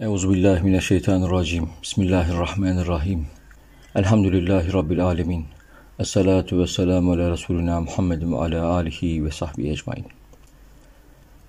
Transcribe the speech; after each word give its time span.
Euzubillahimineşşeytanirracim. 0.00 1.68
Bismillahirrahmanirrahim. 1.82 3.26
Elhamdülillahi 3.94 4.72
Rabbil 4.72 5.04
alemin. 5.04 5.44
Esselatu 5.98 6.58
ve 6.58 6.66
selamu 6.66 7.12
ala 7.12 7.30
Resulina 7.30 7.80
Muhammedin 7.80 8.32
ve 8.32 8.36
ala 8.36 8.66
alihi 8.66 9.24
ve 9.24 9.30
sahbihi 9.30 9.70
ecmain. 9.70 10.04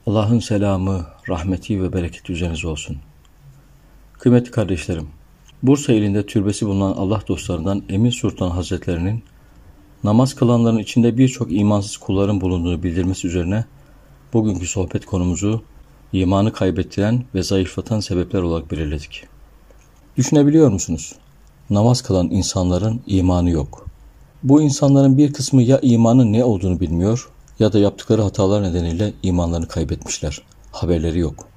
Allah'ın 0.07 0.39
selamı, 0.39 1.05
rahmeti 1.29 1.83
ve 1.83 1.93
bereketi 1.93 2.33
üzerinize 2.33 2.67
olsun. 2.67 2.97
Kıymetli 4.13 4.51
kardeşlerim, 4.51 5.07
Bursa 5.63 5.93
ilinde 5.93 6.25
türbesi 6.25 6.67
bulunan 6.67 6.93
Allah 6.93 7.21
dostlarından 7.27 7.83
Emin 7.89 8.09
Sultan 8.09 8.49
Hazretlerinin 8.49 9.23
namaz 10.03 10.35
kılanların 10.35 10.79
içinde 10.79 11.17
birçok 11.17 11.51
imansız 11.51 11.97
kulların 11.97 12.41
bulunduğunu 12.41 12.83
bildirmesi 12.83 13.27
üzerine 13.27 13.65
bugünkü 14.33 14.67
sohbet 14.67 15.05
konumuzu 15.05 15.63
imanı 16.13 16.53
kaybettiren 16.53 17.23
ve 17.35 17.43
zayıflatan 17.43 17.99
sebepler 17.99 18.41
olarak 18.41 18.71
belirledik. 18.71 19.23
Düşünebiliyor 20.17 20.69
musunuz? 20.69 21.15
Namaz 21.69 22.01
kılan 22.01 22.29
insanların 22.29 23.01
imanı 23.07 23.49
yok. 23.49 23.85
Bu 24.43 24.61
insanların 24.61 25.17
bir 25.17 25.33
kısmı 25.33 25.61
ya 25.61 25.79
imanın 25.81 26.33
ne 26.33 26.43
olduğunu 26.43 26.79
bilmiyor 26.79 27.29
ya 27.59 27.73
da 27.73 27.79
yaptıkları 27.79 28.21
hatalar 28.21 28.63
nedeniyle 28.63 29.13
imanlarını 29.23 29.67
kaybetmişler. 29.67 30.41
Haberleri 30.71 31.19
yok. 31.19 31.47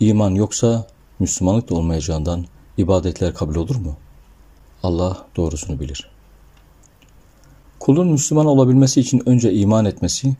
İman 0.00 0.30
yoksa 0.30 0.86
Müslümanlık 1.18 1.70
da 1.70 1.74
olmayacağından 1.74 2.44
ibadetler 2.78 3.34
kabul 3.34 3.56
olur 3.56 3.76
mu? 3.76 3.96
Allah 4.82 5.26
doğrusunu 5.36 5.80
bilir. 5.80 6.10
Kulun 7.80 8.08
Müslüman 8.08 8.46
olabilmesi 8.46 9.00
için 9.00 9.22
önce 9.26 9.52
iman 9.52 9.84
etmesi, 9.84 10.34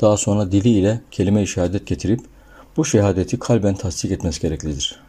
daha 0.00 0.16
sonra 0.16 0.52
diliyle 0.52 1.00
kelime-i 1.10 1.46
şehadet 1.46 1.86
getirip 1.86 2.20
bu 2.76 2.84
şehadeti 2.84 3.38
kalben 3.38 3.74
tasdik 3.74 4.10
etmesi 4.10 4.40
gereklidir. 4.40 5.00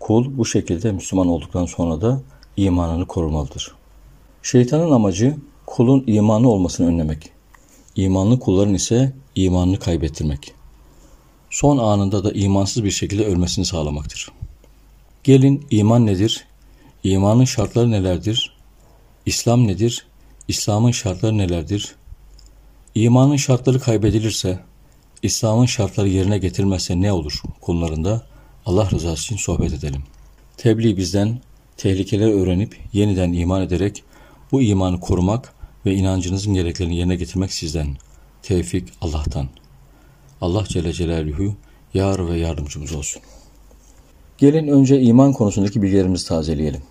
Kul 0.00 0.38
bu 0.38 0.46
şekilde 0.46 0.92
Müslüman 0.92 1.28
olduktan 1.28 1.66
sonra 1.66 2.00
da 2.00 2.20
imanını 2.56 3.06
korumalıdır. 3.06 3.74
Şeytanın 4.42 4.92
amacı 4.92 5.36
kulun 5.66 6.04
imanı 6.06 6.48
olmasını 6.50 6.86
önlemek. 6.86 7.30
İmanlı 7.96 8.38
kulların 8.38 8.74
ise 8.74 9.12
imanını 9.34 9.78
kaybettirmek. 9.78 10.54
Son 11.50 11.78
anında 11.78 12.24
da 12.24 12.32
imansız 12.32 12.84
bir 12.84 12.90
şekilde 12.90 13.26
ölmesini 13.26 13.64
sağlamaktır. 13.64 14.28
Gelin 15.24 15.66
iman 15.70 16.06
nedir? 16.06 16.44
İmanın 17.04 17.44
şartları 17.44 17.90
nelerdir? 17.90 18.56
İslam 19.26 19.66
nedir? 19.66 20.06
İslam'ın 20.48 20.90
şartları 20.90 21.38
nelerdir? 21.38 21.94
İmanın 22.94 23.36
şartları 23.36 23.80
kaybedilirse, 23.80 24.58
İslam'ın 25.22 25.66
şartları 25.66 26.08
yerine 26.08 26.38
getirilmezse 26.38 27.00
ne 27.00 27.12
olur 27.12 27.42
konularında 27.60 28.26
Allah 28.66 28.90
rızası 28.90 29.22
için 29.22 29.36
sohbet 29.36 29.72
edelim. 29.72 30.02
Tebliğ 30.56 30.96
bizden 30.96 31.40
tehlikeleri 31.76 32.32
öğrenip 32.32 32.80
yeniden 32.92 33.32
iman 33.32 33.62
ederek 33.62 34.04
bu 34.52 34.62
imanı 34.62 35.00
korumak 35.00 35.54
ve 35.86 35.94
inancınızın 35.94 36.54
gereklerini 36.54 36.96
yerine 36.96 37.16
getirmek 37.16 37.52
sizden. 37.52 37.96
Tevfik 38.42 38.88
Allah'tan. 39.00 39.48
Allah 40.40 40.64
Celle 40.68 40.92
Celaluhu 40.92 41.54
yar 41.94 42.28
ve 42.28 42.38
yardımcımız 42.38 42.92
olsun. 42.92 43.22
Gelin 44.38 44.68
önce 44.68 45.00
iman 45.00 45.32
konusundaki 45.32 45.82
bilgilerimizi 45.82 46.28
tazeleyelim. 46.28 46.82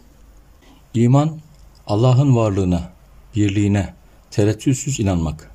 İman, 0.93 1.39
Allah'ın 1.87 2.35
varlığına, 2.35 2.89
birliğine, 3.35 3.93
tereddütsüz 4.31 4.99
inanmak 4.99 5.55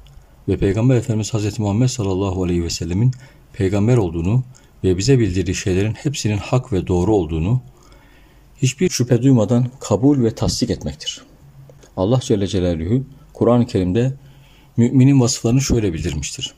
ve 0.50 0.56
Peygamber 0.56 0.96
Efendimiz 0.96 1.34
Hz. 1.34 1.58
Muhammed 1.58 1.88
sallallahu 1.88 2.42
aleyhi 2.42 2.64
ve 2.64 2.70
sellemin 2.70 3.12
peygamber 3.52 3.96
olduğunu 3.96 4.44
ve 4.84 4.98
bize 4.98 5.18
bildirdiği 5.18 5.54
şeylerin 5.54 5.92
hepsinin 5.92 6.36
hak 6.36 6.72
ve 6.72 6.86
doğru 6.86 7.14
olduğunu 7.14 7.62
hiçbir 8.62 8.90
şüphe 8.90 9.22
duymadan 9.22 9.70
kabul 9.80 10.24
ve 10.24 10.34
tasdik 10.34 10.70
etmektir. 10.70 11.22
Allah 11.96 12.20
Celle 12.20 12.46
Celaluhu 12.46 13.04
Kur'an-ı 13.32 13.66
Kerim'de 13.66 14.12
müminin 14.76 15.20
vasıflarını 15.20 15.60
şöyle 15.60 15.92
bildirmiştir. 15.92 16.54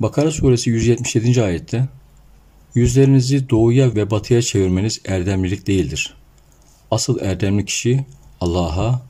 Bakara 0.00 0.30
suresi 0.30 0.70
177. 0.70 1.42
ayette 1.42 1.88
Yüzlerinizi 2.74 3.50
doğuya 3.50 3.94
ve 3.94 4.10
batıya 4.10 4.42
çevirmeniz 4.42 5.00
erdemlilik 5.04 5.66
değildir. 5.66 6.14
Asıl 6.90 7.20
erdemli 7.20 7.64
kişi 7.64 8.06
Allah'a, 8.40 9.02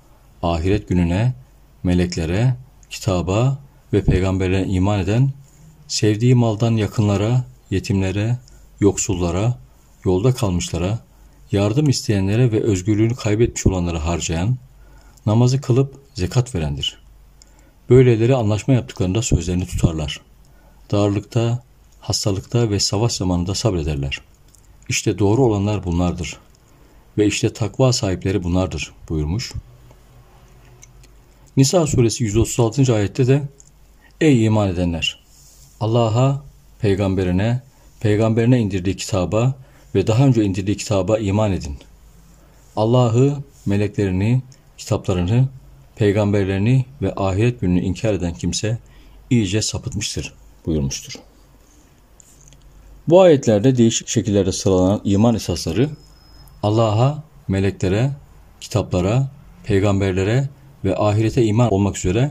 ahiret 0.43 0.89
gününe, 0.89 1.35
meleklere, 1.83 2.55
kitaba 2.95 3.59
ve 3.93 4.05
peygamberlere 4.05 4.67
iman 4.67 5.01
eden, 5.01 5.33
sevdiği 5.89 6.35
maldan 6.35 6.73
yakınlara, 6.77 7.45
yetimlere, 7.71 8.39
yoksullara, 8.81 9.59
yolda 10.05 10.35
kalmışlara, 10.35 10.99
yardım 11.53 11.89
isteyenlere 11.89 12.53
ve 12.53 12.63
özgürlüğünü 12.63 13.15
kaybetmiş 13.15 13.67
olanlara 13.67 14.05
harcayan, 14.05 14.57
namazı 15.27 15.61
kılıp 15.61 15.95
zekat 16.15 16.55
verendir. 16.55 16.99
Böyleleri 17.91 18.35
anlaşma 18.35 18.75
yaptıklarında 18.75 19.23
sözlerini 19.23 19.67
tutarlar. 19.67 20.21
Darlıkta, 20.91 21.63
hastalıkta 22.01 22.71
ve 22.71 22.81
savaş 22.81 23.13
zamanında 23.13 23.55
sabrederler. 23.55 24.21
İşte 24.89 25.19
doğru 25.19 25.45
olanlar 25.45 25.85
bunlardır. 25.85 26.37
Ve 27.19 27.27
işte 27.27 27.53
takva 27.53 27.93
sahipleri 27.93 28.43
bunlardır 28.43 28.93
buyurmuş. 29.09 29.53
Nisa 31.57 31.87
suresi 31.87 32.25
136. 32.25 32.95
ayette 32.95 33.27
de 33.27 33.43
Ey 34.21 34.45
iman 34.45 34.69
edenler! 34.69 35.25
Allah'a, 35.81 36.43
peygamberine, 36.81 37.63
peygamberine 38.01 38.61
indirdiği 38.61 38.97
kitaba 38.97 39.55
ve 39.95 40.07
daha 40.07 40.27
önce 40.27 40.45
indirdiği 40.45 40.77
kitaba 40.77 41.19
iman 41.19 41.53
edin. 41.53 41.77
Allah'ı, 42.77 43.37
meleklerini, 43.67 44.43
kitaplarını, 44.79 45.49
peygamberlerini 45.97 46.85
ve 47.03 47.13
ahiret 47.17 47.61
gününü 47.61 47.81
inkar 47.81 48.15
eden 48.15 48.35
kimse 48.35 48.79
iyice 49.31 49.63
sapıtmıştır 49.63 50.35
buyurmuştur. 50.67 51.15
Bu 53.09 53.21
ayetlerde 53.21 53.77
değişik 53.77 54.09
şekillerde 54.09 54.53
sıralanan 54.53 55.01
iman 55.05 55.35
esasları 55.35 55.91
Allah'a, 56.63 57.23
meleklere, 57.49 58.11
kitaplara, 58.61 59.31
peygamberlere 59.65 60.49
ve 60.85 60.97
ahirete 60.97 61.45
iman 61.45 61.73
olmak 61.73 61.97
üzere 61.97 62.31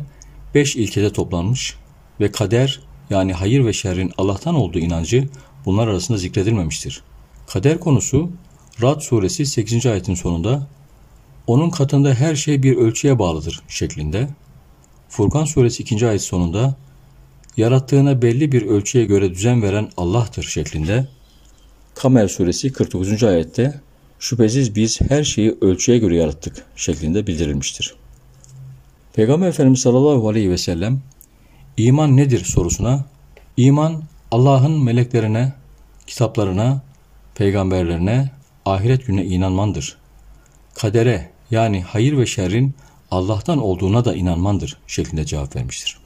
beş 0.56 0.76
ilkede 0.76 1.14
toplanmış 1.14 1.76
ve 2.20 2.32
kader 2.32 2.80
yani 3.10 3.34
hayır 3.34 3.66
ve 3.66 3.74
şerrin 3.74 4.12
Allah'tan 4.18 4.56
olduğu 4.56 4.80
inancı 4.80 5.30
bunlar 5.66 5.88
arasında 5.88 6.18
zikredilmemiştir. 6.18 7.04
Kader 7.48 7.80
konusu 7.80 8.32
Rad 8.82 9.00
suresi 9.00 9.46
8. 9.46 9.86
ayetin 9.86 10.16
sonunda 10.16 10.68
onun 11.48 11.70
katında 11.70 12.14
her 12.14 12.36
şey 12.36 12.64
bir 12.64 12.78
ölçüye 12.78 13.20
bağlıdır 13.20 13.62
şeklinde. 13.68 14.28
Furkan 15.10 15.46
suresi 15.46 15.84
2. 15.84 16.08
ayet 16.08 16.22
sonunda 16.22 16.76
yarattığına 17.58 18.22
belli 18.22 18.52
bir 18.52 18.62
ölçüye 18.62 19.06
göre 19.06 19.30
düzen 19.30 19.62
veren 19.62 19.90
Allah'tır 19.98 20.44
şeklinde. 20.44 21.08
Kamer 21.96 22.28
suresi 22.28 22.72
49. 22.72 23.24
ayette 23.24 23.82
şüphesiz 24.20 24.76
biz 24.76 25.02
her 25.02 25.24
şeyi 25.24 25.58
ölçüye 25.62 25.98
göre 25.98 26.16
yarattık 26.16 26.66
şeklinde 26.76 27.28
bildirilmiştir. 27.28 27.96
Peygamber 29.14 29.48
Efendimiz 29.48 29.80
sallallahu 29.80 30.30
aleyhi 30.30 30.52
ve 30.52 30.58
sellem 30.58 31.02
iman 31.78 32.18
nedir 32.18 32.46
sorusuna 32.46 33.06
iman 33.58 34.04
Allah'ın 34.32 34.84
meleklerine, 34.84 35.54
kitaplarına, 36.08 36.82
peygamberlerine, 37.36 38.32
ahiret 38.66 39.08
gününe 39.08 39.26
inanmandır. 39.26 39.98
Kadere 40.74 41.30
yani 41.52 41.82
hayır 41.82 42.18
ve 42.18 42.26
şerrin 42.26 42.76
Allah'tan 43.12 43.58
olduğuna 43.58 44.06
da 44.06 44.16
inanmandır 44.16 44.78
şeklinde 44.88 45.26
cevap 45.26 45.56
vermiştir. 45.56 45.98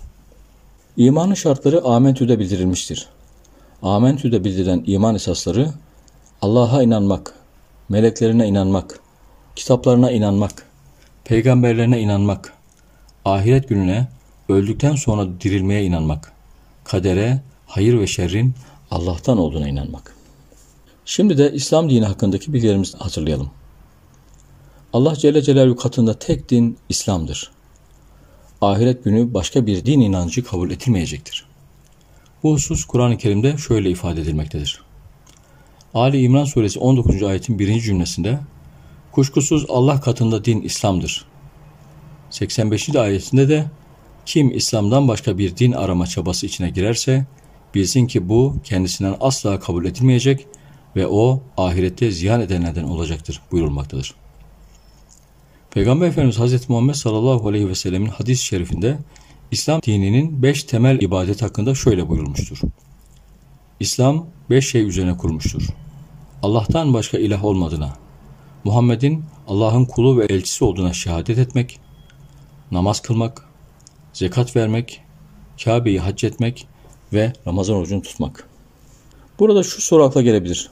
İmanın 0.98 1.34
şartları 1.34 1.84
Amentü'de 1.84 2.40
bildirilmiştir. 2.40 3.08
Amentü'de 3.82 4.44
bildirilen 4.44 4.84
iman 4.88 5.16
esasları 5.16 5.70
Allah'a 6.42 6.84
inanmak, 6.84 7.34
meleklerine 7.90 8.48
inanmak, 8.48 9.00
kitaplarına 9.56 10.12
inanmak, 10.12 10.64
peygamberlerine 11.26 12.02
inanmak, 12.02 12.57
ahiret 13.28 13.70
gününe, 13.70 14.08
öldükten 14.50 14.96
sonra 14.96 15.42
dirilmeye 15.42 15.84
inanmak, 15.84 16.34
kadere, 16.84 17.42
hayır 17.68 18.00
ve 18.00 18.08
şerrin 18.08 18.56
Allah'tan 18.92 19.38
olduğuna 19.38 19.68
inanmak. 19.68 20.16
Şimdi 21.06 21.38
de 21.38 21.52
İslam 21.54 21.90
dini 21.90 22.06
hakkındaki 22.06 22.54
bilgilerimizi 22.54 22.98
hatırlayalım. 22.98 23.50
Allah 24.94 25.16
Celle 25.16 25.42
Celaluhu 25.42 25.76
katında 25.76 26.20
tek 26.20 26.50
din 26.50 26.78
İslam'dır. 26.90 27.52
Ahiret 28.62 29.04
günü 29.04 29.34
başka 29.34 29.66
bir 29.66 29.86
din 29.86 30.00
inancı 30.00 30.44
kabul 30.44 30.72
edilmeyecektir. 30.72 31.46
Bu 32.44 32.54
husus 32.54 32.86
Kur'an-ı 32.86 33.18
Kerim'de 33.18 33.58
şöyle 33.58 33.90
ifade 33.90 34.22
edilmektedir. 34.22 34.82
Ali 35.94 36.22
İmran 36.22 36.46
suresi 36.46 36.80
19. 36.80 37.24
ayetin 37.24 37.60
birinci 37.60 37.82
cümlesinde 37.82 38.40
Kuşkusuz 39.12 39.66
Allah 39.70 40.02
katında 40.02 40.46
din 40.46 40.62
İslam'dır. 40.62 41.26
85. 42.30 42.96
ayetinde 42.96 43.50
de 43.50 43.66
kim 44.26 44.58
İslam'dan 44.58 45.08
başka 45.08 45.38
bir 45.38 45.58
din 45.58 45.72
arama 45.72 46.08
çabası 46.08 46.46
içine 46.46 46.70
girerse 46.70 47.26
bilsin 47.76 48.08
ki 48.08 48.30
bu 48.30 48.56
kendisinden 48.64 49.16
asla 49.20 49.60
kabul 49.60 49.86
edilmeyecek, 49.86 50.48
ve 50.98 51.08
o 51.08 51.42
ahirette 51.58 52.12
ziyan 52.12 52.42
edenlerden 52.42 52.84
olacaktır 52.84 53.42
buyurulmaktadır. 53.52 54.14
Peygamber 55.72 56.08
Efendimiz 56.08 56.40
Hazreti 56.40 56.72
Muhammed 56.72 56.94
sallallahu 56.94 57.48
aleyhi 57.48 57.70
ve 57.70 57.76
sellemin 57.76 58.10
hadis-i 58.10 58.46
şerifinde 58.46 58.98
İslam 59.52 59.82
dininin 59.82 60.44
beş 60.44 60.64
temel 60.64 61.02
ibadet 61.02 61.42
hakkında 61.42 61.76
şöyle 61.76 62.10
buyurulmuştur. 62.10 62.62
İslam 63.80 64.26
beş 64.50 64.72
şey 64.72 64.82
üzerine 64.82 65.18
kurmuştur. 65.18 65.68
Allah'tan 66.44 66.94
başka 66.94 67.18
ilah 67.18 67.46
olmadığına, 67.46 67.94
Muhammed'in 68.64 69.24
Allah'ın 69.48 69.86
kulu 69.86 70.18
ve 70.18 70.26
elçisi 70.26 70.64
olduğuna 70.64 70.94
şehadet 70.94 71.38
etmek, 71.38 71.80
namaz 72.72 73.00
kılmak, 73.00 73.44
zekat 74.14 74.56
vermek, 74.56 75.02
Kabe'yi 75.64 76.00
hac 76.00 76.24
etmek 76.24 76.68
ve 77.14 77.34
Ramazan 77.48 77.76
orucunu 77.76 78.02
tutmak. 78.02 78.48
Burada 79.40 79.64
şu 79.64 79.82
soru 79.82 80.04
akla 80.04 80.22
gelebilir. 80.22 80.70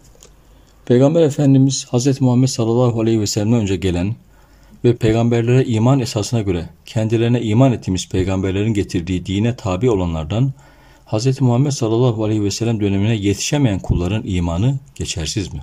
Peygamber 0.86 1.22
Efendimiz 1.22 1.86
Hz. 1.94 2.22
Muhammed 2.22 2.48
sallallahu 2.48 3.02
aleyhi 3.02 3.22
ve 3.22 3.28
sellem'den 3.28 3.60
önce 3.60 3.76
gelen 3.76 4.16
ve 4.84 4.96
peygamberlere 4.96 5.66
iman 5.66 6.00
esasına 6.00 6.42
göre 6.42 6.70
kendilerine 6.86 7.42
iman 7.42 7.72
ettiğimiz 7.72 8.10
peygamberlerin 8.10 8.74
getirdiği 8.74 9.26
dine 9.26 9.56
tabi 9.56 9.90
olanlardan 9.90 10.54
Hz. 11.06 11.42
Muhammed 11.42 11.72
sallallahu 11.72 12.24
aleyhi 12.24 12.44
ve 12.44 12.52
sellem 12.52 12.80
dönemine 12.80 13.16
yetişemeyen 13.16 13.80
kulların 13.80 14.24
imanı 14.26 14.80
geçersiz 14.96 15.54
mi? 15.54 15.62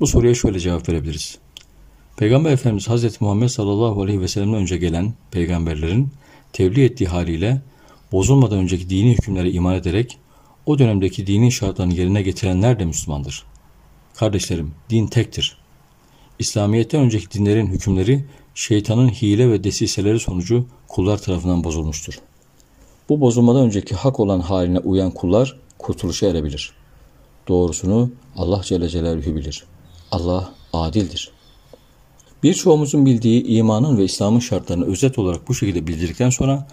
Bu 0.00 0.06
soruya 0.06 0.34
şöyle 0.34 0.60
cevap 0.60 0.88
verebiliriz. 0.88 1.38
Peygamber 2.16 2.52
Efendimiz 2.52 2.88
Hz. 2.88 3.20
Muhammed 3.20 3.48
sallallahu 3.48 4.02
aleyhi 4.02 4.20
ve 4.20 4.28
sellem'den 4.28 4.60
önce 4.60 4.76
gelen 4.76 5.14
peygamberlerin 5.30 6.08
tebliğ 6.52 6.84
ettiği 6.84 7.06
haliyle 7.06 7.62
bozulmadan 8.12 8.58
önceki 8.58 8.90
dini 8.90 9.12
hükümlere 9.12 9.50
iman 9.50 9.74
ederek 9.74 10.18
o 10.66 10.78
dönemdeki 10.78 11.26
dinin 11.26 11.50
şartlarını 11.50 11.94
yerine 11.94 12.22
getirenler 12.22 12.78
de 12.78 12.84
Müslümandır. 12.84 13.44
Kardeşlerim, 14.14 14.72
din 14.90 15.06
tektir. 15.06 15.58
İslamiyet'ten 16.38 17.00
önceki 17.00 17.30
dinlerin 17.30 17.66
hükümleri 17.66 18.24
şeytanın 18.54 19.08
hile 19.08 19.50
ve 19.50 19.64
desiseleri 19.64 20.20
sonucu 20.20 20.66
kullar 20.88 21.22
tarafından 21.22 21.64
bozulmuştur. 21.64 22.18
Bu 23.08 23.20
bozulmadan 23.20 23.66
önceki 23.66 23.94
hak 23.94 24.20
olan 24.20 24.40
haline 24.40 24.78
uyan 24.78 25.10
kullar 25.10 25.56
kurtuluşa 25.78 26.26
erebilir. 26.26 26.72
Doğrusunu 27.48 28.10
Allah 28.36 28.62
Celle 28.64 28.88
Celaluhu 28.88 29.36
bilir. 29.36 29.64
Allah 30.10 30.54
adildir. 30.72 31.35
Birçoğumuzun 32.42 33.06
bildiği 33.06 33.44
imanın 33.46 33.98
ve 33.98 34.04
İslam'ın 34.04 34.40
şartlarını 34.40 34.86
özet 34.86 35.18
olarak 35.18 35.48
bu 35.48 35.54
şekilde 35.54 35.86
bildirdikten 35.86 36.30
sonra 36.30 36.66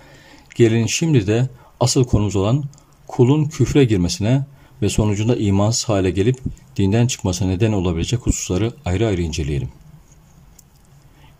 gelin 0.56 0.86
şimdi 0.86 1.28
de 1.28 1.50
asıl 1.80 2.04
konumuz 2.04 2.36
olan 2.36 2.64
kulun 3.08 3.46
küfre 3.46 3.84
girmesine 3.84 4.46
ve 4.82 4.90
sonucunda 4.90 5.36
imansız 5.36 5.90
hale 5.90 6.12
gelip 6.12 6.40
dinden 6.76 7.08
çıkmasına 7.08 7.48
neden 7.48 7.72
olabilecek 7.72 8.20
hususları 8.20 8.74
ayrı 8.86 9.08
ayrı 9.08 9.22
inceleyelim. 9.22 9.70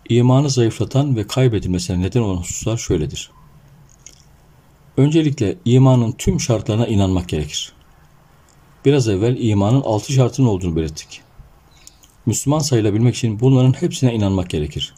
İmanı 0.10 0.50
zayıflatan 0.50 1.16
ve 1.16 1.28
kaybedilmesine 1.28 2.02
neden 2.02 2.22
olan 2.22 2.38
hususlar 2.38 2.78
şöyledir. 2.78 3.32
Öncelikle 4.98 5.56
imanın 5.66 6.12
tüm 6.12 6.40
şartlarına 6.40 6.88
inanmak 6.88 7.30
gerekir. 7.30 7.74
Biraz 8.86 9.08
evvel 9.08 9.38
imanın 9.40 9.82
altı 9.82 10.14
şartının 10.14 10.48
olduğunu 10.48 10.76
belirttik. 10.76 11.22
Müslüman 12.26 12.60
sayılabilmek 12.60 13.16
için 13.16 13.40
bunların 13.40 13.74
hepsine 13.74 14.14
inanmak 14.14 14.50
gerekir. 14.50 14.94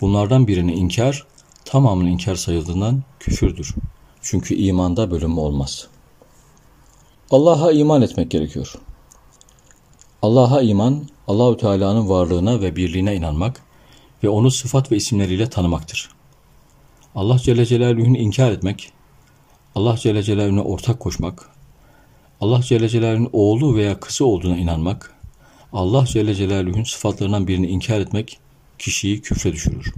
Bunlardan 0.00 0.48
birini 0.48 0.72
inkar, 0.72 1.26
tamamının 1.64 2.10
inkar 2.10 2.34
sayıldığından 2.34 3.02
küfürdür. 3.20 3.74
Çünkü 4.22 4.54
imanda 4.54 5.10
bölünme 5.10 5.40
olmaz. 5.40 5.88
Allah'a 7.30 7.72
iman 7.72 8.02
etmek 8.02 8.30
gerekiyor. 8.30 8.74
Allah'a 10.22 10.62
iman, 10.62 11.08
Allahü 11.28 11.56
Teala'nın 11.56 12.08
varlığına 12.08 12.60
ve 12.60 12.76
birliğine 12.76 13.14
inanmak 13.14 13.62
ve 14.24 14.28
onu 14.28 14.50
sıfat 14.50 14.92
ve 14.92 14.96
isimleriyle 14.96 15.50
tanımaktır. 15.50 16.08
Allah 17.14 17.38
Celle 17.38 17.66
Celaluhu'nu 17.66 18.16
inkar 18.16 18.52
etmek, 18.52 18.92
Allah 19.74 19.96
Celle 19.96 20.22
Celaluhu'na 20.22 20.62
ortak 20.62 21.00
koşmak, 21.00 21.50
Allah 22.40 22.62
Celle 22.62 22.88
Celaluhu'nun 22.88 23.30
oğlu 23.32 23.76
veya 23.76 24.00
kızı 24.00 24.26
olduğuna 24.26 24.56
inanmak, 24.56 25.17
Allah 25.72 26.06
Celle 26.06 26.34
Celaluhu'nun 26.34 26.84
sıfatlarından 26.84 27.46
birini 27.46 27.66
inkar 27.66 28.00
etmek 28.00 28.38
kişiyi 28.78 29.20
küfre 29.20 29.52
düşürür. 29.52 29.94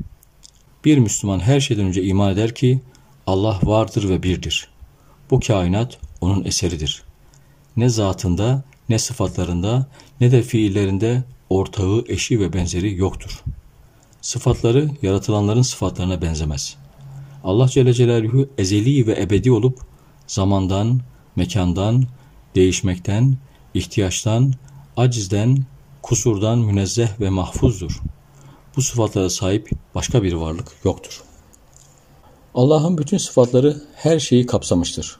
Bir 0.84 0.98
Müslüman 0.98 1.40
her 1.40 1.60
şeyden 1.60 1.86
önce 1.86 2.02
iman 2.02 2.32
eder 2.32 2.54
ki 2.54 2.80
Allah 3.26 3.60
vardır 3.62 4.08
ve 4.08 4.22
birdir. 4.22 4.68
Bu 5.30 5.40
kainat 5.40 5.98
onun 6.20 6.44
eseridir. 6.44 7.02
Ne 7.76 7.88
zatında, 7.88 8.64
ne 8.88 8.98
sıfatlarında, 8.98 9.86
ne 10.20 10.32
de 10.32 10.42
fiillerinde 10.42 11.22
ortağı, 11.50 12.04
eşi 12.08 12.40
ve 12.40 12.52
benzeri 12.52 12.96
yoktur. 12.96 13.42
Sıfatları 14.20 14.90
yaratılanların 15.02 15.62
sıfatlarına 15.62 16.22
benzemez. 16.22 16.76
Allah 17.44 17.68
Celle 17.68 17.92
Celaluhu 17.92 18.48
ezeli 18.58 19.06
ve 19.06 19.22
ebedi 19.22 19.52
olup 19.52 19.78
zamandan, 20.26 21.00
mekandan, 21.36 22.04
değişmekten, 22.54 23.36
ihtiyaçtan, 23.74 24.54
acizden, 25.00 25.58
kusurdan 26.02 26.58
münezzeh 26.58 27.20
ve 27.20 27.30
mahfuzdur. 27.30 28.00
Bu 28.76 28.82
sıfatlara 28.82 29.30
sahip 29.30 29.70
başka 29.94 30.22
bir 30.22 30.32
varlık 30.32 30.72
yoktur. 30.84 31.22
Allah'ın 32.54 32.98
bütün 32.98 33.18
sıfatları 33.18 33.82
her 33.94 34.18
şeyi 34.18 34.46
kapsamıştır. 34.46 35.16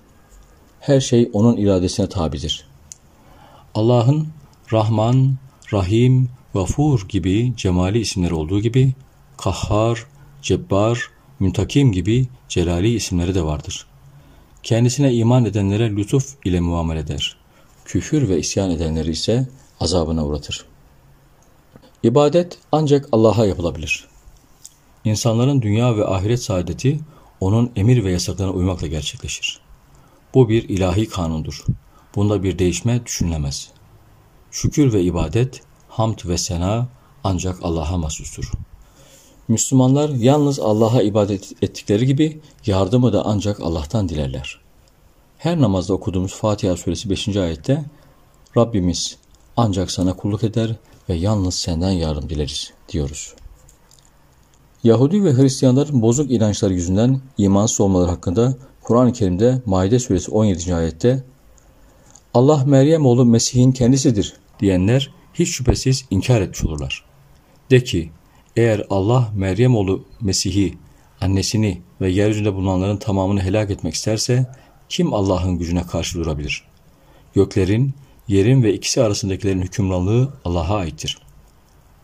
Her 0.81 1.01
şey 1.01 1.31
onun 1.33 1.57
iradesine 1.57 2.09
tabidir. 2.09 2.67
Allah'ın 3.75 4.29
Rahman, 4.73 5.35
Rahim, 5.73 6.29
Gafur 6.55 7.09
gibi 7.09 7.53
cemali 7.57 8.01
isimleri 8.01 8.35
olduğu 8.35 8.61
gibi 8.61 8.95
Kahhar, 9.37 10.07
Cebbar, 10.43 11.11
Müntakim 11.41 11.93
gibi 11.93 12.29
celali 12.49 12.95
isimleri 12.95 13.35
de 13.35 13.45
vardır. 13.45 13.87
Kendisine 14.63 15.15
iman 15.15 15.45
edenlere 15.45 15.97
lütuf 15.97 16.35
ile 16.45 16.61
muamele 16.61 17.01
eder. 17.01 17.37
Küfür 17.85 18.29
ve 18.29 18.39
isyan 18.39 18.71
edenleri 18.71 19.11
ise 19.11 19.49
azabına 19.81 20.27
uğratır. 20.27 20.67
İbadet 22.03 22.59
ancak 22.73 23.09
Allah'a 23.13 23.47
yapılabilir. 23.47 24.09
İnsanların 25.05 25.63
dünya 25.63 25.97
ve 25.97 26.07
ahiret 26.07 26.43
saadeti 26.43 27.01
onun 27.41 27.73
emir 27.77 28.05
ve 28.05 28.13
yasaklarına 28.13 28.53
uymakla 28.53 28.87
gerçekleşir. 28.87 29.61
Bu 30.35 30.49
bir 30.49 30.69
ilahi 30.69 31.09
kanundur. 31.09 31.65
Bunda 32.15 32.43
bir 32.43 32.59
değişme 32.59 33.07
düşünülemez. 33.07 33.71
Şükür 34.51 34.93
ve 34.93 35.03
ibadet, 35.03 35.63
hamd 35.89 36.19
ve 36.25 36.39
sena 36.39 36.89
ancak 37.25 37.59
Allah'a 37.63 37.97
mahsustur. 37.97 38.53
Müslümanlar 39.49 40.09
yalnız 40.09 40.61
Allah'a 40.61 41.03
ibadet 41.03 41.63
ettikleri 41.63 42.07
gibi 42.07 42.41
yardımı 42.67 43.13
da 43.13 43.23
ancak 43.25 43.61
Allah'tan 43.61 44.09
dilerler. 44.09 44.61
Her 45.39 45.61
namazda 45.61 45.95
okuduğumuz 45.95 46.35
Fatiha 46.35 46.77
suresi 46.77 47.11
5. 47.11 47.37
ayette 47.37 47.85
Rabbimiz 48.57 49.17
ancak 49.61 49.91
sana 49.91 50.13
kulluk 50.13 50.45
eder 50.45 50.77
ve 51.09 51.15
yalnız 51.15 51.55
senden 51.55 51.91
yardım 51.91 52.31
dileriz 52.31 52.73
diyoruz. 52.89 53.35
Yahudi 54.85 55.25
ve 55.25 55.33
Hristiyanların 55.33 56.03
bozuk 56.03 56.31
inançları 56.31 56.75
yüzünden 56.75 57.21
imansız 57.39 57.81
olmaları 57.81 58.11
hakkında 58.11 58.57
Kur'an-ı 58.83 59.13
Kerim'de 59.13 59.63
Maide 59.67 59.99
suresi 59.99 60.31
17. 60.31 60.75
ayette 60.75 61.25
Allah 62.35 62.65
Meryem 62.65 63.07
oğlu 63.07 63.25
Mesih'in 63.25 63.73
kendisidir 63.73 64.35
diyenler 64.61 65.15
hiç 65.35 65.49
şüphesiz 65.49 66.05
inkar 66.11 66.41
etmiş 66.41 66.65
olurlar. 66.65 67.05
De 67.71 67.85
ki 67.85 68.11
eğer 68.57 68.87
Allah 68.91 69.33
Meryem 69.35 69.77
oğlu 69.77 70.05
Mesih'i, 70.21 70.79
annesini 71.21 71.83
ve 72.01 72.11
yeryüzünde 72.11 72.55
bulunanların 72.55 72.97
tamamını 72.97 73.41
helak 73.41 73.71
etmek 73.71 73.95
isterse 73.95 74.47
kim 74.89 75.15
Allah'ın 75.15 75.59
gücüne 75.59 75.83
karşı 75.83 76.19
durabilir? 76.19 76.65
Göklerin, 77.35 77.95
yerin 78.31 78.63
ve 78.63 78.75
ikisi 78.75 79.03
arasındakilerin 79.03 79.63
hükümranlığı 79.63 80.33
Allah'a 80.45 80.77
aittir. 80.77 81.19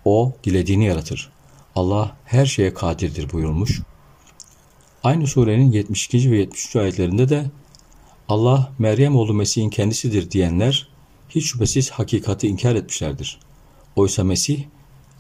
O 0.04 0.32
dilediğini 0.44 0.84
yaratır. 0.84 1.30
Allah 1.74 2.16
her 2.24 2.46
şeye 2.46 2.74
kadirdir 2.74 3.32
buyurulmuş. 3.32 3.82
Aynı 5.04 5.26
surenin 5.26 5.72
72. 5.72 6.30
ve 6.30 6.38
73. 6.38 6.76
ayetlerinde 6.76 7.28
de 7.28 7.44
Allah 8.28 8.72
Meryem 8.78 9.16
oğlu 9.16 9.34
Mesih'in 9.34 9.70
kendisidir 9.70 10.30
diyenler 10.30 10.88
hiç 11.28 11.46
şüphesiz 11.46 11.90
hakikati 11.90 12.48
inkar 12.48 12.74
etmişlerdir. 12.74 13.38
Oysa 13.96 14.24
Mesih, 14.24 14.64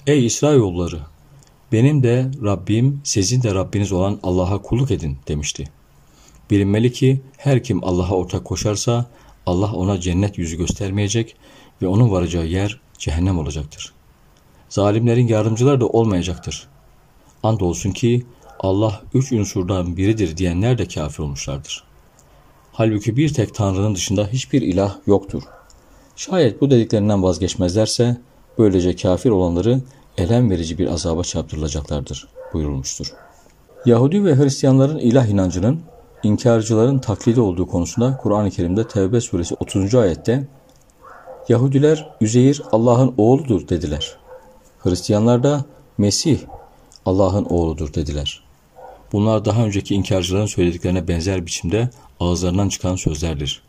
ey 0.06 0.26
İsrailoğulları 0.26 1.00
benim 1.72 2.02
de 2.02 2.30
Rabbim 2.44 3.00
sizin 3.04 3.42
de 3.42 3.54
Rabbiniz 3.54 3.92
olan 3.92 4.20
Allah'a 4.22 4.62
kulluk 4.62 4.90
edin 4.90 5.18
demişti. 5.28 5.70
Bilinmeli 6.50 6.92
ki 6.92 7.22
her 7.36 7.64
kim 7.64 7.84
Allah'a 7.84 8.14
ortak 8.14 8.44
koşarsa 8.44 9.06
Allah 9.46 9.72
ona 9.72 10.00
cennet 10.00 10.38
yüzü 10.38 10.56
göstermeyecek 10.56 11.36
ve 11.82 11.86
onun 11.86 12.10
varacağı 12.10 12.46
yer 12.46 12.80
cehennem 12.98 13.38
olacaktır. 13.38 13.92
Zalimlerin 14.68 15.26
yardımcıları 15.26 15.80
da 15.80 15.86
olmayacaktır. 15.86 16.68
Andolsun 17.42 17.90
ki 17.90 18.26
Allah 18.60 19.02
üç 19.14 19.32
unsurdan 19.32 19.96
biridir 19.96 20.36
diyenler 20.36 20.78
de 20.78 20.88
kafir 20.88 21.22
olmuşlardır. 21.22 21.84
Halbuki 22.72 23.16
bir 23.16 23.34
tek 23.34 23.54
Tanrı'nın 23.54 23.94
dışında 23.94 24.26
hiçbir 24.26 24.62
ilah 24.62 24.96
yoktur. 25.06 25.42
Şayet 26.16 26.60
bu 26.60 26.70
dediklerinden 26.70 27.22
vazgeçmezlerse 27.22 28.16
böylece 28.58 28.96
kafir 28.96 29.30
olanları 29.30 29.80
elem 30.18 30.50
verici 30.50 30.78
bir 30.78 30.86
azaba 30.86 31.22
çarptırılacaklardır 31.22 32.28
buyurulmuştur. 32.52 33.12
Yahudi 33.86 34.24
ve 34.24 34.36
Hristiyanların 34.36 34.98
ilah 34.98 35.26
inancının 35.26 35.80
inkarcıların 36.22 36.98
taklidi 36.98 37.40
olduğu 37.40 37.66
konusunda 37.66 38.16
Kur'an-ı 38.16 38.50
Kerim'de 38.50 38.88
Tevbe 38.88 39.20
suresi 39.20 39.54
30. 39.54 39.94
ayette 39.94 40.46
Yahudiler 41.48 42.10
Üzeyir 42.20 42.62
Allah'ın 42.72 43.14
oğludur 43.16 43.68
dediler. 43.68 44.16
Hristiyanlar 44.78 45.42
da 45.42 45.64
Mesih 45.98 46.38
Allah'ın 47.06 47.44
oğludur 47.44 47.94
dediler. 47.94 48.42
Bunlar 49.12 49.44
daha 49.44 49.64
önceki 49.64 49.94
inkarcıların 49.94 50.46
söylediklerine 50.46 51.08
benzer 51.08 51.46
biçimde 51.46 51.90
ağızlarından 52.20 52.68
çıkan 52.68 52.96
sözlerdir. 52.96 53.62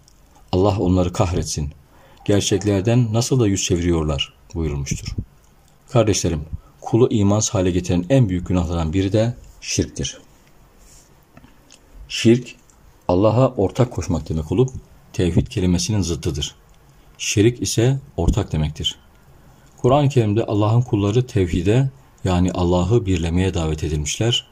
Allah 0.51 0.79
onları 0.79 1.13
kahretsin. 1.13 1.69
Gerçeklerden 2.25 3.13
nasıl 3.13 3.39
da 3.39 3.47
yüz 3.47 3.63
çeviriyorlar 3.63 4.33
buyurulmuştur. 4.53 5.15
Kardeşlerim, 5.89 6.41
kulu 6.81 7.09
imansız 7.09 7.53
hale 7.53 7.71
getiren 7.71 8.05
en 8.09 8.29
büyük 8.29 8.47
günahlardan 8.47 8.93
biri 8.93 9.13
de 9.13 9.33
şirktir. 9.61 10.17
Şirk, 12.09 12.55
Allah'a 13.07 13.47
ortak 13.47 13.91
koşmak 13.91 14.29
demek 14.29 14.51
olup 14.51 14.69
tevhid 15.13 15.47
kelimesinin 15.47 16.01
zıttıdır. 16.01 16.55
Şirik 17.17 17.61
ise 17.61 17.99
ortak 18.17 18.51
demektir. 18.51 18.99
Kur'an-ı 19.77 20.09
Kerim'de 20.09 20.45
Allah'ın 20.45 20.81
kulları 20.81 21.27
tevhide 21.27 21.89
yani 22.23 22.51
Allah'ı 22.51 23.05
birlemeye 23.05 23.53
davet 23.53 23.83
edilmişler. 23.83 24.47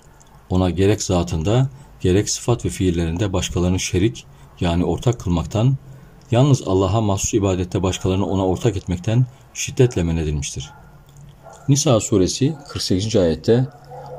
Ona 0.49 0.69
gerek 0.69 1.03
zatında 1.03 1.69
gerek 2.01 2.29
sıfat 2.29 2.65
ve 2.65 2.69
fiillerinde 2.69 3.33
başkalarını 3.33 3.79
şerik 3.79 4.25
yani 4.59 4.85
ortak 4.85 5.19
kılmaktan, 5.19 5.77
yalnız 6.31 6.67
Allah'a 6.67 7.01
mahsus 7.01 7.33
ibadette 7.33 7.83
başkalarını 7.83 8.25
ona 8.25 8.47
ortak 8.47 8.77
etmekten 8.77 9.25
şiddetle 9.53 10.03
men 10.03 10.17
edilmiştir. 10.17 10.71
Nisa 11.69 11.99
suresi 11.99 12.55
48. 12.67 13.15
ayette 13.15 13.67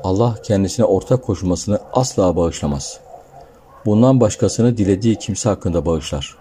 Allah 0.05 0.43
kendisine 0.43 0.87
ortak 0.87 1.25
koşulmasını 1.25 1.81
asla 1.93 2.37
bağışlamaz. 2.37 3.06
Bundan 3.87 4.21
başkasını 4.21 4.77
dilediği 4.77 5.17
kimse 5.17 5.49
hakkında 5.49 5.87
bağışlar. 5.87 6.37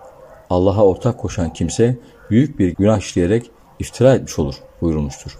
Allah'a 0.49 0.85
ortak 0.85 1.17
koşan 1.19 1.53
kimse 1.53 1.99
büyük 2.29 2.59
bir 2.59 2.75
günah 2.75 2.99
işleyerek 2.99 3.51
iftira 3.79 4.15
etmiş 4.15 4.39
olur 4.39 4.55
buyurulmuştur. 4.81 5.37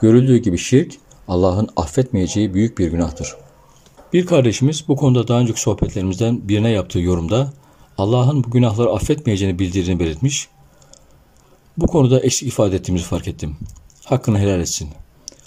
Görüldüğü 0.00 0.36
gibi 0.36 0.58
şirk 0.58 0.94
Allah'ın 1.28 1.68
affetmeyeceği 1.76 2.54
büyük 2.54 2.78
bir 2.78 2.90
günahtır. 2.90 3.36
Bir 4.12 4.26
kardeşimiz 4.26 4.88
bu 4.88 4.96
konuda 4.96 5.28
daha 5.28 5.40
önceki 5.40 5.60
sohbetlerimizden 5.60 6.48
birine 6.48 6.70
yaptığı 6.70 7.00
yorumda 7.00 7.52
Allah'ın 7.98 8.44
bu 8.44 8.50
günahları 8.50 8.90
affetmeyeceğini 8.90 9.58
bildirdiğini 9.58 10.00
belirtmiş. 10.00 10.48
Bu 11.78 11.86
konuda 11.86 12.20
eksik 12.20 12.48
ifade 12.48 12.76
ettiğimizi 12.76 13.04
fark 13.04 13.28
ettim. 13.28 13.56
Hakkını 14.04 14.38
helal 14.38 14.60
etsin. 14.60 14.88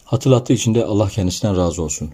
Hatırlattığı 0.06 0.54
için 0.54 0.76
de 0.76 0.86
Allah 0.86 1.10
kendisinden 1.10 1.58
razı 1.58 1.84
olsun. 1.84 2.10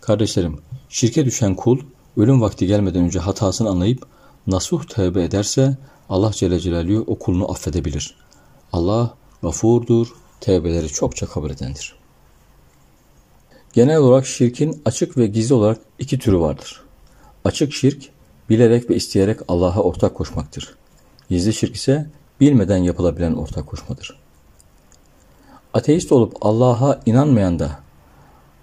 Kardeşlerim, 0.00 0.58
şirke 0.88 1.24
düşen 1.24 1.54
kul 1.54 1.78
ölüm 2.16 2.40
vakti 2.40 2.66
gelmeden 2.66 3.04
önce 3.04 3.18
hatasını 3.18 3.68
anlayıp 3.68 4.06
nasuh 4.46 4.84
tövbe 4.84 5.24
ederse 5.24 5.76
Allah 6.08 6.30
Celle 6.32 6.60
Celaluhu 6.60 7.04
o 7.06 7.18
kulunu 7.18 7.50
affedebilir. 7.50 8.16
Allah 8.72 9.14
gafurdur, 9.42 10.08
tevbeleri 10.40 10.88
çokça 10.88 11.26
kabul 11.26 11.50
edendir. 11.50 11.94
Genel 13.72 13.96
olarak 13.96 14.26
şirkin 14.26 14.82
açık 14.84 15.16
ve 15.16 15.26
gizli 15.26 15.54
olarak 15.54 15.78
iki 15.98 16.18
türü 16.18 16.38
vardır. 16.38 16.80
Açık 17.44 17.72
şirk, 17.72 18.10
bilerek 18.50 18.90
ve 18.90 18.96
isteyerek 18.96 19.40
Allah'a 19.48 19.80
ortak 19.80 20.14
koşmaktır. 20.14 20.74
Gizli 21.30 21.54
şirk 21.54 21.76
ise 21.76 22.10
bilmeden 22.40 22.76
yapılabilen 22.76 23.32
ortak 23.32 23.66
koşmadır. 23.66 24.18
Ateist 25.74 26.12
olup 26.12 26.36
Allah'a 26.40 27.00
inanmayan 27.06 27.58
da, 27.58 27.83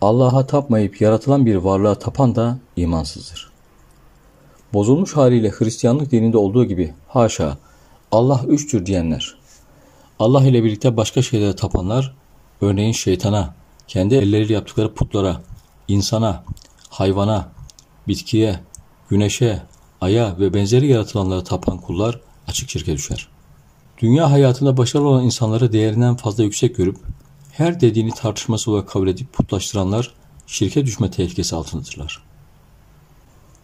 Allah'a 0.02 0.48
tapmayıp 0.48 1.02
yaratılan 1.02 1.46
bir 1.46 1.56
varlığa 1.56 1.96
tapan 1.96 2.36
da 2.36 2.58
imansızdır. 2.76 3.52
Bozulmuş 4.74 5.14
haliyle 5.14 5.52
Hristiyanlık 5.52 6.12
dininde 6.12 6.38
olduğu 6.38 6.66
gibi 6.66 6.94
haşa 7.08 7.58
Allah 8.12 8.42
üçtür 8.48 8.86
diyenler, 8.86 9.36
Allah 10.20 10.44
ile 10.44 10.64
birlikte 10.64 10.98
başka 10.98 11.22
şeylere 11.22 11.56
tapanlar, 11.56 12.16
örneğin 12.62 12.92
şeytana, 12.92 13.56
kendi 13.88 14.16
elleriyle 14.16 14.54
yaptıkları 14.54 14.94
putlara, 14.94 15.42
insana, 15.88 16.44
hayvana, 16.90 17.50
bitkiye, 18.08 18.60
güneşe, 19.10 19.62
aya 20.02 20.40
ve 20.40 20.54
benzeri 20.54 20.88
yaratılanlara 20.88 21.44
tapan 21.44 21.78
kullar 21.78 22.20
açık 22.48 22.70
şirke 22.70 22.94
düşer. 22.94 23.28
Dünya 23.98 24.32
hayatında 24.32 24.78
başarılı 24.78 25.08
olan 25.08 25.24
insanları 25.24 25.74
değerinden 25.74 26.16
fazla 26.16 26.44
yüksek 26.44 26.76
görüp 26.76 26.98
her 27.52 27.82
dediğini 27.82 28.12
tartışması 28.12 28.72
olarak 28.72 28.90
kabul 28.90 29.08
edip 29.08 29.34
putlaştıranlar 29.34 30.14
şirke 30.48 30.86
düşme 30.86 31.12
tehlikesi 31.12 31.56
altındadırlar. 31.56 32.24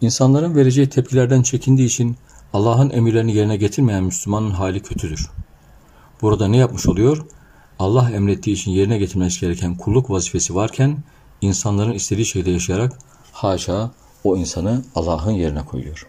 İnsanların 0.01 0.55
vereceği 0.55 0.89
tepkilerden 0.89 1.41
çekindiği 1.41 1.87
için 1.87 2.17
Allah'ın 2.53 2.89
emirlerini 2.89 3.35
yerine 3.35 3.57
getirmeyen 3.57 4.03
Müslümanın 4.03 4.51
hali 4.51 4.79
kötüdür. 4.79 5.29
Burada 6.21 6.47
ne 6.47 6.57
yapmış 6.57 6.87
oluyor? 6.87 7.25
Allah 7.79 8.11
emrettiği 8.11 8.55
için 8.55 8.71
yerine 8.71 8.97
getirmesi 8.97 9.41
gereken 9.41 9.75
kulluk 9.75 10.09
vazifesi 10.09 10.55
varken 10.55 10.97
insanların 11.41 11.93
istediği 11.93 12.25
şekilde 12.25 12.51
yaşayarak 12.51 12.99
haşa 13.31 13.91
o 14.23 14.37
insanı 14.37 14.83
Allah'ın 14.95 15.31
yerine 15.31 15.65
koyuyor. 15.65 16.07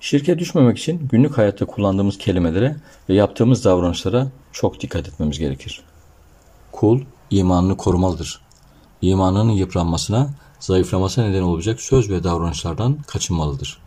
Şirke 0.00 0.38
düşmemek 0.38 0.78
için 0.78 1.08
günlük 1.08 1.38
hayatta 1.38 1.66
kullandığımız 1.66 2.18
kelimelere 2.18 2.76
ve 3.08 3.14
yaptığımız 3.14 3.64
davranışlara 3.64 4.28
çok 4.52 4.80
dikkat 4.80 5.08
etmemiz 5.08 5.38
gerekir. 5.38 5.84
Kul 6.74 7.00
imanını 7.30 7.76
korumalıdır. 7.76 8.40
İmanının 9.02 9.52
yıpranmasına, 9.52 10.30
zayıflamasına 10.60 11.24
neden 11.24 11.42
olacak 11.42 11.80
söz 11.80 12.10
ve 12.10 12.24
davranışlardan 12.24 12.98
kaçınmalıdır. 13.06 13.78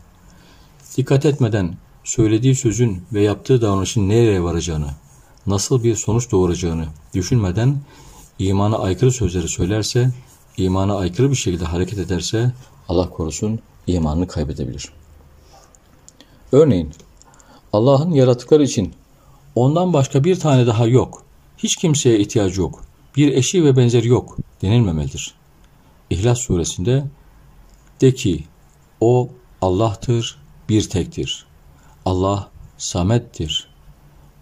Dikkat 0.97 1.25
etmeden 1.25 1.77
söylediği 2.03 2.55
sözün 2.55 3.03
ve 3.13 3.21
yaptığı 3.21 3.61
davranışın 3.61 4.09
nereye 4.09 4.43
varacağını, 4.43 4.87
nasıl 5.47 5.83
bir 5.83 5.95
sonuç 5.95 6.31
doğuracağını 6.31 6.85
düşünmeden 7.13 7.77
imana 8.39 8.77
aykırı 8.77 9.11
sözleri 9.11 9.47
söylerse, 9.47 10.11
imana 10.57 10.97
aykırı 10.97 11.31
bir 11.31 11.35
şekilde 11.35 11.65
hareket 11.65 11.99
ederse 11.99 12.51
Allah 12.89 13.09
korusun 13.09 13.59
imanını 13.87 14.27
kaybedebilir. 14.27 14.89
Örneğin 16.51 16.91
Allah'ın 17.73 18.11
yaratıkları 18.11 18.63
için 18.63 18.93
ondan 19.55 19.93
başka 19.93 20.23
bir 20.23 20.39
tane 20.39 20.67
daha 20.67 20.87
yok, 20.87 21.26
hiç 21.57 21.75
kimseye 21.75 22.19
ihtiyacı 22.19 22.61
yok, 22.61 22.83
bir 23.15 23.33
eşi 23.33 23.63
ve 23.63 23.77
benzeri 23.77 24.07
yok 24.07 24.37
denilmemelidir. 24.61 25.33
İhlas 26.09 26.39
suresinde 26.39 27.03
de 28.01 28.13
ki 28.13 28.43
o 29.01 29.29
Allah'tır, 29.61 30.37
bir 30.69 30.89
tektir. 30.89 31.45
Allah 32.05 32.49
samettir. 32.77 33.67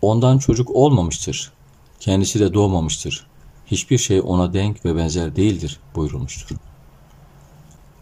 Ondan 0.02 0.38
çocuk 0.38 0.72
olmamıştır. 0.72 1.52
Kendisi 2.00 2.40
de 2.40 2.54
doğmamıştır. 2.54 3.28
Hiçbir 3.66 3.98
şey 3.98 4.22
ona 4.22 4.54
denk 4.54 4.86
ve 4.86 4.96
benzer 4.96 5.36
değildir 5.36 5.80
buyurulmuştur. 5.96 6.56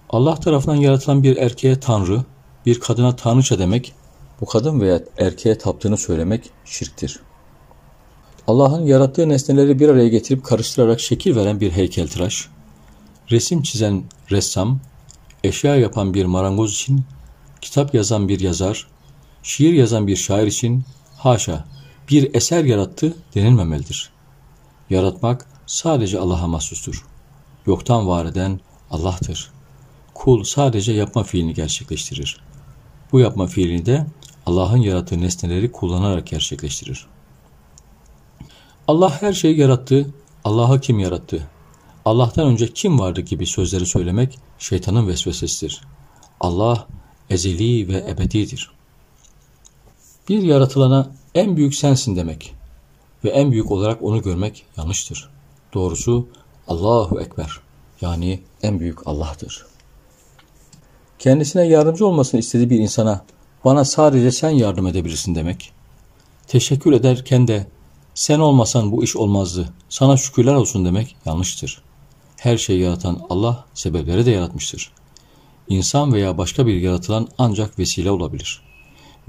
Allah 0.09 0.35
tarafından 0.35 0.75
yaratılan 0.75 1.23
bir 1.23 1.37
erkeğe 1.37 1.79
tanrı, 1.79 2.23
bir 2.65 2.79
kadına 2.79 3.15
tanrıça 3.15 3.59
demek, 3.59 3.93
bu 4.41 4.45
kadın 4.45 4.81
veya 4.81 5.01
erkeğe 5.17 5.57
taptığını 5.57 5.97
söylemek 5.97 6.49
şirktir. 6.65 7.19
Allah'ın 8.47 8.85
yarattığı 8.85 9.29
nesneleri 9.29 9.79
bir 9.79 9.89
araya 9.89 10.07
getirip 10.07 10.43
karıştırarak 10.43 10.99
şekil 10.99 11.35
veren 11.35 11.59
bir 11.59 11.71
heykeltıraş, 11.71 12.49
resim 13.31 13.61
çizen 13.61 14.03
ressam, 14.31 14.79
eşya 15.43 15.75
yapan 15.75 16.13
bir 16.13 16.25
marangoz 16.25 16.73
için, 16.73 17.01
kitap 17.61 17.93
yazan 17.93 18.27
bir 18.27 18.39
yazar, 18.39 18.87
şiir 19.43 19.73
yazan 19.73 20.07
bir 20.07 20.15
şair 20.15 20.47
için 20.47 20.83
haşa 21.15 21.65
bir 22.09 22.35
eser 22.35 22.63
yarattı 22.63 23.17
denilmemelidir. 23.35 24.11
Yaratmak 24.89 25.47
sadece 25.65 26.19
Allah'a 26.19 26.47
mahsustur. 26.47 27.05
Yoktan 27.65 28.07
var 28.07 28.25
eden 28.25 28.59
Allah'tır. 28.91 29.51
Kul 30.13 30.43
sadece 30.43 30.93
yapma 30.93 31.23
fiilini 31.23 31.53
gerçekleştirir. 31.53 32.41
Bu 33.11 33.19
yapma 33.19 33.47
fiilini 33.47 33.85
de 33.85 34.05
Allah'ın 34.45 34.77
yarattığı 34.77 35.21
nesneleri 35.21 35.71
kullanarak 35.71 36.27
gerçekleştirir. 36.27 37.07
Allah 38.87 39.21
her 39.21 39.33
şeyi 39.33 39.59
yarattı. 39.59 40.13
Allah'ı 40.43 40.81
kim 40.81 40.99
yarattı? 40.99 41.47
Allah'tan 42.05 42.47
önce 42.47 42.67
kim 42.67 42.99
vardı 42.99 43.21
gibi 43.21 43.45
sözleri 43.45 43.85
söylemek 43.85 44.39
şeytanın 44.59 45.07
vesvesesidir. 45.07 45.81
Allah 46.39 46.87
ezeli 47.29 47.87
ve 47.87 47.97
ebedidir. 48.09 48.71
Bir 50.29 50.41
yaratılana 50.41 51.11
en 51.35 51.57
büyük 51.57 51.75
sensin 51.75 52.15
demek 52.15 52.53
ve 53.23 53.29
en 53.29 53.51
büyük 53.51 53.71
olarak 53.71 54.03
onu 54.03 54.21
görmek 54.21 54.65
yanlıştır. 54.77 55.29
Doğrusu 55.73 56.27
Allahu 56.67 57.21
Ekber 57.21 57.59
yani 58.01 58.39
en 58.63 58.79
büyük 58.79 59.07
Allah'tır. 59.07 59.65
Kendisine 61.19 61.63
yardımcı 61.63 62.07
olmasını 62.07 62.39
istediği 62.39 62.69
bir 62.69 62.79
insana 62.79 63.25
bana 63.65 63.85
sadece 63.85 64.31
sen 64.31 64.49
yardım 64.49 64.87
edebilirsin 64.87 65.35
demek, 65.35 65.73
Teşekkür 66.47 66.93
ederken 66.93 67.47
de 67.47 67.67
sen 68.15 68.39
olmasan 68.39 68.91
bu 68.91 69.03
iş 69.03 69.15
olmazdı. 69.15 69.69
Sana 69.89 70.17
şükürler 70.17 70.53
olsun 70.53 70.85
demek 70.85 71.15
yanlıştır. 71.25 71.81
Her 72.37 72.57
şeyi 72.57 72.81
yaratan 72.81 73.21
Allah 73.29 73.65
sebepleri 73.73 74.25
de 74.25 74.31
yaratmıştır. 74.31 74.91
İnsan 75.69 76.13
veya 76.13 76.37
başka 76.37 76.67
bir 76.67 76.81
yaratılan 76.81 77.27
ancak 77.37 77.79
vesile 77.79 78.11
olabilir. 78.11 78.61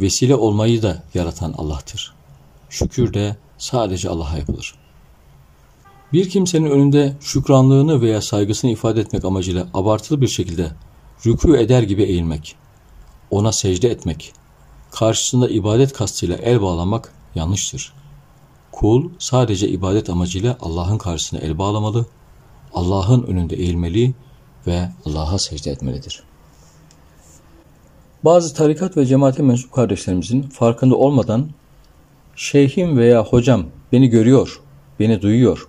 Vesile 0.00 0.35
olmayı 0.35 0.83
da 0.83 1.03
yaratan 1.14 1.55
Allah'tır. 1.59 2.14
Şükür 2.71 3.14
de 3.14 3.37
sadece 3.59 4.09
Allah'a 4.09 4.38
yapılır. 4.38 4.75
Bir 6.12 6.29
kimsenin 6.29 6.71
önünde 6.71 7.17
şükranlığını 7.21 8.00
veya 8.00 8.23
saygısını 8.23 8.71
ifade 8.71 9.00
etmek 9.00 9.25
amacıyla 9.25 9.67
abartılı 9.75 10.21
bir 10.21 10.29
şekilde 10.29 10.71
rükû 11.25 11.59
eder 11.59 11.83
gibi 11.83 12.03
eğilmek, 12.03 12.57
ona 13.31 13.53
secde 13.53 13.88
etmek, 13.88 14.33
karşısında 14.91 15.49
ibadet 15.49 15.93
kastıyla 15.93 16.37
el 16.37 16.62
bağlamak 16.62 17.12
yanlıştır. 17.35 17.93
Kul 18.75 19.11
sadece 19.19 19.69
ibadet 19.69 20.11
amacıyla 20.11 20.57
Allah'ın 20.61 20.99
karşısına 20.99 21.40
el 21.40 21.59
bağlamalı, 21.59 22.07
Allah'ın 22.75 23.23
önünde 23.23 23.57
eğilmeli 23.57 24.14
ve 24.66 24.88
Allah'a 25.04 25.38
secde 25.38 25.71
etmelidir. 25.71 26.23
Bazı 28.25 28.54
tarikat 28.54 28.97
ve 28.97 29.07
cemaate 29.07 29.43
mensup 29.43 29.73
kardeşlerimizin 29.73 30.43
farkında 30.43 30.97
olmadan 30.97 31.50
şeyhim 32.37 32.99
veya 32.99 33.25
hocam 33.25 33.66
beni 33.93 34.09
görüyor, 34.09 34.61
beni 35.00 35.23
duyuyor. 35.23 35.69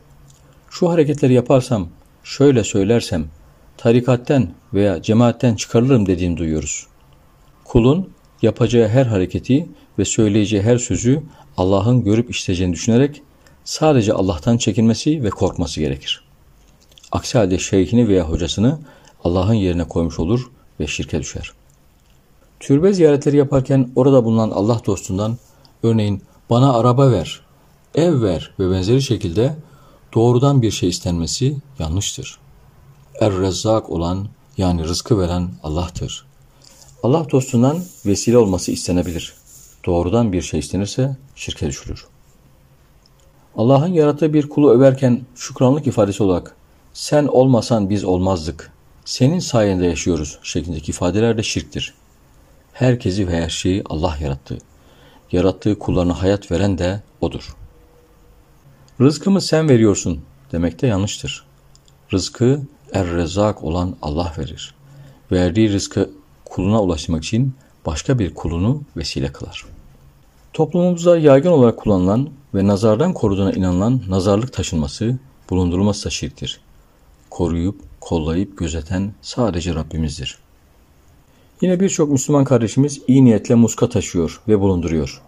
Şu 0.69 0.89
hareketleri 0.89 1.33
yaparsam, 1.33 1.87
şöyle 2.23 2.63
söylersem 2.63 3.25
tarikatten 3.77 4.53
veya 4.73 5.01
cemaatten 5.01 5.55
çıkarılırım 5.55 6.05
dediğini 6.05 6.37
duyuyoruz. 6.37 6.87
Kulun 7.63 8.09
yapacağı 8.41 8.87
her 8.87 9.05
hareketi 9.05 9.69
ve 9.99 10.05
söyleyeceği 10.05 10.61
her 10.63 10.77
sözü 10.77 11.23
Allah'ın 11.57 12.03
görüp 12.03 12.29
işleyeceğini 12.29 12.73
düşünerek 12.73 13.21
sadece 13.63 14.13
Allah'tan 14.13 14.57
çekinmesi 14.57 15.23
ve 15.23 15.29
korkması 15.29 15.79
gerekir. 15.79 16.23
Aksi 17.11 17.37
halde 17.37 17.57
şeyhini 17.57 18.07
veya 18.07 18.29
hocasını 18.29 18.79
Allah'ın 19.23 19.53
yerine 19.53 19.83
koymuş 19.83 20.19
olur 20.19 20.51
ve 20.79 20.87
şirke 20.87 21.19
düşer. 21.19 21.51
Türbe 22.59 22.93
ziyaretleri 22.93 23.37
yaparken 23.37 23.91
orada 23.95 24.25
bulunan 24.25 24.51
Allah 24.51 24.81
dostundan 24.85 25.37
örneğin 25.83 26.21
bana 26.49 26.73
araba 26.73 27.11
ver, 27.11 27.41
ev 27.95 28.21
ver 28.21 28.53
ve 28.59 28.71
benzeri 28.71 29.01
şekilde 29.01 29.55
doğrudan 30.13 30.61
bir 30.61 30.71
şey 30.71 30.89
istenmesi 30.89 31.57
yanlıştır. 31.79 32.39
Er-Rezzak 33.19 33.89
olan 33.89 34.27
yani 34.57 34.83
rızkı 34.83 35.19
veren 35.19 35.49
Allah'tır. 35.63 36.25
Allah 37.03 37.27
dostundan 37.31 37.83
vesile 38.05 38.37
olması 38.37 38.71
istenebilir. 38.71 39.33
Doğrudan 39.85 40.33
bir 40.33 40.41
şey 40.41 40.59
istenirse 40.59 41.17
şirke 41.35 41.67
düşülür. 41.67 42.07
Allah'ın 43.57 43.93
yarattığı 43.93 44.33
bir 44.33 44.49
kulu 44.49 44.71
överken 44.71 45.21
şükranlık 45.35 45.87
ifadesi 45.87 46.23
olarak 46.23 46.55
sen 46.93 47.25
olmasan 47.25 47.89
biz 47.89 48.03
olmazdık, 48.03 48.71
senin 49.05 49.39
sayende 49.39 49.85
yaşıyoruz 49.85 50.39
şeklindeki 50.43 50.91
ifadeler 50.91 51.37
de 51.37 51.43
şirktir. 51.43 51.93
Herkesi 52.73 53.27
ve 53.27 53.41
her 53.43 53.49
şeyi 53.49 53.83
Allah 53.89 54.17
yarattı. 54.21 54.57
Yarattığı 55.31 55.79
kullarına 55.79 56.21
hayat 56.21 56.51
veren 56.51 56.77
de 56.77 57.01
O'dur. 57.21 57.55
Rızkımı 59.01 59.41
sen 59.41 59.69
veriyorsun 59.69 60.21
demek 60.51 60.81
de 60.81 60.87
yanlıştır. 60.87 61.45
Rızkı 62.13 62.61
Er-Rezzak 62.93 63.63
olan 63.63 63.95
Allah 64.01 64.33
verir. 64.37 64.75
Verdiği 65.31 65.73
rızkı 65.73 66.09
kuluna 66.45 66.81
ulaşmak 66.81 67.23
için 67.23 67.53
başka 67.85 68.19
bir 68.19 68.33
kulunu 68.33 68.81
vesile 68.97 69.31
kılar. 69.31 69.74
Toplumumuzda 70.55 71.17
yaygın 71.17 71.51
olarak 71.51 71.77
kullanılan 71.77 72.29
ve 72.53 72.67
nazardan 72.67 73.13
koruduğuna 73.13 73.51
inanılan 73.51 74.01
nazarlık 74.07 74.53
taşınması, 74.53 75.19
bulundurulması 75.49 76.05
da 76.05 76.09
şirktir. 76.09 76.61
Koruyup, 77.29 77.81
kollayıp, 78.01 78.57
gözeten 78.57 79.13
sadece 79.21 79.75
Rabbimizdir. 79.75 80.37
Yine 81.61 81.79
birçok 81.79 82.11
Müslüman 82.11 82.43
kardeşimiz 82.43 83.01
iyi 83.07 83.25
niyetle 83.25 83.55
muska 83.55 83.89
taşıyor 83.89 84.41
ve 84.47 84.59
bulunduruyor. 84.59 85.21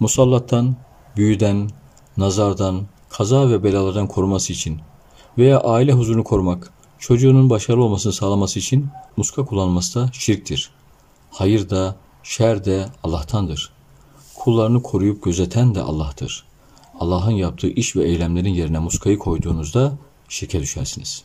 Musallattan, 0.00 0.76
büyüden, 1.16 1.70
nazardan, 2.16 2.82
kaza 3.10 3.50
ve 3.50 3.64
belalardan 3.64 4.06
koruması 4.06 4.52
için 4.52 4.80
veya 5.38 5.60
aile 5.60 5.92
huzurunu 5.92 6.24
korumak, 6.24 6.72
çocuğunun 6.98 7.50
başarılı 7.50 7.84
olmasını 7.84 8.12
sağlaması 8.12 8.58
için 8.58 8.86
muska 9.16 9.44
kullanması 9.44 10.00
da 10.00 10.10
şirktir. 10.12 10.70
Hayır 11.30 11.70
da, 11.70 11.96
şer 12.22 12.64
de 12.64 12.86
Allah'tandır. 13.02 13.73
Kullarını 14.44 14.82
koruyup 14.82 15.22
gözeten 15.22 15.74
de 15.74 15.80
Allah'tır. 15.80 16.44
Allah'ın 17.00 17.30
yaptığı 17.30 17.68
iş 17.68 17.96
ve 17.96 18.04
eylemlerin 18.04 18.54
yerine 18.54 18.78
muskayı 18.78 19.18
koyduğunuzda 19.18 19.92
şirke 20.28 20.60
düşersiniz. 20.60 21.24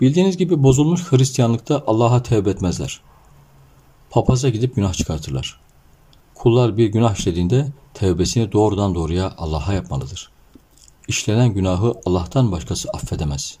Bildiğiniz 0.00 0.36
gibi 0.36 0.62
bozulmuş 0.62 1.12
Hristiyanlıkta 1.12 1.84
Allah'a 1.86 2.22
tevbe 2.22 2.50
etmezler. 2.50 3.00
Papaza 4.10 4.48
gidip 4.48 4.76
günah 4.76 4.92
çıkartırlar. 4.92 5.60
Kullar 6.34 6.76
bir 6.76 6.86
günah 6.86 7.16
işlediğinde 7.16 7.66
tevbesini 7.94 8.52
doğrudan 8.52 8.94
doğruya 8.94 9.34
Allah'a 9.38 9.72
yapmalıdır. 9.72 10.30
İşlenen 11.08 11.54
günahı 11.54 11.94
Allah'tan 12.06 12.52
başkası 12.52 12.88
affedemez. 12.88 13.58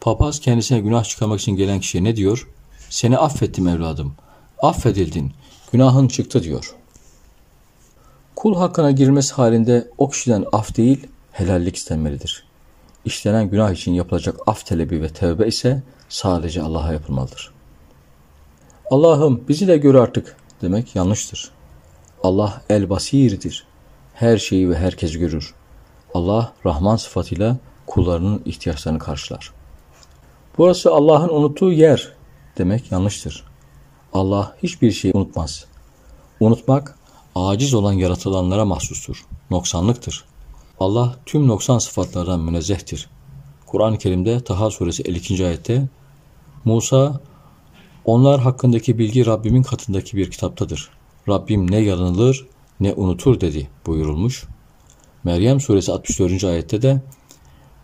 Papaz 0.00 0.40
kendisine 0.40 0.80
günah 0.80 1.04
çıkarmak 1.04 1.40
için 1.40 1.56
gelen 1.56 1.80
kişiye 1.80 2.04
ne 2.04 2.16
diyor? 2.16 2.48
Seni 2.90 3.18
affettim 3.18 3.68
evladım. 3.68 4.14
Affedildin. 4.62 5.32
Günahın 5.72 6.08
çıktı 6.08 6.42
diyor. 6.42 6.76
Kul 8.36 8.56
hakkına 8.56 8.90
girmesi 8.90 9.34
halinde 9.34 9.88
o 9.98 10.08
kişiden 10.08 10.44
af 10.52 10.76
değil, 10.76 11.06
helallik 11.32 11.76
istenmelidir. 11.76 12.44
İşlenen 13.04 13.50
günah 13.50 13.72
için 13.72 13.92
yapılacak 13.92 14.36
af 14.46 14.66
talebi 14.66 15.02
ve 15.02 15.08
tevbe 15.08 15.46
ise 15.46 15.82
sadece 16.08 16.62
Allah'a 16.62 16.92
yapılmalıdır. 16.92 17.52
Allah'ım 18.90 19.44
bizi 19.48 19.68
de 19.68 19.76
gör 19.76 19.94
artık 19.94 20.36
demek 20.62 20.96
yanlıştır. 20.96 21.50
Allah 22.22 22.62
el 22.68 22.90
basirdir. 22.90 23.66
Her 24.14 24.38
şeyi 24.38 24.70
ve 24.70 24.78
herkes 24.78 25.18
görür. 25.18 25.54
Allah 26.14 26.52
Rahman 26.66 26.96
sıfatıyla 26.96 27.56
kullarının 27.86 28.42
ihtiyaçlarını 28.44 28.98
karşılar. 28.98 29.52
Burası 30.58 30.92
Allah'ın 30.92 31.28
unuttuğu 31.28 31.72
yer 31.72 32.12
demek 32.58 32.92
yanlıştır. 32.92 33.44
Allah 34.12 34.56
hiçbir 34.62 34.92
şeyi 34.92 35.14
unutmaz. 35.14 35.64
Unutmak 36.40 36.95
aciz 37.36 37.74
olan 37.74 37.92
yaratılanlara 37.92 38.64
mahsustur. 38.64 39.24
Noksanlıktır. 39.50 40.24
Allah 40.80 41.16
tüm 41.26 41.46
noksan 41.46 41.78
sıfatlardan 41.78 42.40
münezzehtir. 42.40 43.08
Kur'an-ı 43.66 43.98
Kerim'de 43.98 44.40
Taha 44.40 44.70
suresi 44.70 45.02
52. 45.02 45.46
ayette 45.46 45.88
Musa 46.64 47.20
onlar 48.04 48.40
hakkındaki 48.40 48.98
bilgi 48.98 49.26
Rabbimin 49.26 49.62
katındaki 49.62 50.16
bir 50.16 50.30
kitaptadır. 50.30 50.90
Rabbim 51.28 51.70
ne 51.70 51.78
yanılır 51.78 52.46
ne 52.80 52.92
unutur 52.92 53.40
dedi 53.40 53.68
buyurulmuş. 53.86 54.44
Meryem 55.24 55.60
suresi 55.60 55.92
64. 55.92 56.44
ayette 56.44 56.82
de 56.82 57.02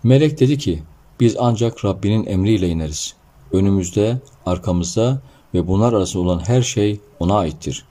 Melek 0.03 0.41
dedi 0.41 0.59
ki 0.59 0.83
biz 1.21 1.37
ancak 1.39 1.85
Rabbinin 1.85 2.27
emriyle 2.27 2.69
ineriz. 2.69 3.15
Önümüzde, 3.53 4.21
arkamızda 4.47 5.23
ve 5.55 5.69
bunlar 5.69 5.93
arasında 5.93 6.23
olan 6.23 6.43
her 6.47 6.63
şey 6.63 7.01
ona 7.21 7.39
aittir. 7.39 7.85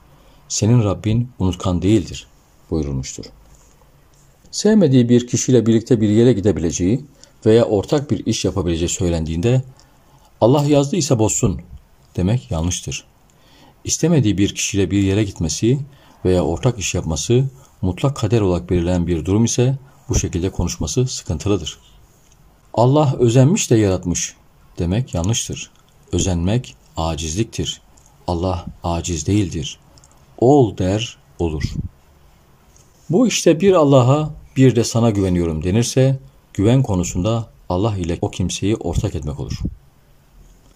Senin 0.52 0.84
Rabbin 0.84 1.32
unutkan 1.40 1.82
değildir 1.82 2.28
buyurulmuştur. 2.72 3.26
Sevmediği 4.52 5.10
bir 5.10 5.28
kişiyle 5.28 5.66
birlikte 5.66 6.02
bir 6.02 6.10
yere 6.10 6.34
gidebileceği 6.34 7.06
veya 7.46 7.66
ortak 7.66 8.12
bir 8.12 8.26
iş 8.26 8.46
yapabileceği 8.46 8.90
söylendiğinde 8.90 9.64
Allah 10.42 10.66
yazdıysa 10.66 11.20
bozsun 11.20 11.62
demek 12.16 12.52
yanlıştır. 12.52 13.06
İstemediği 13.84 14.38
bir 14.38 14.56
kişiyle 14.56 14.92
bir 14.92 15.04
yere 15.04 15.24
gitmesi 15.24 15.80
veya 16.26 16.44
ortak 16.44 16.80
iş 16.80 16.96
yapması 16.96 17.50
mutlak 17.82 18.16
kader 18.16 18.42
olarak 18.42 18.70
belirlenen 18.70 19.08
bir 19.08 19.26
durum 19.26 19.46
ise 19.46 19.78
bu 20.10 20.16
şekilde 20.16 20.50
konuşması 20.50 21.08
sıkıntılıdır. 21.08 21.80
Allah 22.74 23.16
özenmiş 23.20 23.72
de 23.72 23.76
yaratmış 23.76 24.36
demek 24.80 25.14
yanlıştır. 25.14 25.72
Özenmek 26.12 26.76
acizliktir. 26.98 27.82
Allah 28.28 28.66
aciz 28.84 29.28
değildir. 29.28 29.81
Ol 30.42 30.78
der 30.78 31.18
olur. 31.40 31.64
Bu 33.10 33.28
işte 33.28 33.60
bir 33.60 33.74
Allah'a 33.74 34.30
bir 34.58 34.76
de 34.76 34.84
sana 34.84 35.10
güveniyorum 35.10 35.64
denirse 35.64 36.20
güven 36.54 36.84
konusunda 36.84 37.48
Allah 37.70 37.98
ile 37.98 38.18
o 38.22 38.32
kimseyi 38.32 38.76
ortak 38.76 39.16
etmek 39.16 39.40
olur. 39.40 39.60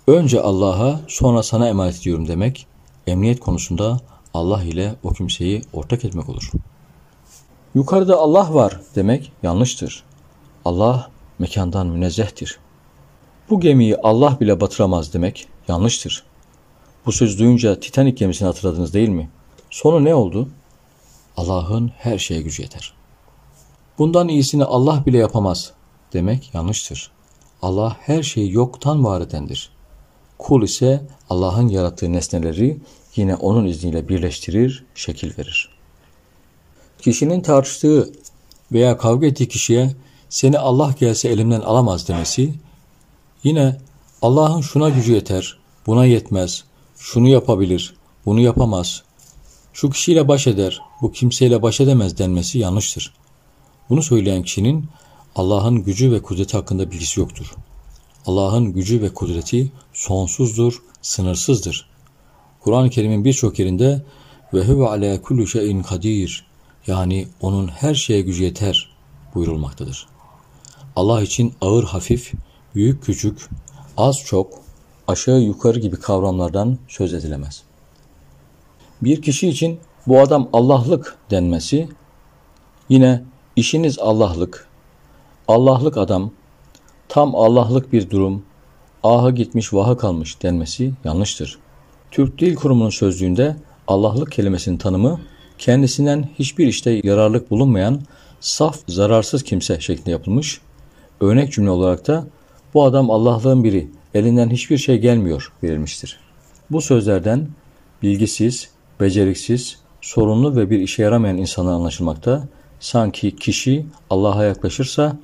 Önce 0.08 0.41
Allah'a 0.41 1.01
sonra 1.08 1.43
sana 1.43 1.69
emanet 1.69 1.99
ediyorum 1.99 2.28
demek 2.28 2.67
emniyet 3.08 3.39
konusunda 3.39 3.99
Allah 4.34 4.63
ile 4.63 4.95
o 5.04 5.10
kimseyi 5.10 5.62
ortak 5.73 6.06
etmek 6.06 6.30
olur. 6.30 6.51
Yukarıda 7.75 8.17
Allah 8.17 8.54
var 8.54 8.82
demek 8.95 9.32
yanlıştır. 9.43 10.04
Allah 10.65 11.12
mekandan 11.39 11.88
münezzehtir. 11.88 12.60
Bu 13.49 13.60
gemiyi 13.60 13.97
Allah 13.97 14.38
bile 14.39 14.62
batıramaz 14.62 15.13
demek 15.13 15.47
yanlıştır. 15.67 16.23
Bu 17.06 17.12
söz 17.12 17.39
duyunca 17.39 17.80
Titanic 17.80 18.15
gemisini 18.15 18.47
hatırladınız 18.47 18.93
değil 18.93 19.10
mi? 19.10 19.30
Sonu 19.75 20.03
ne 20.03 20.15
oldu? 20.15 20.49
Allah'ın 21.38 21.91
her 21.97 22.17
şeye 22.17 22.41
gücü 22.41 22.61
yeter. 22.61 22.93
Bundan 23.97 24.27
iyisini 24.27 24.63
Allah 24.63 25.03
bile 25.05 25.17
yapamaz 25.17 25.71
demek 26.13 26.53
yanlıştır. 26.53 27.11
Allah 27.61 27.97
her 27.99 28.23
şeyi 28.23 28.53
yoktan 28.53 29.05
var 29.05 29.21
edendir. 29.21 29.69
Kul 30.38 30.63
ise 30.63 31.05
Allah'ın 31.29 31.67
yarattığı 31.67 32.13
nesneleri 32.13 32.77
yine 33.15 33.35
onun 33.35 33.65
izniyle 33.65 34.09
birleştirir, 34.09 34.85
şekil 34.95 35.38
verir. 35.38 35.69
Kişinin 37.01 37.41
tartıştığı 37.41 38.11
veya 38.71 38.97
kavga 38.97 39.27
ettiği 39.27 39.47
kişiye 39.47 39.95
seni 40.29 40.59
Allah 40.59 40.95
gelse 40.99 41.29
elimden 41.29 41.61
alamaz 41.61 42.07
demesi, 42.07 42.53
yine 43.43 43.77
Allah'ın 44.21 44.61
şuna 44.61 44.89
gücü 44.89 45.13
yeter, 45.13 45.57
buna 45.88 46.05
yetmez, 46.05 46.63
şunu 46.97 47.27
yapabilir, 47.27 47.95
bunu 48.25 48.39
yapamaz, 48.39 49.04
şu 49.75 49.89
kişiyle 49.89 50.27
baş 50.27 50.47
eder, 50.47 50.81
bu 51.01 51.11
kimseyle 51.11 51.61
baş 51.61 51.81
edemez 51.81 52.17
denmesi 52.17 52.59
yanlıştır. 52.59 53.13
Bunu 53.89 54.03
söyleyen 54.03 54.43
kişinin 54.43 54.85
Allah'ın 55.35 55.83
gücü 55.83 56.11
ve 56.11 56.21
kudreti 56.21 56.57
hakkında 56.57 56.91
bilgisi 56.91 57.19
yoktur. 57.19 57.55
Allah'ın 58.25 58.73
gücü 58.73 59.01
ve 59.01 59.13
kudreti 59.13 59.71
sonsuzdur, 59.93 60.81
sınırsızdır. 61.01 61.89
Kur'an-ı 62.59 62.89
Kerim'in 62.89 63.25
birçok 63.25 63.59
yerinde 63.59 64.05
ve 64.53 64.67
huve 64.67 64.88
ala 64.88 65.21
kulli 65.21 65.47
şeyin 65.47 65.83
kadir 65.83 66.45
yani 66.88 67.27
onun 67.41 67.67
her 67.67 67.95
şeye 67.95 68.21
gücü 68.21 68.43
yeter 68.43 68.89
buyurulmaktadır. 69.35 70.07
Allah 70.95 71.21
için 71.21 71.53
ağır 71.61 71.83
hafif, 71.83 72.33
büyük 72.75 73.03
küçük, 73.03 73.49
az 73.97 74.19
çok, 74.25 74.53
aşağı 75.07 75.39
yukarı 75.39 75.79
gibi 75.79 75.95
kavramlardan 75.95 76.77
söz 76.88 77.13
edilemez. 77.13 77.64
Bir 79.01 79.21
kişi 79.21 79.49
için 79.49 79.79
bu 80.08 80.19
adam 80.19 80.49
Allah'lık 80.53 81.17
denmesi, 81.31 81.89
yine 82.89 83.23
işiniz 83.55 83.99
Allah'lık, 83.99 84.67
Allah'lık 85.47 85.97
adam, 85.97 86.31
tam 87.10 87.36
Allah'lık 87.36 87.93
bir 87.93 88.10
durum, 88.10 88.43
aha 89.03 89.29
gitmiş 89.29 89.73
vaha 89.73 89.97
kalmış 89.97 90.41
denmesi 90.43 90.93
yanlıştır. 91.03 91.60
Türk 92.12 92.39
Dil 92.39 92.55
Kurumu'nun 92.55 92.89
sözlüğünde 92.89 93.55
Allah'lık 93.88 94.31
kelimesinin 94.31 94.77
tanımı 94.77 95.19
kendisinden 95.58 96.29
hiçbir 96.39 96.67
işte 96.67 97.01
yararlık 97.03 97.51
bulunmayan 97.51 98.01
saf, 98.39 98.77
zararsız 98.88 99.43
kimse 99.43 99.79
şeklinde 99.79 100.12
yapılmış. 100.12 100.62
Örnek 101.21 101.53
cümle 101.53 101.69
olarak 101.69 102.08
da 102.08 102.27
bu 102.73 102.84
adam 102.84 103.12
Allah'lığın 103.12 103.63
biri, 103.63 103.88
elinden 104.13 104.49
hiçbir 104.49 104.77
şey 104.77 104.97
gelmiyor 104.97 105.51
verilmiştir. 105.63 106.19
Bu 106.71 106.81
sözlerden 106.81 107.47
bilgisiz, 108.03 108.69
beceriksiz, 108.99 109.79
sorunlu 110.01 110.55
ve 110.55 110.69
bir 110.69 110.79
işe 110.79 111.03
yaramayan 111.03 111.38
insanlar 111.38 111.73
anlaşılmakta. 111.73 112.47
Sanki 112.79 113.36
kişi 113.36 113.86
Allah'a 114.10 114.43
yaklaşırsa, 114.43 115.17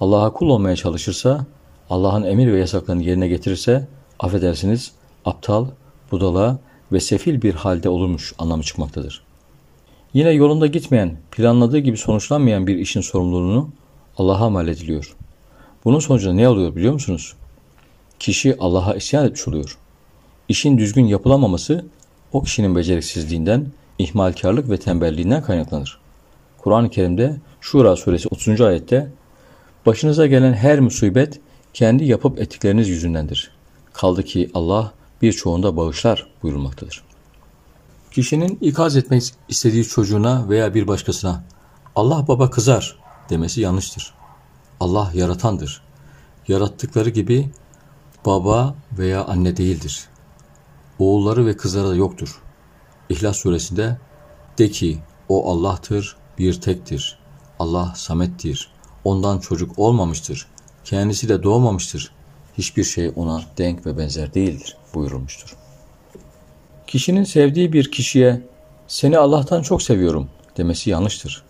Allah'a 0.00 0.32
kul 0.32 0.48
olmaya 0.48 0.76
çalışırsa, 0.76 1.46
Allah'ın 1.90 2.22
emir 2.22 2.52
ve 2.52 2.58
yasaklarını 2.58 3.02
yerine 3.02 3.28
getirirse, 3.28 3.88
affedersiniz, 4.18 4.92
aptal, 5.24 5.66
budala 6.12 6.58
ve 6.92 7.00
sefil 7.00 7.42
bir 7.42 7.54
halde 7.54 7.88
olurmuş 7.88 8.32
anlamı 8.38 8.62
çıkmaktadır. 8.62 9.24
Yine 10.14 10.30
yolunda 10.30 10.66
gitmeyen, 10.66 11.16
planladığı 11.30 11.78
gibi 11.78 11.96
sonuçlanmayan 11.96 12.66
bir 12.66 12.76
işin 12.76 13.00
sorumluluğunu 13.00 13.70
Allah'a 14.18 14.50
mal 14.50 14.68
ediliyor. 14.68 15.16
Bunun 15.84 15.98
sonucunda 15.98 16.34
ne 16.34 16.48
oluyor 16.48 16.76
biliyor 16.76 16.92
musunuz? 16.92 17.34
Kişi 18.18 18.56
Allah'a 18.60 18.94
isyan 18.94 19.26
etmiş 19.26 19.48
oluyor. 19.48 19.78
İşin 20.48 20.78
düzgün 20.78 21.06
yapılamaması 21.06 21.84
o 22.34 22.42
kişinin 22.42 22.76
beceriksizliğinden, 22.76 23.66
ihmalkarlık 23.98 24.70
ve 24.70 24.76
tembelliğinden 24.76 25.42
kaynaklanır. 25.42 25.98
Kur'an-ı 26.58 26.90
Kerim'de 26.90 27.36
Şura 27.60 27.96
suresi 27.96 28.28
30. 28.28 28.60
ayette 28.60 29.10
Başınıza 29.86 30.26
gelen 30.26 30.52
her 30.52 30.80
musibet 30.80 31.40
kendi 31.72 32.04
yapıp 32.04 32.38
ettikleriniz 32.40 32.88
yüzündendir. 32.88 33.50
Kaldı 33.92 34.22
ki 34.22 34.50
Allah 34.54 34.92
birçoğunda 35.22 35.76
bağışlar 35.76 36.26
buyurulmaktadır. 36.42 37.04
Kişinin 38.10 38.58
ikaz 38.60 38.96
etmek 38.96 39.22
istediği 39.48 39.84
çocuğuna 39.84 40.48
veya 40.48 40.74
bir 40.74 40.86
başkasına 40.86 41.44
Allah 41.96 42.28
baba 42.28 42.50
kızar 42.50 42.96
demesi 43.30 43.60
yanlıştır. 43.60 44.14
Allah 44.80 45.10
yaratandır. 45.14 45.82
Yarattıkları 46.48 47.10
gibi 47.10 47.50
baba 48.26 48.74
veya 48.98 49.24
anne 49.24 49.56
değildir. 49.56 50.08
Oğulları 50.98 51.46
ve 51.46 51.56
kızları 51.56 51.88
da 51.88 51.94
yoktur. 51.94 52.42
İhlas 53.08 53.36
suresinde 53.36 53.98
de 54.58 54.70
ki 54.70 54.98
o 55.28 55.50
Allah'tır, 55.50 56.16
bir 56.38 56.60
tektir. 56.60 57.18
Allah 57.58 57.92
samettir. 57.96 58.70
Ondan 59.04 59.38
çocuk 59.38 59.78
olmamıştır. 59.78 60.46
Kendisi 60.84 61.28
de 61.28 61.42
doğmamıştır. 61.42 62.12
Hiçbir 62.58 62.84
şey 62.84 63.12
ona 63.16 63.42
denk 63.58 63.86
ve 63.86 63.98
benzer 63.98 64.34
değildir 64.34 64.76
buyurulmuştur. 64.94 65.56
Kişinin 66.86 67.24
sevdiği 67.24 67.72
bir 67.72 67.90
kişiye 67.90 68.42
seni 68.86 69.18
Allah'tan 69.18 69.62
çok 69.62 69.82
seviyorum 69.82 70.30
demesi 70.56 70.90
yanlıştır. 70.90 71.44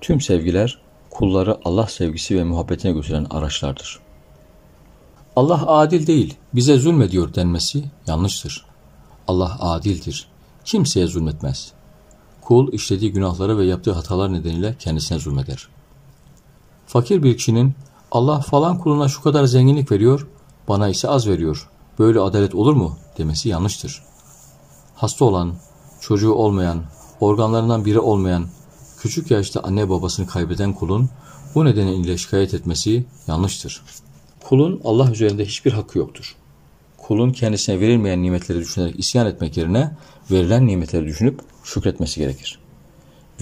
Tüm 0.00 0.20
sevgiler 0.20 0.82
kulları 1.10 1.58
Allah 1.64 1.86
sevgisi 1.86 2.38
ve 2.38 2.44
muhabbetine 2.44 2.92
götüren 2.92 3.26
araçlardır. 3.30 4.00
Allah 5.40 5.66
adil 5.66 6.06
değil, 6.06 6.34
bize 6.54 6.78
zulmediyor 6.78 7.34
denmesi 7.34 7.84
yanlıştır. 8.06 8.66
Allah 9.28 9.56
adildir. 9.60 10.28
Kimseye 10.64 11.06
zulmetmez. 11.06 11.72
Kul 12.40 12.72
işlediği 12.72 13.12
günahları 13.12 13.58
ve 13.58 13.64
yaptığı 13.64 13.92
hatalar 13.92 14.32
nedeniyle 14.32 14.76
kendisine 14.78 15.18
zulmeder. 15.18 15.68
Fakir 16.86 17.22
bir 17.22 17.36
kişinin 17.36 17.74
Allah 18.10 18.40
falan 18.40 18.78
kuluna 18.78 19.08
şu 19.08 19.22
kadar 19.22 19.44
zenginlik 19.44 19.92
veriyor, 19.92 20.28
bana 20.68 20.88
ise 20.88 21.08
az 21.08 21.28
veriyor. 21.28 21.70
Böyle 21.98 22.20
adalet 22.20 22.54
olur 22.54 22.72
mu 22.72 22.96
demesi 23.18 23.48
yanlıştır. 23.48 24.02
Hasta 24.94 25.24
olan, 25.24 25.54
çocuğu 26.00 26.32
olmayan, 26.32 26.82
organlarından 27.20 27.84
biri 27.84 28.00
olmayan, 28.00 28.46
küçük 28.98 29.30
yaşta 29.30 29.60
anne 29.60 29.88
babasını 29.88 30.26
kaybeden 30.26 30.72
kulun 30.72 31.10
bu 31.54 31.64
nedeniyle 31.64 32.18
şikayet 32.18 32.54
etmesi 32.54 33.06
yanlıştır. 33.26 33.82
Kulun 34.44 34.80
Allah 34.84 35.10
üzerinde 35.12 35.44
hiçbir 35.44 35.72
hakkı 35.72 35.98
yoktur. 35.98 36.36
Kulun 36.96 37.32
kendisine 37.32 37.80
verilmeyen 37.80 38.22
nimetleri 38.22 38.58
düşünerek 38.58 38.98
isyan 38.98 39.26
etmek 39.26 39.56
yerine 39.56 39.90
verilen 40.30 40.66
nimetleri 40.66 41.06
düşünüp 41.06 41.40
şükretmesi 41.64 42.20
gerekir. 42.20 42.58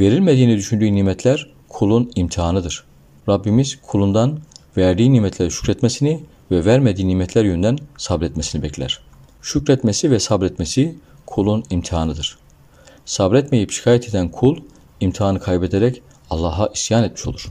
Verilmediğini 0.01 0.57
düşündüğü 0.57 0.95
nimetler 0.95 1.51
kulun 1.69 2.11
imtihanıdır. 2.15 2.85
Rabbimiz 3.29 3.79
kulundan 3.83 4.39
verdiği 4.77 5.13
nimetlere 5.13 5.51
şükretmesini 5.51 6.25
ve 6.51 6.65
vermediği 6.65 7.09
nimetler 7.09 7.45
yönünden 7.45 7.79
sabretmesini 7.97 8.63
bekler. 8.63 9.01
Şükretmesi 9.43 10.11
ve 10.11 10.19
sabretmesi 10.19 10.99
kulun 11.27 11.65
imtihanıdır. 11.71 12.39
Sabretmeyip 13.05 13.71
şikayet 13.71 14.09
eden 14.09 14.29
kul 14.29 14.59
imtihanı 15.01 15.41
kaybederek 15.41 16.03
Allah'a 16.31 16.67
isyan 16.67 17.05
etmiş 17.05 17.27
olur. 17.27 17.47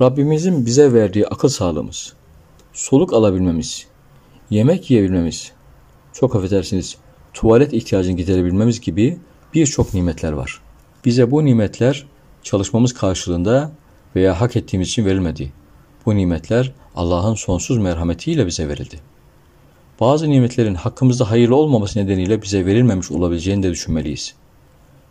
Rabbimizin 0.00 0.66
bize 0.66 0.92
verdiği 0.92 1.26
akıl 1.26 1.48
sağlığımız, 1.48 2.12
soluk 2.76 3.12
alabilmemiz, 3.12 3.86
yemek 4.50 4.90
yiyebilmemiz, 4.90 5.52
çok 6.12 6.36
affedersiniz 6.36 6.96
tuvalet 7.34 7.72
ihtiyacını 7.72 8.16
giderebilmemiz 8.16 8.80
gibi 8.80 9.18
birçok 9.54 9.94
nimetler 9.94 10.32
var. 10.32 10.60
Bize 11.04 11.30
bu 11.30 11.44
nimetler 11.44 12.06
çalışmamız 12.42 12.94
karşılığında 12.94 13.70
veya 14.16 14.40
hak 14.40 14.56
ettiğimiz 14.56 14.88
için 14.88 15.04
verilmedi. 15.04 15.52
Bu 16.06 16.16
nimetler 16.16 16.72
Allah'ın 16.96 17.34
sonsuz 17.34 17.78
merhametiyle 17.78 18.46
bize 18.46 18.68
verildi. 18.68 19.00
Bazı 20.00 20.30
nimetlerin 20.30 20.74
hakkımızda 20.74 21.30
hayırlı 21.30 21.56
olmaması 21.56 21.98
nedeniyle 21.98 22.42
bize 22.42 22.66
verilmemiş 22.66 23.10
olabileceğini 23.10 23.62
de 23.62 23.70
düşünmeliyiz. 23.70 24.34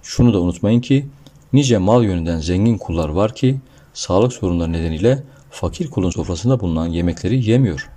Şunu 0.03 0.33
da 0.33 0.41
unutmayın 0.41 0.81
ki 0.81 1.07
nice 1.53 1.77
mal 1.77 2.03
yönünden 2.03 2.39
zengin 2.39 2.77
kullar 2.77 3.09
var 3.09 3.35
ki 3.35 3.59
sağlık 3.93 4.33
sorunları 4.33 4.71
nedeniyle 4.71 5.23
fakir 5.55 5.89
kulun 5.89 6.09
sofrasında 6.09 6.59
bulunan 6.59 6.87
yemekleri 6.87 7.49
yemiyor. 7.49 7.89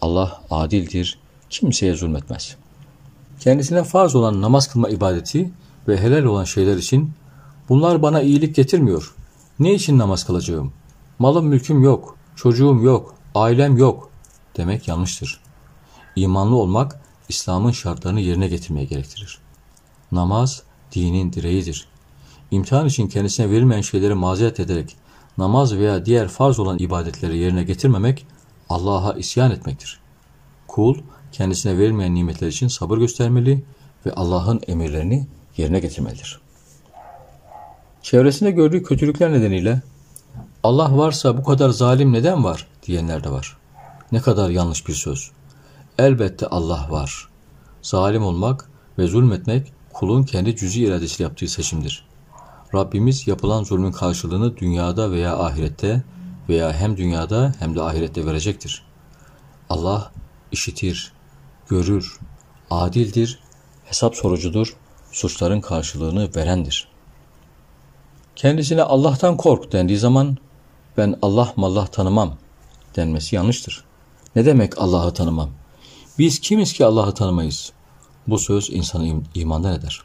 Allah 0.00 0.42
adildir, 0.50 1.18
kimseye 1.50 1.94
zulmetmez. 1.94 2.56
Kendisine 3.40 3.84
farz 3.84 4.14
olan 4.14 4.42
namaz 4.42 4.72
kılma 4.72 4.88
ibadeti 4.88 5.50
ve 5.88 6.00
helal 6.00 6.24
olan 6.24 6.44
şeyler 6.44 6.76
için 6.76 7.12
bunlar 7.68 8.02
bana 8.02 8.22
iyilik 8.22 8.56
getirmiyor. 8.56 9.14
Ne 9.58 9.74
için 9.74 9.98
namaz 9.98 10.26
kılacağım? 10.26 10.72
Malım 11.18 11.46
mülküm 11.46 11.82
yok, 11.82 12.16
çocuğum 12.36 12.80
yok, 12.82 13.14
ailem 13.34 13.76
yok 13.76 14.10
demek 14.56 14.88
yanlıştır. 14.88 15.40
İmanlı 16.16 16.56
olmak 16.56 17.00
İslam'ın 17.28 17.72
şartlarını 17.72 18.20
yerine 18.20 18.48
getirmeye 18.48 18.84
gerektirir. 18.84 19.38
Namaz 20.12 20.62
dinin 20.94 21.32
direğidir. 21.32 21.88
İmtihan 22.50 22.86
için 22.86 23.08
kendisine 23.08 23.50
verilmeyen 23.50 23.82
şeyleri 23.82 24.14
mazeret 24.14 24.60
ederek 24.60 24.96
namaz 25.38 25.76
veya 25.76 26.06
diğer 26.06 26.28
farz 26.28 26.58
olan 26.58 26.78
ibadetleri 26.78 27.38
yerine 27.38 27.64
getirmemek 27.64 28.26
Allah'a 28.68 29.12
isyan 29.12 29.50
etmektir. 29.50 30.00
Kul 30.68 30.98
kendisine 31.32 31.78
verilmeyen 31.78 32.14
nimetler 32.14 32.48
için 32.48 32.68
sabır 32.68 32.98
göstermeli 32.98 33.64
ve 34.06 34.12
Allah'ın 34.12 34.60
emirlerini 34.66 35.26
yerine 35.56 35.80
getirmelidir. 35.80 36.40
Çevresinde 38.02 38.50
gördüğü 38.50 38.82
kötülükler 38.82 39.32
nedeniyle 39.32 39.82
Allah 40.62 40.96
varsa 40.96 41.38
bu 41.38 41.44
kadar 41.44 41.70
zalim 41.70 42.12
neden 42.12 42.44
var 42.44 42.66
diyenler 42.86 43.24
de 43.24 43.30
var. 43.30 43.56
Ne 44.12 44.20
kadar 44.20 44.50
yanlış 44.50 44.88
bir 44.88 44.94
söz. 44.94 45.30
Elbette 45.98 46.46
Allah 46.46 46.86
var. 46.90 47.28
Zalim 47.82 48.24
olmak 48.24 48.70
ve 48.98 49.06
zulmetmek 49.06 49.72
kulun 49.92 50.22
kendi 50.22 50.56
cüzi 50.56 50.84
iradesiyle 50.84 51.22
yaptığı 51.22 51.48
seçimdir. 51.48 52.06
Rabbimiz 52.74 53.26
yapılan 53.26 53.64
zulmün 53.64 53.92
karşılığını 53.92 54.56
dünyada 54.56 55.10
veya 55.10 55.38
ahirette 55.38 56.02
veya 56.48 56.72
hem 56.72 56.96
dünyada 56.96 57.54
hem 57.58 57.74
de 57.74 57.82
ahirette 57.82 58.26
verecektir. 58.26 58.82
Allah 59.70 60.12
işitir, 60.52 61.12
görür, 61.68 62.18
adildir, 62.70 63.40
hesap 63.84 64.16
sorucudur, 64.16 64.76
suçların 65.12 65.60
karşılığını 65.60 66.30
verendir. 66.36 66.88
Kendisine 68.36 68.82
Allah'tan 68.82 69.36
kork 69.36 69.72
dendiği 69.72 69.98
zaman 69.98 70.36
ben 70.96 71.18
Allah 71.22 71.52
mallah 71.56 71.86
tanımam 71.86 72.36
denmesi 72.96 73.36
yanlıştır. 73.36 73.84
Ne 74.36 74.44
demek 74.44 74.78
Allah'ı 74.78 75.14
tanımam? 75.14 75.50
Biz 76.18 76.40
kimiz 76.40 76.72
ki 76.72 76.84
Allah'ı 76.84 77.14
tanımayız? 77.14 77.72
Bu 78.26 78.38
söz 78.38 78.70
insanı 78.70 79.06
im 79.06 79.24
imandan 79.34 79.72
eder. 79.72 80.02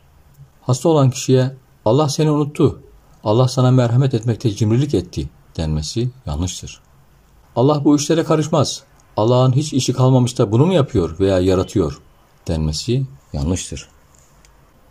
Hasta 0.62 0.89
olan 0.89 1.10
kişiye 1.10 1.51
Allah 1.89 2.10
seni 2.10 2.32
unuttu, 2.32 2.82
Allah 3.23 3.47
sana 3.47 3.71
merhamet 3.71 4.13
etmekte 4.13 4.52
cimrilik 4.56 4.93
etti 4.93 5.30
denmesi 5.58 6.10
yanlıştır. 6.25 6.82
Allah 7.56 7.86
bu 7.86 7.95
işlere 7.95 8.23
karışmaz. 8.23 8.84
Allah'ın 9.17 9.56
hiç 9.56 9.73
işi 9.73 9.93
kalmamış 9.93 10.38
da 10.38 10.52
bunu 10.52 10.65
mu 10.65 10.73
yapıyor 10.73 11.19
veya 11.19 11.39
yaratıyor 11.39 12.02
denmesi 12.47 13.06
yanlıştır. 13.34 13.89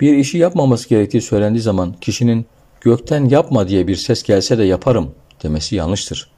Bir 0.01 0.17
işi 0.17 0.39
yapmaması 0.39 0.89
gerektiği 0.89 1.23
söylendiği 1.23 1.63
zaman 1.63 1.93
kişinin 2.01 2.47
gökten 2.81 3.29
yapma 3.29 3.69
diye 3.69 3.89
bir 3.89 3.97
ses 3.97 4.23
gelse 4.23 4.59
de 4.59 4.65
yaparım 4.65 5.11
demesi 5.43 5.77
yanlıştır. 5.77 6.31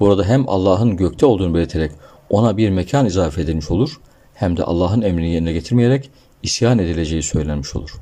Burada 0.00 0.24
hem 0.24 0.48
Allah'ın 0.48 0.96
gökte 0.96 1.26
olduğunu 1.26 1.54
belirterek 1.54 1.92
ona 2.30 2.56
bir 2.56 2.70
mekan 2.70 3.06
izafe 3.06 3.40
edilmiş 3.40 3.70
olur 3.70 4.00
hem 4.34 4.56
de 4.56 4.64
Allah'ın 4.64 5.02
emrini 5.02 5.32
yerine 5.32 5.52
getirmeyerek 5.52 6.10
isyan 6.42 6.78
edileceği 6.78 7.22
söylenmiş 7.22 7.76
olur. 7.76 8.00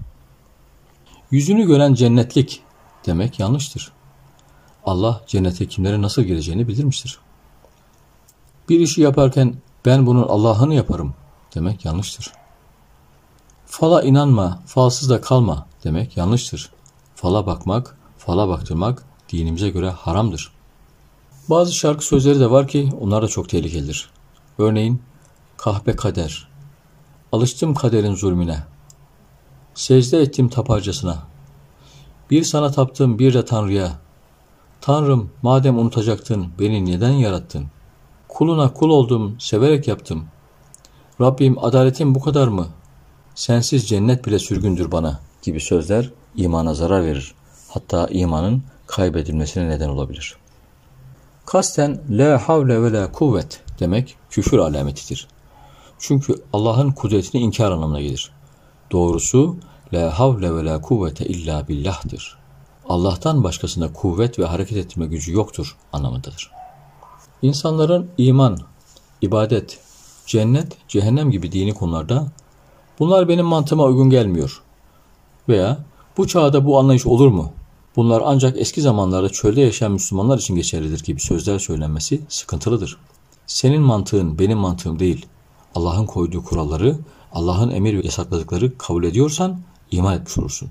Yüzünü 1.30 1.66
gören 1.66 1.94
cennetlik 1.94 2.62
demek 3.06 3.38
yanlıştır. 3.38 3.92
Allah 4.84 5.20
cennete 5.26 5.68
kimlere 5.68 6.02
nasıl 6.02 6.22
gireceğini 6.22 6.68
bildirmiştir. 6.68 7.18
Bir 8.68 8.80
işi 8.80 9.00
yaparken 9.00 9.54
ben 9.84 10.06
bunun 10.06 10.22
Allah'ını 10.22 10.74
yaparım 10.74 11.14
demek 11.54 11.84
yanlıştır. 11.84 12.32
Fala 13.66 14.02
inanma, 14.02 14.62
falsız 14.66 15.10
da 15.10 15.20
kalma 15.20 15.66
demek 15.84 16.16
yanlıştır. 16.16 16.70
Fala 17.14 17.46
bakmak, 17.46 17.96
fala 18.18 18.48
baktırmak 18.48 19.04
dinimize 19.28 19.70
göre 19.70 19.90
haramdır. 19.90 20.52
Bazı 21.50 21.74
şarkı 21.74 22.04
sözleri 22.04 22.40
de 22.40 22.50
var 22.50 22.68
ki 22.68 22.90
onlar 23.00 23.22
da 23.22 23.28
çok 23.28 23.48
tehlikelidir. 23.48 24.10
Örneğin 24.58 25.02
kahpe 25.56 25.96
kader, 25.96 26.48
alıştım 27.32 27.74
kaderin 27.74 28.14
zulmüne, 28.14 28.62
secde 29.74 30.20
ettim 30.20 30.48
taparcasına, 30.48 31.18
bir 32.30 32.44
sana 32.44 32.70
taptım 32.70 33.18
bir 33.18 33.34
de 33.34 33.44
Tanrı'ya, 33.44 33.98
Tanrım 34.80 35.30
madem 35.42 35.78
unutacaktın 35.78 36.48
beni 36.58 36.86
neden 36.86 37.10
yarattın? 37.10 37.66
Kuluna 38.28 38.72
kul 38.72 38.90
oldum, 38.90 39.36
severek 39.38 39.88
yaptım. 39.88 40.24
Rabbim 41.20 41.64
adaletin 41.64 42.14
bu 42.14 42.20
kadar 42.20 42.48
mı? 42.48 42.66
Sensiz 43.34 43.88
cennet 43.88 44.26
bile 44.26 44.38
sürgündür 44.38 44.92
bana 44.92 45.20
gibi 45.42 45.60
sözler 45.60 46.10
imana 46.36 46.74
zarar 46.74 47.04
verir. 47.04 47.34
Hatta 47.68 48.08
imanın 48.10 48.62
kaybedilmesine 48.86 49.68
neden 49.68 49.88
olabilir. 49.88 50.36
Kasten 51.46 52.00
la 52.10 52.48
havle 52.48 52.82
ve 52.82 52.92
la 52.92 53.12
kuvvet 53.12 53.62
demek 53.80 54.16
küfür 54.30 54.58
alametidir. 54.58 55.28
Çünkü 55.98 56.34
Allah'ın 56.52 56.90
kudretini 56.90 57.40
inkar 57.40 57.70
anlamına 57.70 58.00
gelir. 58.00 58.32
Doğrusu 58.92 59.56
la 59.94 60.18
havle 60.18 60.54
ve 60.54 60.64
la 60.64 60.80
kuvvete 60.80 61.26
illa 61.26 61.68
billah'tır. 61.68 62.38
Allah'tan 62.88 63.44
başkasında 63.44 63.92
kuvvet 63.92 64.38
ve 64.38 64.44
hareket 64.44 64.76
etme 64.76 65.06
gücü 65.06 65.32
yoktur 65.32 65.76
anlamındadır. 65.92 66.50
İnsanların 67.42 68.10
iman, 68.18 68.58
ibadet, 69.22 69.78
cennet, 70.26 70.76
cehennem 70.88 71.30
gibi 71.30 71.52
dini 71.52 71.74
konularda 71.74 72.26
bunlar 72.98 73.28
benim 73.28 73.46
mantığıma 73.46 73.84
uygun 73.84 74.10
gelmiyor 74.10 74.62
veya 75.48 75.78
bu 76.16 76.28
çağda 76.28 76.66
bu 76.66 76.78
anlayış 76.78 77.06
olur 77.06 77.28
mu? 77.28 77.52
Bunlar 77.96 78.22
ancak 78.24 78.58
eski 78.58 78.80
zamanlarda 78.80 79.28
çölde 79.28 79.60
yaşayan 79.60 79.92
Müslümanlar 79.92 80.38
için 80.38 80.54
geçerlidir 80.54 81.04
gibi 81.04 81.20
sözler 81.20 81.58
söylenmesi 81.58 82.20
sıkıntılıdır. 82.28 82.96
Senin 83.46 83.82
mantığın 83.82 84.38
benim 84.38 84.58
mantığım 84.58 84.98
değil. 84.98 85.26
Allah'ın 85.74 86.06
koyduğu 86.06 86.44
kuralları, 86.44 86.98
Allah'ın 87.32 87.70
emir 87.70 87.98
ve 87.98 88.04
yasakladıkları 88.04 88.78
kabul 88.78 89.04
ediyorsan 89.04 89.60
iman 89.90 90.14
etmiş 90.14 90.38
olursun. 90.38 90.70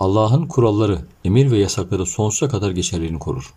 Allah'ın 0.00 0.46
kuralları, 0.46 0.98
emir 1.24 1.50
ve 1.50 1.58
yasakları 1.58 2.06
sonsuza 2.06 2.48
kadar 2.48 2.70
geçerliğini 2.70 3.18
korur. 3.18 3.54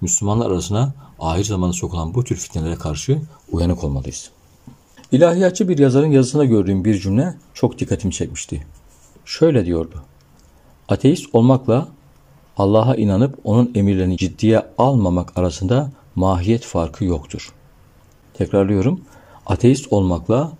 Müslümanlar 0.00 0.50
arasına 0.50 0.94
ahir 1.20 1.44
zamanda 1.44 1.72
sokulan 1.72 2.14
bu 2.14 2.24
tür 2.24 2.36
fitnelere 2.36 2.74
karşı 2.74 3.22
uyanık 3.52 3.84
olmalıyız. 3.84 4.30
İlahiyatçı 5.12 5.68
bir 5.68 5.78
yazarın 5.78 6.10
yazısında 6.10 6.44
gördüğüm 6.44 6.84
bir 6.84 7.00
cümle 7.00 7.34
çok 7.54 7.78
dikkatimi 7.78 8.12
çekmişti. 8.12 8.66
Şöyle 9.24 9.66
diyordu. 9.66 10.02
Ateist 10.88 11.34
olmakla 11.34 11.88
Allah'a 12.56 12.94
inanıp 12.94 13.38
onun 13.44 13.72
emirlerini 13.74 14.16
ciddiye 14.16 14.62
almamak 14.78 15.38
arasında 15.38 15.90
mahiyet 16.14 16.64
farkı 16.64 17.04
yoktur. 17.04 17.52
Tekrarlıyorum. 18.34 19.00
Ateist 19.46 19.92
olmakla 19.92 20.52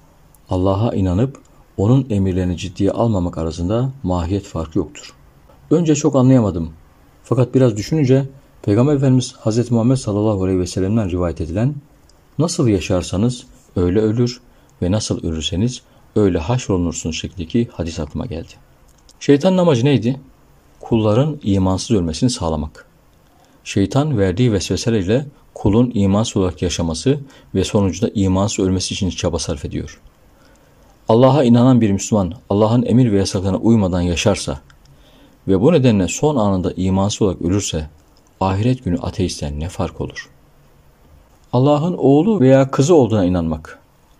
Allah'a 0.55 0.95
inanıp 0.95 1.38
onun 1.77 2.07
emirlerini 2.11 2.57
ciddiye 2.57 2.90
almamak 2.90 3.38
arasında 3.38 3.93
mahiyet 4.03 4.45
farkı 4.45 4.79
yoktur. 4.79 5.14
Önce 5.71 5.95
çok 5.95 6.17
anlayamadım. 6.17 6.71
Fakat 7.23 7.55
biraz 7.55 7.77
düşününce 7.77 8.25
Peygamber 8.62 8.97
Efendimiz 8.97 9.35
Hz. 9.45 9.71
Muhammed 9.71 9.97
sallallahu 9.97 10.45
aleyhi 10.45 10.61
ve 10.61 10.67
sellem'den 10.67 11.11
rivayet 11.11 11.40
edilen 11.40 11.75
nasıl 12.38 12.69
yaşarsanız 12.69 13.47
öyle 13.77 14.01
ölür 14.01 14.40
ve 14.83 14.90
nasıl 14.90 15.25
ölürseniz 15.25 15.83
öyle 16.17 16.38
haşrolunursunuz 16.38 17.17
şeklindeki 17.17 17.69
hadis 17.73 18.01
aklıma 18.01 18.27
geldi. 18.27 18.53
Şeytanın 19.21 19.59
amacı 19.59 19.85
neydi? 19.85 20.21
Kulların 20.81 21.40
imansız 21.43 21.90
ölmesini 21.90 22.31
sağlamak. 22.31 22.87
Şeytan 23.64 24.19
verdiği 24.19 24.53
vesveselerle 24.53 25.27
kulun 25.55 25.90
imansız 25.95 26.37
olarak 26.37 26.62
yaşaması 26.62 27.21
ve 27.55 27.64
sonucunda 27.64 28.12
imansız 28.14 28.67
ölmesi 28.67 28.95
için 28.95 29.11
çaba 29.11 29.38
sarf 29.38 29.64
ediyor. 29.64 30.01
Allah'a 31.09 31.45
inanan 31.45 31.81
bir 31.81 31.90
Müslüman 31.90 32.33
Allah'ın 32.51 32.83
emir 32.87 33.12
ve 33.12 33.19
yasaklarına 33.19 33.59
uymadan 33.59 34.01
yaşarsa 34.01 34.61
ve 35.49 35.61
bu 35.61 35.73
nedenle 35.73 36.09
son 36.09 36.37
anında 36.37 36.73
imansız 36.77 37.23
olarak 37.23 37.43
ölürse 37.43 37.88
ahiret 38.40 38.85
günü 38.85 38.99
ateistten 38.99 39.61
ne 39.61 39.69
fark 39.69 40.01
olur? 40.01 40.31
Allah'ın 41.53 41.95
oğlu 41.99 42.40
veya 42.40 42.71
kızı 42.71 42.95
olduğuna 42.95 43.25
inanmak, 43.25 43.79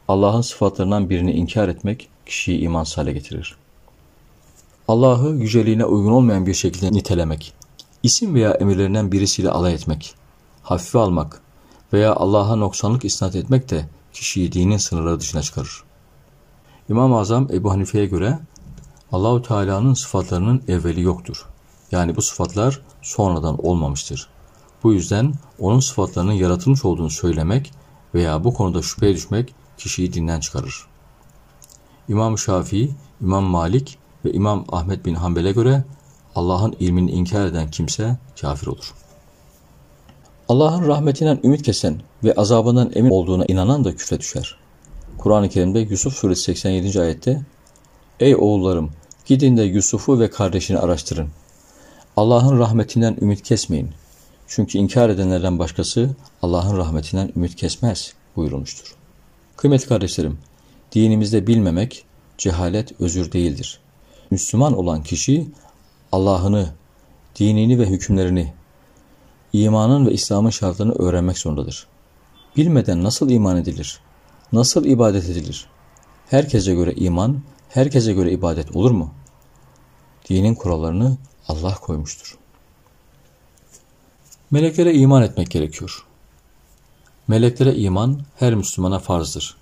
Allah'ın 0.09 0.41
sıfatlarından 0.41 1.11
birini 1.11 1.33
inkar 1.33 1.69
etmek 1.69 2.09
kişiyi 2.27 2.61
imansız 2.61 2.99
hale 2.99 3.13
getirir. 3.13 3.57
Allah'ı 4.89 5.37
yüceliğine 5.37 5.85
uygun 5.85 6.13
olmayan 6.13 6.47
bir 6.47 6.55
şekilde 6.55 6.93
nitelemek, 6.93 7.53
isim 8.03 8.35
veya 8.35 8.51
emirlerinden 8.51 9.13
birisiyle 9.13 9.51
alay 9.51 9.75
etmek, 9.75 10.15
hafife 10.63 10.99
almak 10.99 11.41
veya 11.93 12.15
Allah'a 12.15 12.57
noksanlık 12.57 13.05
isnat 13.05 13.37
etmek 13.37 13.71
de 13.71 13.85
kişiyi 14.13 14.53
dinin 14.53 14.77
sınırları 14.77 15.21
dışına 15.21 15.43
çıkarır. 15.43 15.85
İmam-ı 16.89 17.19
Azam 17.19 17.49
Ebu 17.53 17.71
Hanife'ye 17.71 18.07
göre 18.07 18.39
Allahu 19.13 19.43
Teala'nın 19.43 19.95
sıfatlarının 19.95 20.63
evveli 20.69 21.03
yoktur. 21.03 21.47
Yani 21.93 22.17
bu 22.17 22.23
sıfatlar 22.23 22.81
sonradan 23.03 23.67
olmamıştır. 23.67 24.29
Bu 24.83 24.93
yüzden 24.93 25.33
onun 25.59 25.81
sıfatlarının 25.81 26.33
yaratılmış 26.33 26.85
olduğunu 26.85 27.11
söylemek 27.11 27.73
veya 28.15 28.45
bu 28.45 28.55
konuda 28.55 28.83
şüpheye 28.83 29.15
düşmek 29.15 29.55
kişiyi 29.79 30.13
dinden 30.13 30.41
çıkarır. 30.41 30.87
İmam 32.09 32.39
Şafii, 32.39 32.95
İmam 33.21 33.45
Malik 33.45 33.99
ve 34.25 34.33
İmam 34.33 34.65
Ahmet 34.73 35.07
bin 35.07 35.15
Hanbel'e 35.15 35.53
göre 35.53 35.85
Allah'ın 36.35 36.77
ilmini 36.81 37.11
inkar 37.11 37.47
eden 37.47 37.71
kimse 37.71 38.19
kafir 38.41 38.67
olur. 38.67 38.95
Allah'ın 40.49 40.87
rahmetinden 40.87 41.41
ümit 41.45 41.63
kesen 41.63 42.01
ve 42.25 42.35
azabından 42.35 42.91
emin 42.95 43.11
olduğuna 43.11 43.45
inanan 43.45 43.85
da 43.85 43.97
küfre 43.97 44.21
düşer. 44.21 44.64
Kur'an-ı 45.19 45.49
Kerim'de 45.49 45.79
Yusuf 45.79 46.15
suresi 46.15 46.43
87. 46.43 47.01
ayette 47.01 47.43
Ey 48.21 48.37
oğullarım 48.37 48.91
gidin 49.27 49.57
de 49.57 49.63
Yusuf'u 49.63 50.21
ve 50.21 50.31
kardeşini 50.31 50.79
araştırın. 50.79 51.29
Allah'ın 52.17 52.59
rahmetinden 52.59 53.17
ümit 53.21 53.43
kesmeyin. 53.43 53.91
Çünkü 54.47 54.79
inkar 54.79 55.09
edenlerden 55.09 55.59
başkası 55.59 56.11
Allah'ın 56.43 56.77
rahmetinden 56.77 57.33
ümit 57.37 57.57
kesmez 57.57 58.15
buyurulmuştur. 58.37 58.95
Kıymetli 59.57 59.89
kardeşlerim, 59.89 60.39
dinimizde 60.93 61.47
bilmemek 61.47 62.05
cehalet 62.39 63.01
özür 63.01 63.33
değildir. 63.33 63.81
Müslüman 64.31 64.79
olan 64.79 65.03
kişi 65.03 65.47
Allah'ını, 66.13 66.69
dinini 67.37 67.79
ve 67.79 67.87
hükümlerini, 67.87 68.53
imanın 69.53 70.07
ve 70.07 70.13
İslam'ın 70.13 70.51
şartlarını 70.51 70.93
öğrenmek 70.93 71.39
zorundadır. 71.39 71.87
Bilmeden 72.57 73.05
nasıl 73.05 73.31
iman 73.31 73.57
edilir? 73.57 74.01
Nasıl 74.55 74.85
ibadet 74.85 75.25
edilir? 75.25 75.67
Herkese 76.27 76.75
göre 76.75 76.93
iman, 76.95 77.43
herkese 77.69 78.13
göre 78.13 78.33
ibadet 78.33 78.77
olur 78.77 78.91
mu? 78.91 79.15
Dinin 80.29 80.55
kurallarını 80.55 81.17
Allah 81.49 81.75
koymuştur. 81.75 82.39
Meleklere 84.51 84.95
iman 84.95 85.23
etmek 85.23 85.51
gerekiyor. 85.51 86.07
Meleklere 87.29 87.75
iman 87.75 88.21
her 88.37 88.55
Müslümana 88.55 88.99
farzdır. 88.99 89.57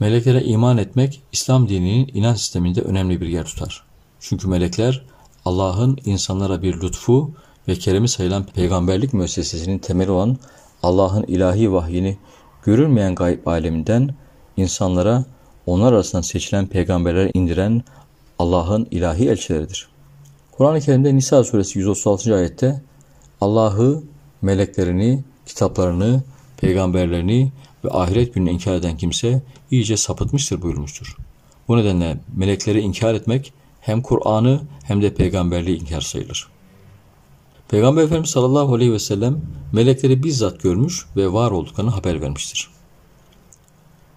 Meleklere 0.00 0.44
iman 0.44 0.78
etmek 0.78 1.22
İslam 1.32 1.68
dininin 1.68 2.10
inanç 2.14 2.38
sisteminde 2.38 2.80
önemli 2.80 3.20
bir 3.20 3.26
yer 3.26 3.44
tutar. 3.44 3.84
Çünkü 4.20 4.48
melekler 4.48 5.04
Allah'ın 5.44 5.98
insanlara 6.04 6.62
bir 6.62 6.80
lütfu 6.80 7.30
ve 7.68 7.74
keremi 7.74 8.08
sayılan 8.08 8.44
peygamberlik 8.44 9.12
müessesesinin 9.12 9.78
temeli 9.78 10.10
olan 10.10 10.38
Allah'ın 10.82 11.22
ilahi 11.22 11.72
vahyini 11.72 12.18
görülmeyen 12.66 13.14
gayb 13.14 13.46
aleminden 13.46 14.14
insanlara 14.56 15.24
onlar 15.66 15.92
arasından 15.92 16.22
seçilen 16.22 16.66
peygamberler 16.66 17.30
indiren 17.34 17.82
Allah'ın 18.38 18.88
ilahi 18.90 19.28
elçileridir. 19.28 19.88
Kur'an-ı 20.52 20.80
Kerim'de 20.80 21.14
Nisa 21.14 21.44
suresi 21.44 21.78
136. 21.78 22.34
ayette 22.34 22.82
Allah'ı, 23.40 24.02
meleklerini, 24.42 25.24
kitaplarını, 25.46 26.22
peygamberlerini 26.56 27.52
ve 27.84 27.90
ahiret 27.90 28.34
gününü 28.34 28.50
inkar 28.50 28.74
eden 28.74 28.96
kimse 28.96 29.42
iyice 29.70 29.96
sapıtmıştır 29.96 30.62
buyurmuştur. 30.62 31.16
Bu 31.68 31.76
nedenle 31.76 32.16
melekleri 32.36 32.80
inkar 32.80 33.14
etmek 33.14 33.52
hem 33.80 34.02
Kur'an'ı 34.02 34.60
hem 34.84 35.02
de 35.02 35.14
peygamberliği 35.14 35.80
inkar 35.80 36.00
sayılır. 36.00 36.55
Peygamber 37.68 38.02
Efendimiz 38.02 38.30
sallallahu 38.30 38.74
aleyhi 38.74 38.92
ve 38.92 38.98
sellem 38.98 39.42
melekleri 39.72 40.22
bizzat 40.22 40.62
görmüş 40.62 41.06
ve 41.16 41.32
var 41.32 41.50
olduklarını 41.50 41.90
haber 41.90 42.20
vermiştir. 42.20 42.70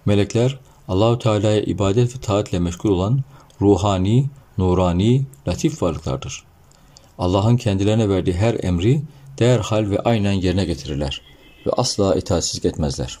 Melekler 0.06 0.58
Allahü 0.88 1.18
Teala'ya 1.18 1.60
ibadet 1.60 2.16
ve 2.16 2.20
taatle 2.20 2.58
meşgul 2.58 2.90
olan 2.90 3.20
ruhani, 3.60 4.26
nurani, 4.58 5.26
latif 5.48 5.82
varlıklardır. 5.82 6.44
Allah'ın 7.18 7.56
kendilerine 7.56 8.08
verdiği 8.08 8.34
her 8.34 8.64
emri 8.64 9.02
derhal 9.38 9.90
ve 9.90 10.00
aynen 10.00 10.32
yerine 10.32 10.64
getirirler 10.64 11.22
ve 11.66 11.70
asla 11.70 12.14
itaatsizlik 12.14 12.64
etmezler. 12.64 13.18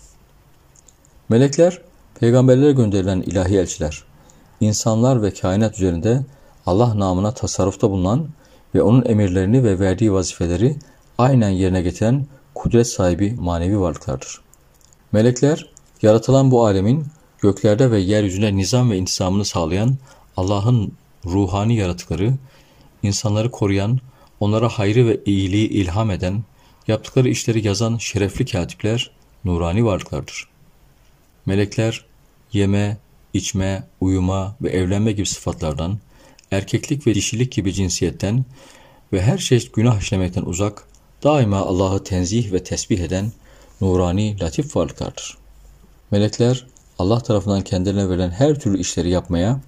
Melekler, 1.28 1.78
peygamberlere 2.20 2.72
gönderilen 2.72 3.20
ilahi 3.20 3.58
elçiler, 3.58 4.04
insanlar 4.60 5.22
ve 5.22 5.34
kainat 5.34 5.74
üzerinde 5.74 6.24
Allah 6.66 6.98
namına 6.98 7.34
tasarrufta 7.34 7.90
bulunan 7.90 8.28
ve 8.74 8.82
onun 8.82 9.04
emirlerini 9.04 9.64
ve 9.64 9.78
verdiği 9.78 10.12
vazifeleri 10.12 10.76
aynen 11.18 11.50
yerine 11.50 11.82
getiren 11.82 12.26
kudret 12.54 12.86
sahibi 12.86 13.34
manevi 13.38 13.80
varlıklardır. 13.80 14.40
Melekler, 15.12 15.70
yaratılan 16.02 16.50
bu 16.50 16.66
alemin 16.66 17.06
göklerde 17.38 17.90
ve 17.90 17.98
yeryüzüne 17.98 18.56
nizam 18.56 18.90
ve 18.90 18.96
intisamını 18.96 19.44
sağlayan 19.44 19.96
Allah'ın 20.36 20.92
ruhani 21.26 21.76
yaratıkları, 21.76 22.34
insanları 23.02 23.50
koruyan, 23.50 24.00
onlara 24.40 24.68
hayrı 24.68 25.08
ve 25.08 25.20
iyiliği 25.24 25.68
ilham 25.68 26.10
eden, 26.10 26.42
yaptıkları 26.88 27.28
işleri 27.28 27.66
yazan 27.66 27.96
şerefli 27.96 28.46
katipler, 28.46 29.10
nurani 29.44 29.84
varlıklardır. 29.84 30.48
Melekler, 31.46 32.04
yeme, 32.52 32.96
içme, 33.32 33.82
uyuma 34.00 34.56
ve 34.62 34.70
evlenme 34.70 35.12
gibi 35.12 35.26
sıfatlardan, 35.26 35.98
erkeklik 36.50 37.06
ve 37.06 37.14
dişilik 37.14 37.52
gibi 37.52 37.72
cinsiyetten 37.72 38.44
ve 39.12 39.22
her 39.22 39.38
çeşit 39.38 39.74
günah 39.74 40.00
işlemekten 40.00 40.42
uzak, 40.42 40.84
daima 41.24 41.58
Allah'ı 41.58 42.04
tenzih 42.04 42.52
ve 42.52 42.64
tesbih 42.64 43.00
eden 43.00 43.32
nurani, 43.80 44.40
latif 44.40 44.76
varlıklardır. 44.76 45.38
Melekler, 46.10 46.66
Allah 46.98 47.20
tarafından 47.20 47.60
kendilerine 47.60 48.08
verilen 48.08 48.30
her 48.30 48.60
türlü 48.60 48.78
işleri 48.78 49.10
yapmaya, 49.10 49.60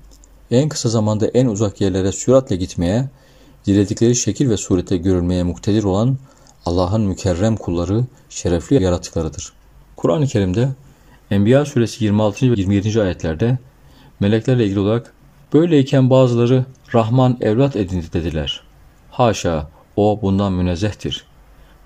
en 0.51 0.68
kısa 0.68 0.88
zamanda 0.88 1.27
en 1.27 1.47
uzak 1.47 1.81
yerlere 1.81 2.12
süratle 2.12 2.57
gitmeye, 2.57 3.09
diledikleri 3.66 4.16
şekil 4.16 4.51
ve 4.51 4.57
surette 4.57 4.97
görülmeye 4.97 5.42
muktedir 5.42 5.85
olan 5.85 6.18
Allah'ın 6.66 7.03
mükerrem 7.03 7.57
kulları, 7.57 8.05
şerefli 8.29 8.83
yaratıklarıdır. 8.83 9.53
Kur'an-ı 9.97 10.27
Kerim'de 10.27 10.68
Enbiya 11.31 11.64
suresi 11.64 12.05
26. 12.05 12.51
ve 12.51 12.61
27. 12.61 13.03
ayetlerde 13.03 13.59
meleklerle 14.21 14.64
ilgili 14.64 14.79
olarak 14.79 15.14
böyleyken 15.53 16.11
bazıları 16.11 16.65
Rahman 16.95 17.38
evlat 17.41 17.77
edindi 17.77 18.12
dediler. 18.12 18.61
Haşa 19.11 19.69
o 19.97 20.19
bundan 20.23 20.53
münezzehtir. 20.53 21.25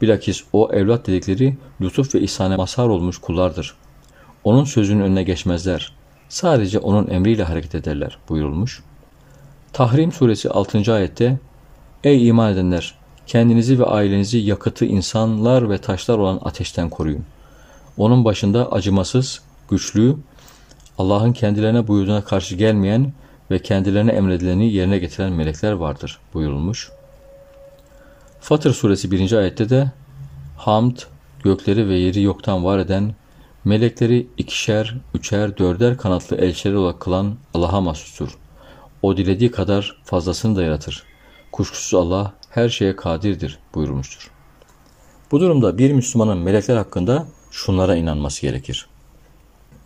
Bilakis 0.02 0.44
o 0.52 0.70
evlat 0.72 1.06
dedikleri 1.06 1.56
lütuf 1.80 2.14
ve 2.14 2.20
ihsane 2.20 2.56
mazhar 2.56 2.88
olmuş 2.88 3.18
kullardır. 3.18 3.74
Onun 4.44 4.64
sözünün 4.64 5.00
önüne 5.00 5.22
geçmezler. 5.22 5.92
Sadece 6.28 6.78
onun 6.78 7.10
emriyle 7.10 7.42
hareket 7.42 7.74
ederler 7.74 8.18
buyurulmuş. 8.28 8.82
Tahrim 9.72 10.12
suresi 10.12 10.50
6. 10.50 10.94
ayette 10.94 11.38
Ey 12.04 12.28
iman 12.28 12.52
edenler! 12.52 12.94
Kendinizi 13.26 13.78
ve 13.78 13.84
ailenizi 13.84 14.38
yakıtı 14.38 14.84
insanlar 14.84 15.70
ve 15.70 15.78
taşlar 15.78 16.18
olan 16.18 16.40
ateşten 16.44 16.90
koruyun. 16.90 17.24
Onun 17.96 18.24
başında 18.24 18.72
acımasız, 18.72 19.42
güçlü, 19.70 20.16
Allah'ın 20.98 21.32
kendilerine 21.32 21.88
buyurduğuna 21.88 22.24
karşı 22.24 22.56
gelmeyen 22.56 23.12
ve 23.50 23.58
kendilerine 23.58 24.12
emredileni 24.12 24.72
yerine 24.72 24.98
getiren 24.98 25.32
melekler 25.32 25.72
vardır 25.72 26.18
buyurulmuş. 26.34 26.90
Fatır 28.40 28.72
suresi 28.72 29.10
1. 29.10 29.32
ayette 29.32 29.68
de 29.68 29.90
Hamd, 30.56 30.96
gökleri 31.44 31.88
ve 31.88 31.94
yeri 31.94 32.22
yoktan 32.22 32.64
var 32.64 32.78
eden, 32.78 33.14
melekleri 33.64 34.26
ikişer, 34.38 34.94
üçer, 35.14 35.58
dörder 35.58 35.96
kanatlı 35.96 36.36
elçiler 36.36 36.74
olarak 36.74 37.00
kılan 37.00 37.36
Allah'a 37.54 37.80
mahsustur. 37.80 38.38
O 39.02 39.16
dilediği 39.16 39.50
kadar 39.50 40.00
fazlasını 40.04 40.56
da 40.56 40.62
yaratır. 40.62 41.04
Kuşkusuz 41.52 41.94
Allah 41.94 42.32
her 42.50 42.68
şeye 42.68 42.96
kadirdir 42.96 43.58
buyurmuştur. 43.74 44.30
Bu 45.30 45.40
durumda 45.40 45.78
bir 45.78 45.92
Müslümanın 45.92 46.38
melekler 46.38 46.76
hakkında 46.76 47.26
şunlara 47.50 47.96
inanması 47.96 48.42
gerekir. 48.42 48.86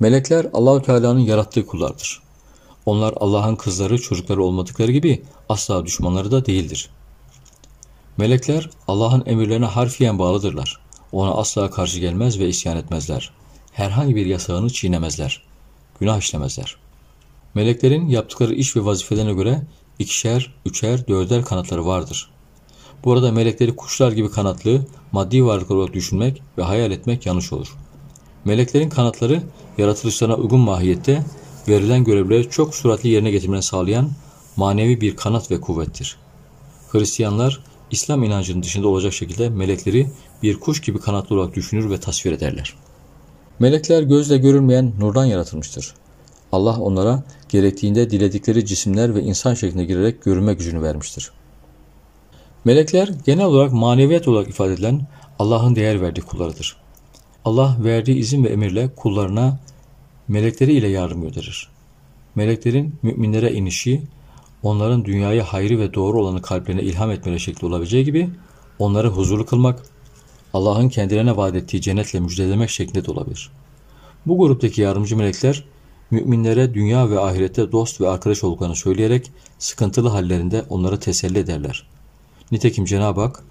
Melekler 0.00 0.46
Allahü 0.52 0.82
Teala'nın 0.82 1.20
yarattığı 1.20 1.66
kullardır. 1.66 2.22
Onlar 2.86 3.14
Allah'ın 3.16 3.56
kızları, 3.56 4.00
çocukları 4.00 4.42
olmadıkları 4.42 4.92
gibi 4.92 5.22
asla 5.48 5.86
düşmanları 5.86 6.30
da 6.30 6.46
değildir. 6.46 6.90
Melekler 8.16 8.70
Allah'ın 8.88 9.22
emirlerine 9.26 9.66
harfiyen 9.66 10.18
bağlıdırlar. 10.18 10.80
Ona 11.12 11.30
asla 11.30 11.70
karşı 11.70 12.00
gelmez 12.00 12.38
ve 12.38 12.48
isyan 12.48 12.76
etmezler. 12.76 13.30
Herhangi 13.72 14.16
bir 14.16 14.26
yasağını 14.26 14.70
çiğnemezler. 14.70 15.42
Günah 16.00 16.18
işlemezler. 16.18 16.76
Meleklerin 17.54 18.08
yaptıkları 18.08 18.54
iş 18.54 18.76
ve 18.76 18.84
vazifelerine 18.84 19.32
göre 19.32 19.62
ikişer, 19.98 20.54
üçer, 20.66 21.08
dörder 21.08 21.44
kanatları 21.44 21.86
vardır. 21.86 22.30
Bu 23.04 23.12
arada 23.12 23.32
melekleri 23.32 23.76
kuşlar 23.76 24.12
gibi 24.12 24.30
kanatlı, 24.30 24.86
maddi 25.12 25.44
varlıklar 25.44 25.76
olarak 25.76 25.94
düşünmek 25.94 26.42
ve 26.58 26.62
hayal 26.62 26.90
etmek 26.90 27.26
yanlış 27.26 27.52
olur. 27.52 27.76
Meleklerin 28.44 28.90
kanatları 28.90 29.42
yaratılışlarına 29.78 30.36
uygun 30.36 30.60
mahiyette 30.60 31.24
verilen 31.68 32.04
görevleri 32.04 32.50
çok 32.50 32.74
suratlı 32.74 33.08
yerine 33.08 33.30
getirmeni 33.30 33.62
sağlayan 33.62 34.10
manevi 34.56 35.00
bir 35.00 35.16
kanat 35.16 35.50
ve 35.50 35.60
kuvvettir. 35.60 36.16
Hristiyanlar 36.88 37.64
İslam 37.90 38.22
inancının 38.24 38.62
dışında 38.62 38.88
olacak 38.88 39.12
şekilde 39.12 39.48
melekleri 39.48 40.10
bir 40.42 40.60
kuş 40.60 40.80
gibi 40.80 41.00
kanatlı 41.00 41.36
olarak 41.36 41.54
düşünür 41.54 41.90
ve 41.90 42.00
tasvir 42.00 42.32
ederler. 42.32 42.74
Melekler 43.58 44.02
gözle 44.02 44.38
görülmeyen 44.38 44.92
nurdan 44.98 45.24
yaratılmıştır. 45.24 45.94
Allah 46.52 46.80
onlara 46.80 47.22
gerektiğinde 47.48 48.10
diledikleri 48.10 48.66
cisimler 48.66 49.14
ve 49.14 49.22
insan 49.22 49.54
şeklinde 49.54 49.84
girerek 49.84 50.22
görünme 50.22 50.54
gücünü 50.54 50.82
vermiştir. 50.82 51.30
Melekler 52.64 53.10
genel 53.26 53.44
olarak 53.44 53.72
maneviyat 53.72 54.28
olarak 54.28 54.48
ifade 54.48 54.72
edilen 54.72 55.06
Allah'ın 55.38 55.76
değer 55.76 56.00
verdiği 56.00 56.20
kullarıdır. 56.20 56.76
Allah 57.44 57.76
verdiği 57.80 58.16
izin 58.16 58.44
ve 58.44 58.48
emirle 58.48 58.94
kullarına 58.96 59.58
melekleri 60.28 60.72
ile 60.72 60.88
yardım 60.88 61.22
gönderir. 61.22 61.68
Meleklerin 62.34 62.94
müminlere 63.02 63.52
inişi, 63.52 64.02
onların 64.62 65.04
dünyaya 65.04 65.44
hayrı 65.44 65.78
ve 65.78 65.94
doğru 65.94 66.20
olanı 66.20 66.42
kalplerine 66.42 66.82
ilham 66.82 67.10
etmeleri 67.10 67.40
şekli 67.40 67.66
olabileceği 67.66 68.04
gibi 68.04 68.30
onları 68.78 69.08
huzurlu 69.08 69.46
kılmak, 69.46 69.82
Allah'ın 70.54 70.88
kendilerine 70.88 71.36
vaat 71.36 71.54
ettiği 71.54 71.80
cennetle 71.80 72.20
müjdelemek 72.20 72.70
şeklinde 72.70 73.04
de 73.04 73.10
olabilir. 73.10 73.50
Bu 74.26 74.38
gruptaki 74.38 74.80
yardımcı 74.80 75.16
melekler 75.16 75.64
müminlere 76.10 76.74
dünya 76.74 77.10
ve 77.10 77.20
ahirette 77.20 77.72
dost 77.72 78.00
ve 78.00 78.08
arkadaş 78.08 78.44
olduklarını 78.44 78.76
söyleyerek 78.76 79.30
sıkıntılı 79.58 80.08
hallerinde 80.08 80.64
onları 80.68 81.00
teselli 81.00 81.38
ederler. 81.38 81.86
Nitekim 82.52 82.84
Cenab-ı 82.84 83.20
Hak 83.20 83.44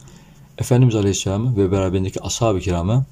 Efendimiz 0.58 0.96
Aleyhisselam 0.96 1.58
ve 1.58 1.72
beraberindeki 1.72 2.22
ashab-ı 2.22 2.60
kirama 2.60 3.06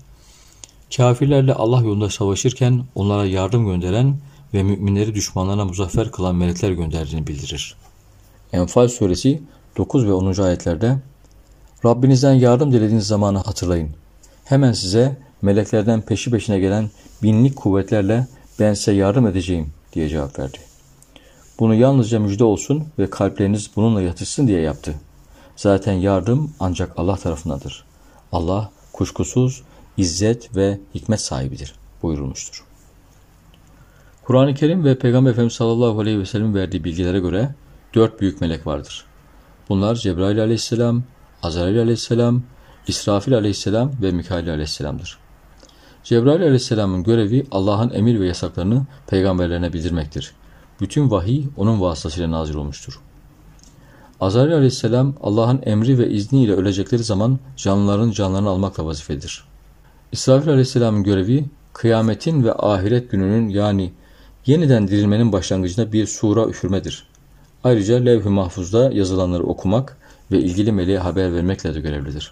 kafirlerle 0.96 1.54
Allah 1.54 1.82
yolunda 1.82 2.10
savaşırken 2.10 2.84
onlara 2.96 3.26
yardım 3.26 3.66
gönderen 3.66 4.18
ve 4.54 4.64
müminleri 4.64 5.16
düşmanlarına 5.16 5.66
muzaffer 5.66 6.12
kılan 6.12 6.36
melekler 6.36 6.72
gönderdiğini 6.72 7.28
bildirir. 7.28 7.76
Enfal 8.54 8.88
suresi 8.88 9.42
9 9.78 10.06
ve 10.06 10.14
10. 10.14 10.42
ayetlerde 10.42 10.98
Rabbinizden 11.86 12.34
yardım 12.34 12.72
dilediğiniz 12.72 13.08
zamanı 13.08 13.38
hatırlayın. 13.38 13.90
Hemen 14.46 14.72
size 14.72 15.18
meleklerden 15.42 16.02
peşi 16.02 16.32
peşine 16.32 16.60
gelen 16.60 16.90
binlik 17.24 17.56
kuvvetlerle 17.56 18.28
ben 18.60 18.74
size 18.74 18.92
yardım 18.92 19.28
edeceğim 19.28 19.72
diye 19.94 20.10
cevap 20.10 20.40
verdi. 20.40 20.58
Bunu 21.60 21.76
yalnızca 21.76 22.20
müjde 22.20 22.44
olsun 22.44 22.84
ve 23.00 23.10
kalpleriniz 23.10 23.70
bununla 23.76 24.02
yatışsın 24.02 24.48
diye 24.48 24.62
yaptı. 24.62 24.96
Zaten 25.56 25.94
yardım 25.94 26.52
ancak 26.60 27.00
Allah 27.00 27.16
tarafındadır. 27.16 27.86
Allah 28.32 28.72
kuşkusuz 28.94 29.64
izzet 29.98 30.56
ve 30.56 30.80
hikmet 30.96 31.22
sahibidir 31.22 31.76
buyurulmuştur. 32.04 32.66
Kur'an-ı 34.24 34.54
Kerim 34.54 34.84
ve 34.84 34.98
Peygamber 34.98 35.32
Efendimiz 35.32 35.54
sallallahu 35.54 36.00
aleyhi 36.00 36.20
ve 36.20 36.26
sellem 36.26 36.56
verdiği 36.56 36.84
bilgilere 36.84 37.20
göre 37.20 37.56
dört 37.94 38.22
büyük 38.22 38.42
melek 38.42 38.68
vardır. 38.68 39.06
Bunlar 39.70 39.96
Cebrail 39.96 40.42
aleyhisselam, 40.42 41.04
Azrail 41.44 41.80
aleyhisselam, 41.80 42.44
İsrafil 42.88 43.36
aleyhisselam 43.36 43.92
ve 44.02 44.12
Mikail 44.12 44.50
aleyhisselamdır. 44.50 45.18
Cebrail 46.04 46.42
aleyhisselamın 46.42 47.04
görevi 47.04 47.46
Allah'ın 47.52 47.94
emir 47.94 48.20
ve 48.20 48.28
yasaklarını 48.28 48.86
peygamberlerine 49.08 49.74
bildirmektir. 49.74 50.34
Bütün 50.82 51.12
vahiy 51.12 51.46
onun 51.58 51.82
vasıtasıyla 51.82 52.32
nazil 52.32 52.56
olmuştur. 52.56 53.00
Azrail 54.20 54.54
aleyhisselam 54.54 55.14
Allah'ın 55.22 55.62
emri 55.66 56.00
ve 56.00 56.10
izniyle 56.10 56.54
ölecekleri 56.54 57.04
zaman 57.04 57.40
canlıların 57.58 58.12
canlarını 58.12 58.50
almakla 58.50 58.86
vazifedir. 58.86 59.47
İsrafil 60.12 60.50
aleyhisselamın 60.50 61.04
görevi 61.04 61.46
kıyametin 61.74 62.44
ve 62.44 62.54
ahiret 62.54 63.12
gününün 63.12 63.50
yani 63.50 63.92
yeniden 64.46 64.88
dirilmenin 64.88 65.32
başlangıcında 65.32 65.92
bir 65.92 66.06
sura 66.06 66.46
üfürmedir. 66.46 67.08
Ayrıca 67.64 67.96
levh-i 67.96 68.30
mahfuzda 68.30 68.92
yazılanları 68.92 69.44
okumak 69.44 69.98
ve 70.32 70.40
ilgili 70.40 70.72
meleğe 70.72 71.00
haber 71.00 71.34
vermekle 71.34 71.76
de 71.76 71.80
görevlidir. 71.80 72.32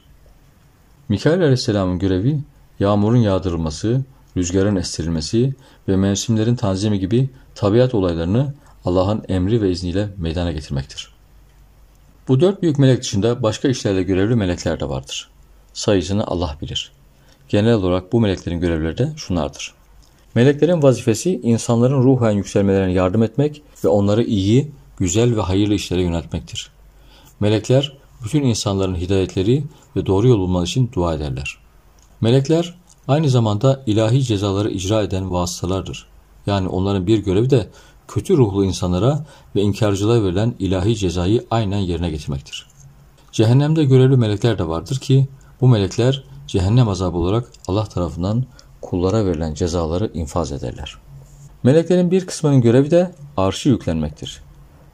Mikail 1.10 1.40
aleyhisselamın 1.40 2.00
görevi 2.00 2.40
yağmurun 2.80 3.18
yağdırılması, 3.18 4.02
rüzgarın 4.38 4.76
estirilmesi 4.76 5.56
ve 5.88 5.96
mevsimlerin 5.96 6.56
tanzimi 6.56 7.00
gibi 7.00 7.30
tabiat 7.56 7.96
olaylarını 7.96 8.54
Allah'ın 8.86 9.24
emri 9.28 9.62
ve 9.62 9.72
izniyle 9.72 10.10
meydana 10.18 10.52
getirmektir. 10.52 11.14
Bu 12.28 12.40
dört 12.40 12.62
büyük 12.62 12.80
melek 12.80 13.02
dışında 13.02 13.44
başka 13.44 13.68
işlerle 13.68 14.04
görevli 14.04 14.36
melekler 14.36 14.80
de 14.80 14.90
vardır. 14.90 15.30
Sayısını 15.74 16.28
Allah 16.28 16.58
bilir. 16.62 16.92
Genel 17.50 17.74
olarak 17.74 18.14
bu 18.14 18.22
meleklerin 18.22 18.60
görevleri 18.60 18.98
de 18.98 19.14
şunlardır. 19.18 19.74
Meleklerin 20.36 20.84
vazifesi 20.84 21.39
insanların 21.43 22.04
ruhen 22.04 22.32
yükselmelerine 22.32 22.93
yardım 22.93 23.24
etmek 23.24 23.62
ve 23.84 23.88
onları 23.88 24.24
iyi, 24.24 24.72
güzel 24.98 25.38
ve 25.38 25.41
hayırlı 25.41 25.74
işlere 25.74 26.02
yöneltmektir. 26.02 26.72
Melekler 27.39 27.98
bütün 28.24 28.43
insanların 28.43 28.96
hidayetleri 28.96 29.64
ve 29.96 30.06
doğru 30.06 30.28
yol 30.28 30.39
bulmaları 30.39 30.66
için 30.66 30.89
dua 30.93 31.14
ederler. 31.14 31.58
Melekler 32.22 32.76
aynı 33.08 33.30
zamanda 33.30 33.84
ilahi 33.86 34.24
cezaları 34.24 34.70
icra 34.70 35.04
eden 35.04 35.32
vasıtalardır. 35.32 36.08
Yani 36.48 36.68
onların 36.68 37.08
bir 37.08 37.18
görevi 37.18 37.50
de 37.50 37.70
kötü 38.08 38.38
ruhlu 38.38 38.66
insanlara 38.66 39.26
ve 39.56 39.62
inkarcılığa 39.62 40.24
verilen 40.24 40.56
ilahi 40.60 40.96
cezayı 40.96 41.46
aynen 41.52 41.78
yerine 41.78 42.10
getirmektir. 42.10 42.68
Cehennemde 43.32 43.84
görevli 43.84 44.18
melekler 44.18 44.58
de 44.58 44.68
vardır 44.68 45.00
ki 45.00 45.28
bu 45.62 45.68
melekler 45.68 46.24
cehennem 46.56 46.89
azabı 46.89 47.18
olarak 47.18 47.51
Allah 47.68 47.86
tarafından 47.86 48.43
kullara 48.82 49.26
verilen 49.26 49.53
cezaları 49.53 50.12
infaz 50.14 50.51
ederler. 50.51 50.95
Meleklerin 51.64 52.12
bir 52.12 52.26
kısmının 52.26 52.62
görevi 52.62 52.91
de 52.91 53.12
arşı 53.38 53.70
yüklenmektir. 53.70 54.41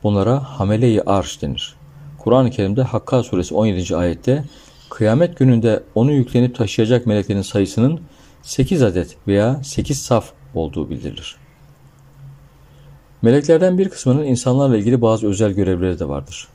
Bunlara 0.04 0.44
hamele-i 0.44 1.02
arş 1.02 1.42
denir. 1.42 1.76
Kur'an-ı 2.20 2.52
Kerim'de 2.52 2.84
Hakka 2.84 3.24
suresi 3.24 3.56
17. 3.56 3.96
ayette 3.96 4.44
kıyamet 4.90 5.38
gününde 5.38 5.84
onu 5.96 6.12
yüklenip 6.12 6.56
taşıyacak 6.56 7.06
meleklerin 7.06 7.42
sayısının 7.42 8.02
8 8.42 8.84
adet 8.84 9.18
veya 9.28 9.64
8 9.64 10.02
saf 10.02 10.32
olduğu 10.56 10.90
bildirilir. 10.90 11.36
Meleklerden 13.22 13.78
bir 13.78 13.90
kısmının 13.90 14.24
insanlarla 14.24 14.78
ilgili 14.78 15.02
bazı 15.02 15.28
özel 15.28 15.52
görevleri 15.52 16.00
de 16.00 16.08
vardır. 16.08 16.48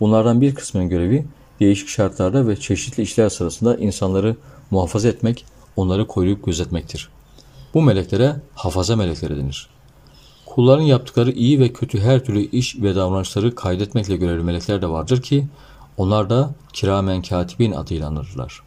Bunlardan 0.00 0.40
bir 0.40 0.54
kısmının 0.54 0.88
görevi 0.88 1.26
değişik 1.60 1.88
şartlarda 1.88 2.48
ve 2.48 2.56
çeşitli 2.56 3.02
işler 3.02 3.28
sırasında 3.28 3.76
insanları 3.76 4.36
muhafaza 4.70 5.08
etmek, 5.08 5.44
onları 5.76 6.06
koruyup 6.06 6.44
gözetmektir. 6.44 7.08
Bu 7.74 7.82
meleklere 7.82 8.36
hafaza 8.54 8.96
melekleri 8.96 9.36
denir. 9.36 9.68
Kulların 10.46 10.82
yaptıkları 10.82 11.30
iyi 11.30 11.60
ve 11.60 11.72
kötü 11.72 12.00
her 12.00 12.24
türlü 12.24 12.40
iş 12.40 12.76
ve 12.82 12.94
davranışları 12.94 13.54
kaydetmekle 13.54 14.16
görevli 14.16 14.42
melekler 14.42 14.82
de 14.82 14.88
vardır 14.88 15.22
ki 15.22 15.46
onlar 15.96 16.30
da 16.30 16.50
kiramen 16.72 17.22
katibin 17.22 17.72
adıyla 17.72 18.08
anılırlar. 18.08 18.62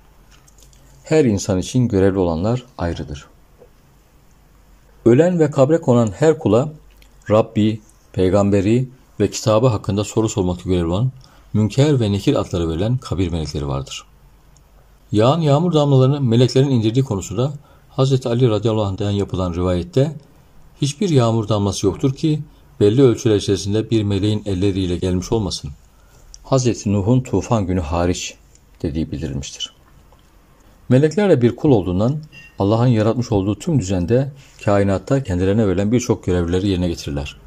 Her 1.03 1.25
insan 1.25 1.59
için 1.59 1.87
görevli 1.87 2.19
olanlar 2.19 2.63
ayrıdır. 2.77 3.25
Ölen 5.05 5.39
ve 5.39 5.51
kabre 5.51 5.81
konan 5.81 6.11
her 6.11 6.39
kula 6.39 6.69
Rabbi, 7.29 7.81
peygamberi 8.13 8.89
ve 9.19 9.29
kitabı 9.29 9.67
hakkında 9.67 10.03
soru 10.03 10.29
sormakta 10.29 10.69
görevli 10.69 10.85
olan 10.85 11.11
Münker 11.53 11.99
ve 11.99 12.11
Nekir 12.11 12.35
adları 12.35 12.69
verilen 12.69 12.97
kabir 12.97 13.31
melekleri 13.31 13.67
vardır. 13.67 14.03
Yağan 15.11 15.41
yağmur 15.41 15.73
damlalarını 15.73 16.21
meleklerin 16.21 16.69
indirdiği 16.69 17.05
konusunda 17.05 17.53
Hz. 17.97 18.25
Ali 18.25 18.49
radıyallahu 18.49 18.85
anh'den 18.85 19.11
yapılan 19.11 19.53
rivayette 19.53 20.15
hiçbir 20.81 21.09
yağmur 21.09 21.49
damlası 21.49 21.85
yoktur 21.85 22.15
ki 22.15 22.41
belli 22.79 23.01
ölçüler 23.01 23.35
içerisinde 23.35 23.89
bir 23.89 24.03
meleğin 24.03 24.43
elleriyle 24.45 24.97
gelmiş 24.97 25.31
olmasın. 25.31 25.71
Hz. 26.45 26.87
Nuh'un 26.87 27.21
tufan 27.21 27.67
günü 27.67 27.79
hariç 27.79 28.35
dediği 28.81 29.11
bildirilmiştir. 29.11 29.73
Melekler 30.89 31.29
de 31.29 31.41
bir 31.41 31.55
kul 31.55 31.71
olduğundan 31.71 32.17
Allah'ın 32.59 32.87
yaratmış 32.87 33.31
olduğu 33.31 33.59
tüm 33.59 33.79
düzende 33.79 34.31
kainatta 34.65 35.23
kendilerine 35.23 35.67
verilen 35.67 35.91
birçok 35.91 36.23
görevleri 36.23 36.67
yerine 36.67 36.87
getirirler. 36.87 37.37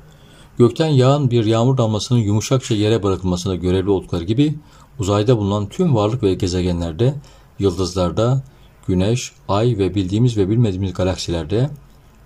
Gökten 0.58 0.88
yağan 0.88 1.30
bir 1.30 1.44
yağmur 1.44 1.76
damlasının 1.76 2.18
yumuşakça 2.18 2.74
yere 2.74 3.02
bırakılmasına 3.02 3.54
görevli 3.54 3.90
oldukları 3.90 4.24
gibi 4.24 4.54
uzayda 4.98 5.38
bulunan 5.38 5.68
tüm 5.68 5.94
varlık 5.94 6.22
ve 6.22 6.34
gezegenlerde, 6.34 7.14
yıldızlarda, 7.58 8.42
güneş, 8.86 9.32
ay 9.48 9.78
ve 9.78 9.94
bildiğimiz 9.94 10.36
ve 10.36 10.48
bilmediğimiz 10.48 10.94
galaksilerde 10.94 11.70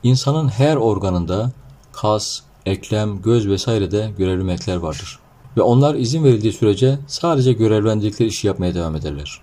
insanın 0.02 0.48
her 0.48 0.76
organında 0.76 1.52
kas, 1.92 2.40
eklem, 2.66 3.22
göz 3.22 3.48
vesairede 3.48 4.12
görevli 4.18 4.44
melekler 4.44 4.76
vardır. 4.76 5.18
Ve 5.56 5.62
onlar 5.62 5.94
izin 5.94 6.24
verildiği 6.24 6.52
sürece 6.52 6.98
sadece 7.06 7.52
görevlendikleri 7.52 8.28
işi 8.28 8.46
yapmaya 8.46 8.74
devam 8.74 8.96
ederler. 8.96 9.40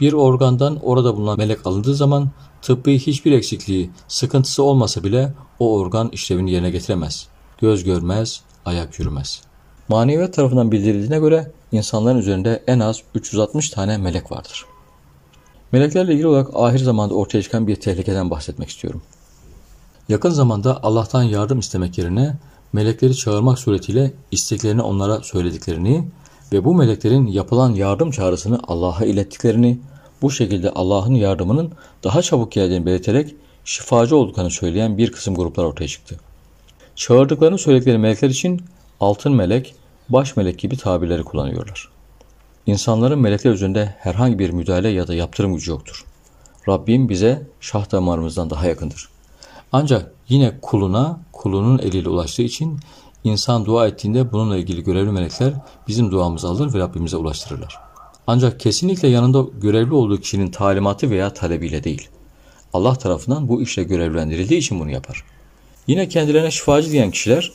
Bir 0.00 0.12
organdan 0.12 0.78
orada 0.82 1.16
bulunan 1.16 1.38
melek 1.38 1.66
alındığı 1.66 1.94
zaman 1.94 2.30
tıbbi 2.62 2.98
hiçbir 2.98 3.32
eksikliği, 3.32 3.90
sıkıntısı 4.08 4.62
olmasa 4.62 5.04
bile 5.04 5.34
o 5.58 5.78
organ 5.78 6.08
işlevini 6.08 6.52
yerine 6.52 6.70
getiremez. 6.70 7.28
Göz 7.58 7.84
görmez, 7.84 8.40
ayak 8.64 8.98
yürümez. 8.98 9.42
Maneviyat 9.88 10.34
tarafından 10.34 10.72
bildirildiğine 10.72 11.18
göre 11.18 11.52
insanların 11.72 12.18
üzerinde 12.18 12.62
en 12.66 12.80
az 12.80 13.02
360 13.14 13.70
tane 13.70 13.98
melek 13.98 14.32
vardır. 14.32 14.66
Meleklerle 15.72 16.12
ilgili 16.12 16.26
olarak 16.26 16.48
ahir 16.54 16.78
zamanda 16.78 17.14
ortaya 17.14 17.42
çıkan 17.42 17.66
bir 17.66 17.76
tehlikeden 17.76 18.30
bahsetmek 18.30 18.68
istiyorum. 18.68 19.02
Yakın 20.08 20.30
zamanda 20.30 20.82
Allah'tan 20.82 21.22
yardım 21.22 21.58
istemek 21.58 21.98
yerine 21.98 22.34
melekleri 22.72 23.16
çağırmak 23.16 23.58
suretiyle 23.58 24.12
isteklerini 24.30 24.82
onlara 24.82 25.20
söylediklerini 25.22 26.08
ve 26.52 26.64
bu 26.64 26.74
meleklerin 26.74 27.26
yapılan 27.26 27.74
yardım 27.74 28.10
çağrısını 28.10 28.60
Allah'a 28.68 29.04
ilettiklerini, 29.04 29.78
bu 30.22 30.30
şekilde 30.30 30.70
Allah'ın 30.70 31.14
yardımının 31.14 31.72
daha 32.04 32.22
çabuk 32.22 32.52
geldiğini 32.52 32.86
belirterek 32.86 33.34
şifacı 33.64 34.16
olduklarını 34.16 34.50
söyleyen 34.50 34.98
bir 34.98 35.12
kısım 35.12 35.34
gruplar 35.34 35.64
ortaya 35.64 35.88
çıktı. 35.88 36.20
Çağırdıklarını 36.96 37.58
söyledikleri 37.58 37.98
melekler 37.98 38.30
için 38.30 38.62
altın 39.00 39.32
melek, 39.32 39.74
baş 40.08 40.36
melek 40.36 40.58
gibi 40.58 40.76
tabirleri 40.76 41.22
kullanıyorlar. 41.22 41.88
İnsanların 42.66 43.18
melekler 43.18 43.50
üzerinde 43.50 43.94
herhangi 43.98 44.38
bir 44.38 44.50
müdahale 44.50 44.88
ya 44.88 45.08
da 45.08 45.14
yaptırım 45.14 45.54
gücü 45.54 45.70
yoktur. 45.70 46.04
Rabbim 46.68 47.08
bize 47.08 47.46
şah 47.60 47.92
damarımızdan 47.92 48.50
daha 48.50 48.66
yakındır. 48.66 49.08
Ancak 49.72 50.12
yine 50.28 50.58
kuluna, 50.62 51.20
kulunun 51.32 51.78
eliyle 51.78 52.08
ulaştığı 52.08 52.42
için 52.42 52.78
insan 53.24 53.64
dua 53.64 53.86
ettiğinde 53.86 54.32
bununla 54.32 54.56
ilgili 54.56 54.84
görevli 54.84 55.10
melekler 55.10 55.54
bizim 55.88 56.10
duamızı 56.10 56.48
alır 56.48 56.74
ve 56.74 56.78
Rabbimize 56.78 57.16
ulaştırırlar. 57.16 57.78
Ancak 58.26 58.60
kesinlikle 58.60 59.08
yanında 59.08 59.44
görevli 59.60 59.94
olduğu 59.94 60.20
kişinin 60.20 60.50
talimatı 60.50 61.10
veya 61.10 61.34
talebiyle 61.34 61.84
değil. 61.84 62.08
Allah 62.72 62.94
tarafından 62.94 63.48
bu 63.48 63.62
işle 63.62 63.82
görevlendirildiği 63.82 64.60
için 64.60 64.80
bunu 64.80 64.90
yapar. 64.90 65.24
Yine 65.86 66.08
kendilerine 66.08 66.50
şifacı 66.50 66.90
diyen 66.90 67.10
kişiler, 67.10 67.52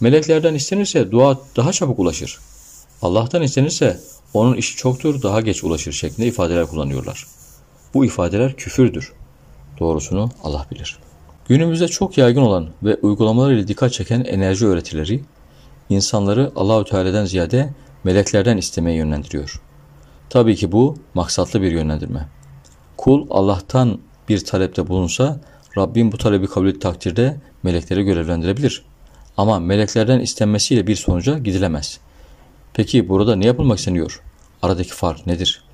meleklerden 0.00 0.54
istenirse 0.54 1.10
dua 1.10 1.38
daha 1.56 1.72
çabuk 1.72 1.98
ulaşır. 1.98 2.38
Allah'tan 3.02 3.42
istenirse 3.42 4.00
onun 4.34 4.56
işi 4.56 4.76
çoktur, 4.76 5.22
daha 5.22 5.40
geç 5.40 5.64
ulaşır 5.64 5.92
şeklinde 5.92 6.26
ifadeler 6.26 6.66
kullanıyorlar. 6.66 7.26
Bu 7.94 8.04
ifadeler 8.04 8.56
küfürdür. 8.56 9.12
Doğrusunu 9.78 10.30
Allah 10.44 10.66
bilir. 10.70 10.98
Günümüzde 11.48 11.88
çok 11.88 12.18
yaygın 12.18 12.42
olan 12.42 12.68
ve 12.82 12.96
uygulamalarıyla 12.96 13.68
dikkat 13.68 13.92
çeken 13.92 14.24
enerji 14.24 14.66
öğretileri, 14.66 15.20
insanları 15.88 16.52
Allahü 16.56 16.84
Teala'dan 16.84 17.24
ziyade 17.24 17.70
meleklerden 18.04 18.56
istemeye 18.56 18.96
yönlendiriyor. 18.96 19.60
Tabii 20.30 20.56
ki 20.56 20.72
bu 20.72 20.96
maksatlı 21.14 21.62
bir 21.62 21.72
yönlendirme. 21.72 22.28
Kul 22.96 23.26
Allah'tan 23.30 23.98
bir 24.28 24.44
talepte 24.44 24.88
bulunsa 24.88 25.40
Rabbim 25.78 26.12
bu 26.12 26.18
talebi 26.18 26.46
kabul 26.46 26.66
ettiği 26.66 26.78
takdirde 26.78 27.36
melekleri 27.62 28.02
görevlendirebilir. 28.02 28.84
Ama 29.36 29.60
meleklerden 29.60 30.20
istenmesiyle 30.20 30.86
bir 30.86 30.96
sonuca 30.96 31.38
gidilemez. 31.38 32.00
Peki 32.74 33.08
burada 33.08 33.36
ne 33.36 33.46
yapılmak 33.46 33.78
isteniyor? 33.78 34.22
Aradaki 34.62 34.90
fark 34.90 35.26
nedir? 35.26 35.64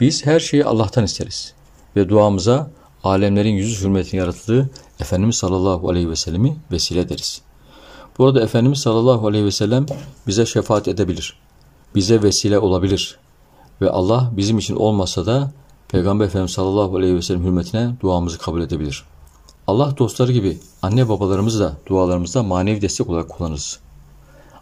Biz 0.00 0.26
her 0.26 0.40
şeyi 0.40 0.64
Allah'tan 0.64 1.04
isteriz 1.04 1.54
ve 1.96 2.08
duamıza 2.08 2.70
alemlerin 3.04 3.54
yüzü 3.54 3.84
hürmetine 3.84 4.20
yaratıldığı 4.20 4.70
Efendimiz 5.00 5.36
sallallahu 5.36 5.88
aleyhi 5.88 6.10
ve 6.10 6.16
sellemi 6.16 6.56
vesile 6.72 7.00
ederiz. 7.00 7.42
Burada 8.18 8.42
Efendimiz 8.42 8.78
sallallahu 8.78 9.26
aleyhi 9.26 9.44
ve 9.44 9.50
sellem 9.50 9.86
bize 10.26 10.46
şefaat 10.46 10.88
edebilir. 10.88 11.38
Bize 11.94 12.22
vesile 12.22 12.58
olabilir. 12.58 13.18
Ve 13.80 13.90
Allah 13.90 14.30
bizim 14.32 14.58
için 14.58 14.76
olmasa 14.76 15.26
da 15.26 15.52
Peygamber 15.88 16.24
Efendimiz 16.24 16.52
sallallahu 16.52 16.96
aleyhi 16.96 17.14
ve 17.14 17.22
sellem 17.22 17.44
hürmetine 17.44 17.90
duamızı 18.00 18.38
kabul 18.38 18.62
edebilir. 18.62 19.04
Allah 19.68 19.94
dostları 19.98 20.32
gibi 20.32 20.58
anne 20.82 21.08
babalarımızı 21.08 21.60
da 21.60 21.76
dualarımızda 21.86 22.42
manevi 22.42 22.82
destek 22.82 23.08
olarak 23.08 23.28
kullanırız. 23.28 23.78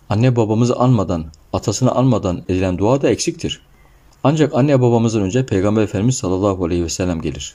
Anne 0.09 0.37
babamızı 0.37 0.77
anmadan, 0.77 1.27
atasını 1.53 1.93
anmadan 1.93 2.43
edilen 2.49 2.79
dua 2.79 3.03
da 3.03 3.11
eksiktir. 3.11 3.61
Ancak 4.25 4.55
anne 4.55 4.81
babamızdan 4.81 5.23
önce 5.23 5.47
Peygamber 5.47 5.83
Efendimiz 5.83 6.17
sallallahu 6.17 6.65
aleyhi 6.65 6.85
ve 6.85 6.89
sellem 6.89 7.21
gelir. 7.21 7.55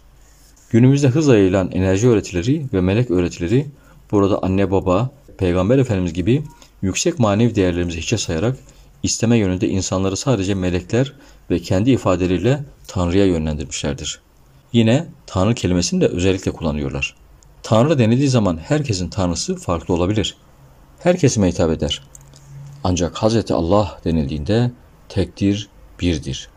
Günümüzde 0.70 1.08
hızla 1.08 1.38
yayılan 1.38 1.72
enerji 1.72 2.10
öğretileri 2.10 2.66
ve 2.74 2.82
melek 2.82 3.12
öğretileri 3.12 3.68
burada 4.12 4.44
anne 4.44 4.72
baba, 4.72 5.10
Peygamber 5.38 5.78
Efendimiz 5.78 6.14
gibi 6.14 6.44
yüksek 6.82 7.20
manevi 7.20 7.56
değerlerimizi 7.56 7.98
hiçe 8.02 8.18
sayarak 8.18 8.58
isteme 9.04 9.38
yönünde 9.38 9.70
insanları 9.70 10.18
sadece 10.18 10.54
melekler 10.54 11.14
ve 11.50 11.60
kendi 11.60 11.92
ifadeleriyle 11.92 12.64
Tanrı'ya 12.88 13.26
yönlendirmişlerdir. 13.26 14.22
Yine 14.74 15.08
Tanrı 15.26 15.56
kelimesini 15.56 16.02
de 16.02 16.08
özellikle 16.08 16.52
kullanıyorlar. 16.52 17.21
Tanrı 17.64 18.00
denildiği 18.00 18.30
zaman 18.30 18.58
herkesin 18.58 19.10
Tanrısı 19.10 19.56
farklı 19.56 19.94
olabilir. 19.94 20.38
Herkesime 21.00 21.48
hitap 21.48 21.72
eder. 21.72 22.04
Ancak 22.84 23.18
Hazreti 23.18 23.54
Allah 23.54 24.00
denildiğinde 24.06 24.72
tektir, 25.10 25.70
birdir. 26.00 26.50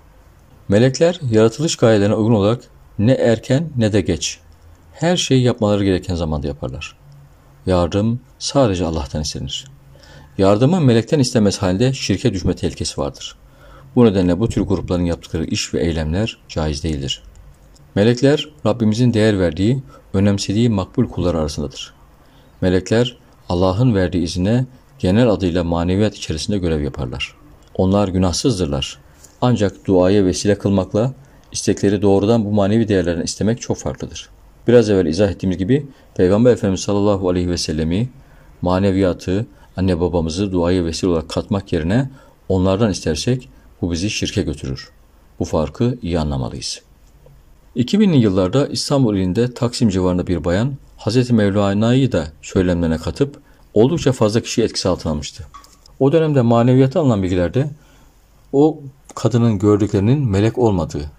Melekler 0.68 1.20
yaratılış 1.30 1.76
gayelerine 1.76 2.14
uygun 2.14 2.34
olarak 2.34 2.64
ne 2.98 3.12
erken 3.12 3.70
ne 3.76 3.92
de 3.92 4.00
geç. 4.00 4.38
Her 4.92 5.16
şeyi 5.16 5.42
yapmaları 5.42 5.84
gereken 5.84 6.14
zamanda 6.14 6.46
yaparlar. 6.46 6.96
Yardım 7.66 8.20
sadece 8.38 8.84
Allah'tan 8.84 9.22
istenir. 9.22 9.64
Yardımı 10.38 10.80
melekten 10.80 11.18
istemez 11.18 11.59
halde 11.59 11.92
şirke 11.92 12.32
düşme 12.32 12.57
tehlikesi 12.57 13.00
vardır. 13.00 13.36
Bu 13.96 14.05
nedenle 14.05 14.40
bu 14.40 14.48
tür 14.48 14.61
grupların 14.61 15.05
yaptıkları 15.05 15.44
iş 15.44 15.74
ve 15.74 15.80
eylemler 15.80 16.38
caiz 16.48 16.82
değildir. 16.84 17.22
Melekler 17.95 18.49
Rabbimizin 18.66 19.14
değer 19.14 19.40
verdiği, 19.40 19.82
önemsediği 20.12 20.68
makbul 20.68 21.09
kullar 21.09 21.34
arasındadır. 21.34 21.95
Melekler 22.61 23.16
Allah'ın 23.49 23.95
verdiği 23.95 24.22
izine 24.22 24.66
genel 24.99 25.28
adıyla 25.28 25.64
maneviyat 25.64 26.14
içerisinde 26.14 26.59
görev 26.59 26.82
yaparlar. 26.82 27.34
Onlar 27.74 28.09
günahsızdırlar. 28.09 28.99
Ancak 29.40 29.86
duaya 29.86 30.24
vesile 30.24 30.59
kılmakla 30.59 31.12
istekleri 31.53 32.03
doğrudan 32.03 32.45
bu 32.45 32.53
manevi 32.53 32.88
değerlerden 32.88 33.22
istemek 33.22 33.61
çok 33.61 33.76
farklıdır. 33.76 34.28
Biraz 34.68 34.90
evvel 34.90 35.07
izah 35.07 35.30
ettiğimiz 35.30 35.59
gibi 35.59 35.86
Peygamber 36.16 36.53
Efendimiz 36.53 36.80
sallallahu 36.80 37.28
aleyhi 37.28 37.51
ve 37.51 37.59
sellemi 37.59 38.09
maneviyatı, 38.62 39.47
anne 39.76 40.01
babamızı 40.01 40.53
duaya 40.53 40.84
vesile 40.84 41.11
olarak 41.11 41.28
katmak 41.28 41.72
yerine 41.72 42.11
onlardan 42.49 42.90
istersek 42.90 43.49
bu 43.82 43.92
bizi 43.92 44.11
şirke 44.11 44.42
götürür. 44.42 44.90
Bu 45.40 45.45
farkı 45.45 45.99
iyi 46.03 46.18
anlamalıyız. 46.18 46.84
2000'li 47.77 48.16
yıllarda 48.16 48.66
İstanbul 48.66 49.16
ilinde 49.16 49.55
Taksim 49.55 49.89
civarında 49.89 50.27
bir 50.27 50.45
bayan 50.45 50.72
Hz. 50.99 51.31
Mevlana'yı 51.31 52.12
da 52.12 52.27
söylemlerine 52.43 52.99
katıp 52.99 53.39
oldukça 53.75 54.12
fazla 54.12 54.41
kişi 54.41 54.62
etkisi 54.62 54.89
altına 54.89 55.12
almıştı. 55.12 55.47
O 56.01 56.12
dönemde 56.12 56.43
maneviyata 56.43 57.01
alınan 57.01 57.22
bilgilerde 57.22 57.70
o 58.53 58.81
kadının 59.14 59.59
gördüklerinin 59.59 60.29
melek 60.29 60.59
olmadığı, 60.59 61.11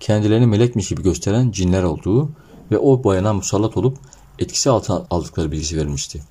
kendilerini 0.00 0.46
melekmiş 0.46 0.88
gibi 0.88 1.02
gösteren 1.02 1.50
cinler 1.50 1.82
olduğu 1.82 2.30
ve 2.70 2.78
o 2.78 3.04
bayana 3.04 3.32
musallat 3.32 3.76
olup 3.76 3.98
etkisi 4.38 4.70
altına 4.70 5.06
aldıkları 5.10 5.52
bilgisi 5.52 5.76
verilmişti. 5.76 6.22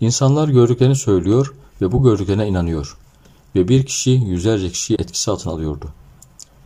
İnsanlar 0.00 0.48
gördüklerini 0.48 0.96
söylüyor 0.96 1.54
ve 1.82 1.92
bu 1.92 2.02
gördüklerine 2.02 2.48
inanıyor 2.48 2.96
ve 3.54 3.68
bir 3.68 3.86
kişi 3.86 4.10
yüzlerce 4.10 4.70
kişiyi 4.70 4.94
etkisi 4.94 5.30
altına 5.30 5.52
alıyordu. 5.52 5.88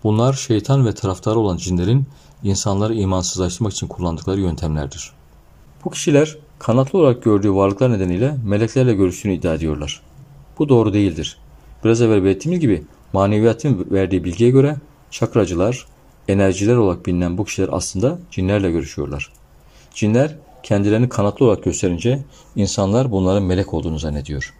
Bunlar 0.04 0.32
şeytan 0.32 0.86
ve 0.86 0.94
taraftarı 0.94 1.38
olan 1.38 1.56
cinlerin 1.56 2.06
insanları 2.44 2.94
imansızlaştırmak 2.94 3.72
için 3.72 3.86
kullandıkları 3.86 4.40
yöntemlerdir. 4.40 5.12
Bu 5.84 5.90
kişiler 5.90 6.36
kanatlı 6.58 6.98
olarak 6.98 7.22
gördüğü 7.22 7.54
varlıklar 7.54 7.92
nedeniyle 7.92 8.36
meleklerle 8.44 8.94
görüştüğünü 8.94 9.34
iddia 9.34 9.54
ediyorlar. 9.54 10.02
Bu 10.58 10.68
doğru 10.68 10.92
değildir. 10.92 11.38
Biraz 11.84 12.02
evvel 12.02 12.24
belirttiğimiz 12.24 12.60
gibi 12.60 12.84
maneviyatın 13.12 13.86
verdiği 13.90 14.24
bilgiye 14.24 14.50
göre 14.50 14.76
çakracılar, 15.10 15.86
enerjiler 16.28 16.76
olarak 16.76 17.06
bilinen 17.06 17.38
bu 17.38 17.44
kişiler 17.44 17.68
aslında 17.72 18.18
cinlerle 18.30 18.70
görüşüyorlar. 18.70 19.32
Cinler 19.94 20.36
kendilerini 20.62 21.08
kanatlı 21.08 21.46
olarak 21.46 21.64
gösterince 21.64 22.24
insanlar 22.56 23.10
bunların 23.10 23.42
melek 23.42 23.74
olduğunu 23.74 23.98
zannediyor. 23.98 24.54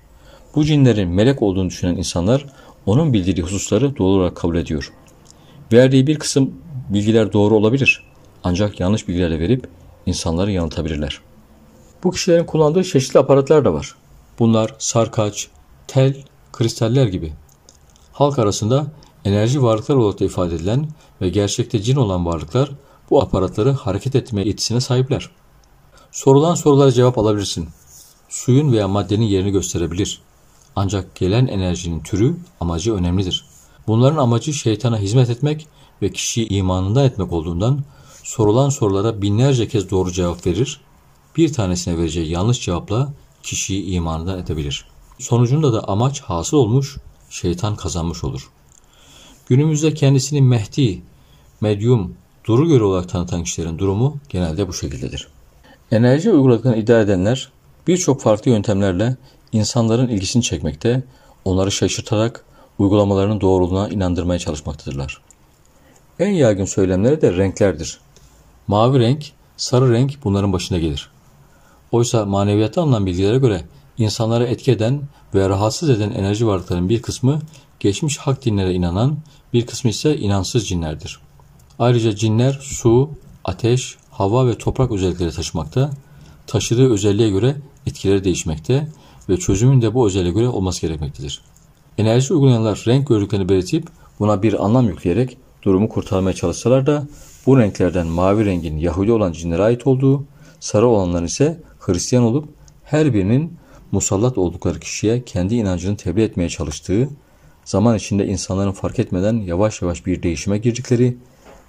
Bu 0.54 0.64
cinlerin 0.64 1.08
melek 1.08 1.42
olduğunu 1.42 1.68
düşünen 1.68 1.96
insanlar 1.96 2.46
onun 2.86 3.12
bildirdiği 3.12 3.42
hususları 3.42 3.96
doğru 3.96 4.20
olarak 4.20 4.36
kabul 4.36 4.56
ediyor. 4.56 4.92
Verdiği 5.72 6.06
bir 6.06 6.18
kısım 6.18 6.54
bilgiler 6.88 7.32
doğru 7.32 7.56
olabilir 7.56 8.12
ancak 8.44 8.80
yanlış 8.80 9.08
bilgilerle 9.08 9.40
verip 9.40 9.68
insanları 10.06 10.52
yanıltabilirler. 10.52 11.20
Bu 12.04 12.10
kişilerin 12.10 12.44
kullandığı 12.44 12.84
çeşitli 12.84 13.18
aparatlar 13.18 13.64
da 13.64 13.74
var. 13.74 13.94
Bunlar 14.38 14.74
sarkaç, 14.78 15.48
tel, 15.86 16.16
kristaller 16.52 17.06
gibi. 17.06 17.32
Halk 18.12 18.38
arasında 18.38 18.86
enerji 19.24 19.62
varlıklar 19.62 19.96
olarak 19.96 20.20
da 20.20 20.24
ifade 20.24 20.54
edilen 20.54 20.88
ve 21.20 21.28
gerçekte 21.28 21.82
cin 21.82 21.96
olan 21.96 22.26
varlıklar 22.26 22.70
bu 23.10 23.22
aparatları 23.22 23.72
hareket 23.72 24.14
etme 24.14 24.42
yetisine 24.42 24.80
sahipler. 24.80 25.30
Sorulan 26.10 26.54
sorulara 26.54 26.92
cevap 26.92 27.18
alabilirsin. 27.18 27.68
Suyun 28.28 28.72
veya 28.72 28.88
maddenin 28.88 29.24
yerini 29.24 29.50
gösterebilir. 29.50 30.20
Ancak 30.76 31.14
gelen 31.14 31.46
enerjinin 31.46 32.00
türü, 32.00 32.36
amacı 32.60 32.94
önemlidir. 32.94 33.46
Bunların 33.86 34.16
amacı 34.16 34.52
şeytana 34.52 34.98
hizmet 34.98 35.30
etmek 35.30 35.68
ve 36.02 36.12
kişiyi 36.12 36.48
imanından 36.48 37.04
etmek 37.04 37.32
olduğundan 37.32 37.80
sorulan 38.22 38.68
sorulara 38.68 39.22
binlerce 39.22 39.68
kez 39.68 39.90
doğru 39.90 40.12
cevap 40.12 40.46
verir, 40.46 40.80
bir 41.36 41.52
tanesine 41.52 41.98
vereceği 41.98 42.30
yanlış 42.30 42.60
cevapla 42.60 43.12
kişiyi 43.42 43.84
imanından 43.84 44.38
edebilir. 44.38 44.86
Sonucunda 45.18 45.72
da 45.72 45.88
amaç 45.88 46.20
hasıl 46.20 46.56
olmuş, 46.56 46.96
şeytan 47.30 47.76
kazanmış 47.76 48.24
olur. 48.24 48.50
Günümüzde 49.46 49.94
kendisini 49.94 50.42
Mehdi, 50.42 51.02
medyum, 51.60 52.14
duru 52.44 52.68
göre 52.68 52.84
olarak 52.84 53.08
tanıtan 53.08 53.44
kişilerin 53.44 53.78
durumu 53.78 54.16
genelde 54.28 54.68
bu 54.68 54.72
şekildedir. 54.72 55.28
Enerji 55.90 56.30
uyguladıklarını 56.30 56.78
iddia 56.78 57.00
edenler 57.00 57.52
birçok 57.86 58.20
farklı 58.20 58.50
yöntemlerle 58.50 59.16
insanların 59.52 60.08
ilgisini 60.08 60.42
çekmekte, 60.42 61.02
onları 61.44 61.72
şaşırtarak 61.72 62.44
uygulamalarının 62.78 63.40
doğruluğuna 63.40 63.88
inandırmaya 63.88 64.38
çalışmaktadırlar. 64.38 65.20
En 66.18 66.30
yaygın 66.30 66.64
söylemleri 66.64 67.22
de 67.22 67.36
renklerdir. 67.36 68.00
Mavi 68.66 68.98
renk, 68.98 69.32
sarı 69.56 69.92
renk 69.92 70.18
bunların 70.24 70.52
başına 70.52 70.78
gelir. 70.78 71.10
Oysa 71.92 72.26
maneviyatta 72.26 72.82
alınan 72.82 73.06
bilgilere 73.06 73.38
göre 73.38 73.64
insanlara 73.98 74.46
etki 74.46 74.72
eden 74.72 75.02
ve 75.34 75.48
rahatsız 75.48 75.90
eden 75.90 76.10
enerji 76.10 76.46
varlıklarının 76.46 76.88
bir 76.88 77.02
kısmı 77.02 77.38
geçmiş 77.80 78.18
hak 78.18 78.44
dinlere 78.44 78.74
inanan, 78.74 79.18
bir 79.52 79.66
kısmı 79.66 79.90
ise 79.90 80.16
inansız 80.16 80.68
cinlerdir. 80.68 81.20
Ayrıca 81.78 82.16
cinler 82.16 82.58
su, 82.62 83.10
ateş, 83.44 83.96
hava 84.10 84.46
ve 84.46 84.58
toprak 84.58 84.92
özellikleri 84.92 85.30
taşımakta, 85.30 85.90
taşıdığı 86.46 86.92
özelliğe 86.92 87.30
göre 87.30 87.56
etkileri 87.86 88.24
değişmekte 88.24 88.88
ve 89.28 89.36
çözümün 89.36 89.82
de 89.82 89.94
bu 89.94 90.06
özelliğe 90.06 90.32
göre 90.32 90.48
olması 90.48 90.80
gerekmektedir. 90.80 91.40
Enerji 91.98 92.34
uygulayanlar 92.34 92.84
renk 92.86 93.08
gördüklerini 93.08 93.48
belirtip 93.48 93.88
buna 94.20 94.42
bir 94.42 94.64
anlam 94.64 94.88
yükleyerek 94.88 95.38
durumu 95.62 95.88
kurtarmaya 95.88 96.34
çalışsalar 96.34 96.86
da 96.86 97.06
bu 97.46 97.58
renklerden 97.58 98.06
mavi 98.06 98.44
rengin 98.44 98.76
Yahudi 98.76 99.12
olan 99.12 99.32
cinlere 99.32 99.62
ait 99.62 99.86
olduğu, 99.86 100.24
sarı 100.60 100.86
olanların 100.86 101.26
ise 101.26 101.60
Hristiyan 101.78 102.24
olup 102.24 102.48
her 102.84 103.14
birinin 103.14 103.56
musallat 103.92 104.38
oldukları 104.38 104.80
kişiye 104.80 105.24
kendi 105.24 105.54
inancını 105.54 105.96
tebliğ 105.96 106.22
etmeye 106.22 106.48
çalıştığı, 106.48 107.08
zaman 107.64 107.96
içinde 107.96 108.26
insanların 108.26 108.72
fark 108.72 108.98
etmeden 108.98 109.34
yavaş 109.34 109.82
yavaş 109.82 110.06
bir 110.06 110.22
değişime 110.22 110.58
girdikleri, 110.58 111.16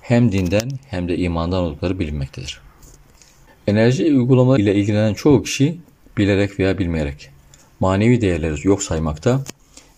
hem 0.01 0.31
dinden 0.31 0.69
hem 0.87 1.07
de 1.07 1.17
imandan 1.17 1.63
oldukları 1.63 1.99
bilinmektedir. 1.99 2.61
Enerji 3.67 4.03
uygulama 4.03 4.59
ile 4.59 4.75
ilgilenen 4.75 5.13
çoğu 5.13 5.43
kişi 5.43 5.79
bilerek 6.17 6.59
veya 6.59 6.77
bilmeyerek 6.77 7.29
manevi 7.79 8.21
değerleri 8.21 8.67
yok 8.67 8.83
saymakta, 8.83 9.43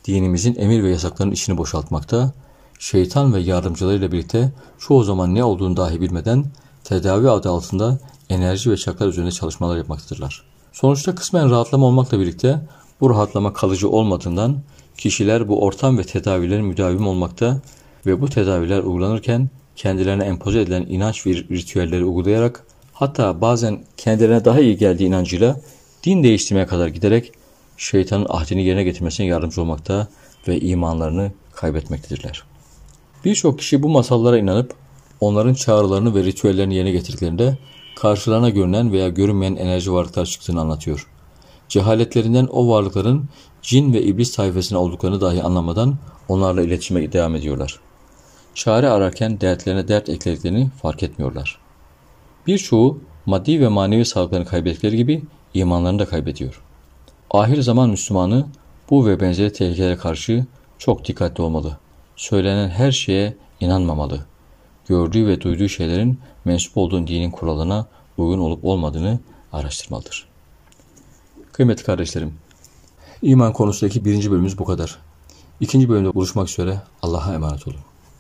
dinimizin 0.08 0.56
emir 0.56 0.84
ve 0.84 0.90
yasaklarının 0.90 1.34
içini 1.34 1.58
boşaltmakta, 1.58 2.34
şeytan 2.80 3.34
ve 3.34 3.40
yardımcılarıyla 3.40 4.12
birlikte 4.12 4.52
çoğu 4.80 5.04
zaman 5.04 5.36
ne 5.36 5.44
olduğunu 5.44 5.78
dahi 5.78 6.02
bilmeden 6.02 6.46
tedavi 6.84 7.30
adı 7.30 7.50
altında 7.50 8.00
enerji 8.30 8.72
ve 8.72 8.78
çaklar 8.78 9.08
üzerinde 9.08 9.32
çalışmalar 9.32 9.78
yapmaktadırlar. 9.78 10.44
Sonuçta 10.74 11.16
kısmen 11.16 11.50
rahatlama 11.50 11.86
olmakla 11.86 12.20
birlikte 12.20 12.62
bu 13.02 13.10
rahatlama 13.10 13.54
kalıcı 13.54 13.90
olmadığından 13.90 14.58
kişiler 14.98 15.48
bu 15.48 15.64
ortam 15.64 15.98
ve 15.98 16.04
tedavilerin 16.04 16.66
müdavim 16.66 17.08
olmakta 17.08 17.62
ve 18.06 18.22
bu 18.22 18.30
tedaviler 18.30 18.80
uygulanırken 18.80 19.50
kendilerine 19.76 20.24
empoze 20.24 20.62
edilen 20.62 20.86
inanç 20.90 21.26
ve 21.26 21.32
ritüelleri 21.32 22.06
uygulayarak 22.06 22.64
hatta 22.94 23.42
bazen 23.42 23.84
kendilerine 23.98 24.46
daha 24.46 24.60
iyi 24.60 24.78
geldiği 24.78 25.08
inancıyla 25.08 25.62
din 26.04 26.24
değiştirmeye 26.24 26.68
kadar 26.68 26.88
giderek 26.88 27.32
şeytanın 27.78 28.26
ahdini 28.30 28.66
yerine 28.66 28.84
getirmesine 28.84 29.28
yardımcı 29.28 29.62
olmakta 29.62 30.08
ve 30.48 30.60
imanlarını 30.60 31.32
kaybetmektedirler. 31.56 32.44
Birçok 33.26 33.60
kişi 33.60 33.84
bu 33.84 33.90
masallara 33.90 34.38
inanıp 34.38 34.74
onların 35.20 35.54
çağrılarını 35.54 36.16
ve 36.16 36.24
ritüellerini 36.24 36.76
yerine 36.76 36.92
getirdiklerinde 36.92 37.58
karşılarına 37.96 38.50
görünen 38.50 38.92
veya 38.92 39.10
görünmeyen 39.10 39.56
enerji 39.56 39.94
varlıklar 39.94 40.26
çıktığını 40.26 40.62
anlatıyor. 40.62 41.08
Cehaletlerinden 41.70 42.48
o 42.52 42.70
varlıkların 42.70 43.30
cin 43.62 43.94
ve 43.94 44.02
iblis 44.02 44.36
tayfasına 44.36 44.80
olduklarını 44.80 45.22
dahi 45.22 45.44
anlamadan 45.44 45.98
onlarla 46.28 46.62
iletişime 46.62 47.12
devam 47.12 47.36
ediyorlar. 47.36 47.80
Çare 48.56 48.90
ararken 48.90 49.42
dertlerine 49.42 49.88
dert 49.88 50.10
eklediklerini 50.10 50.70
fark 50.82 51.04
etmiyorlar. 51.04 51.60
Birçoğu 52.48 53.02
maddi 53.26 53.62
ve 53.62 53.68
manevi 53.68 54.06
sağlıklarını 54.06 54.46
kaybettikleri 54.46 54.98
gibi 54.98 55.24
imanlarını 55.54 56.00
da 56.00 56.06
kaybediyor. 56.06 56.62
Ahir 57.32 57.62
zaman 57.62 57.90
Müslümanı 57.90 58.46
bu 58.90 59.06
ve 59.06 59.20
benzeri 59.20 59.54
tehlikelere 59.54 59.98
karşı 59.98 60.46
çok 60.78 61.08
dikkatli 61.08 61.44
olmalı. 61.44 61.78
Söylenen 62.16 62.70
her 62.70 62.92
şeye 62.92 63.38
inanmamalı. 63.60 64.26
Gördüğü 64.88 65.28
ve 65.28 65.42
duyduğu 65.42 65.70
şeylerin 65.70 66.20
mensup 66.46 66.78
olduğu 66.78 67.08
dinin 67.08 67.32
kuralına 67.32 67.88
uygun 68.18 68.40
olup 68.40 68.66
olmadığını 68.66 69.20
araştırmalıdır. 69.54 70.28
Kıymetli 71.52 71.84
kardeşlerim, 71.84 72.34
iman 73.22 73.54
konusundaki 73.54 74.06
birinci 74.06 74.32
bölümümüz 74.32 74.58
bu 74.58 74.66
kadar. 74.66 75.00
İkinci 75.60 75.90
bölümde 75.90 76.14
buluşmak 76.14 76.50
üzere 76.50 76.82
Allah'a 77.02 77.34
emanet 77.34 77.68
olun. 77.68 77.80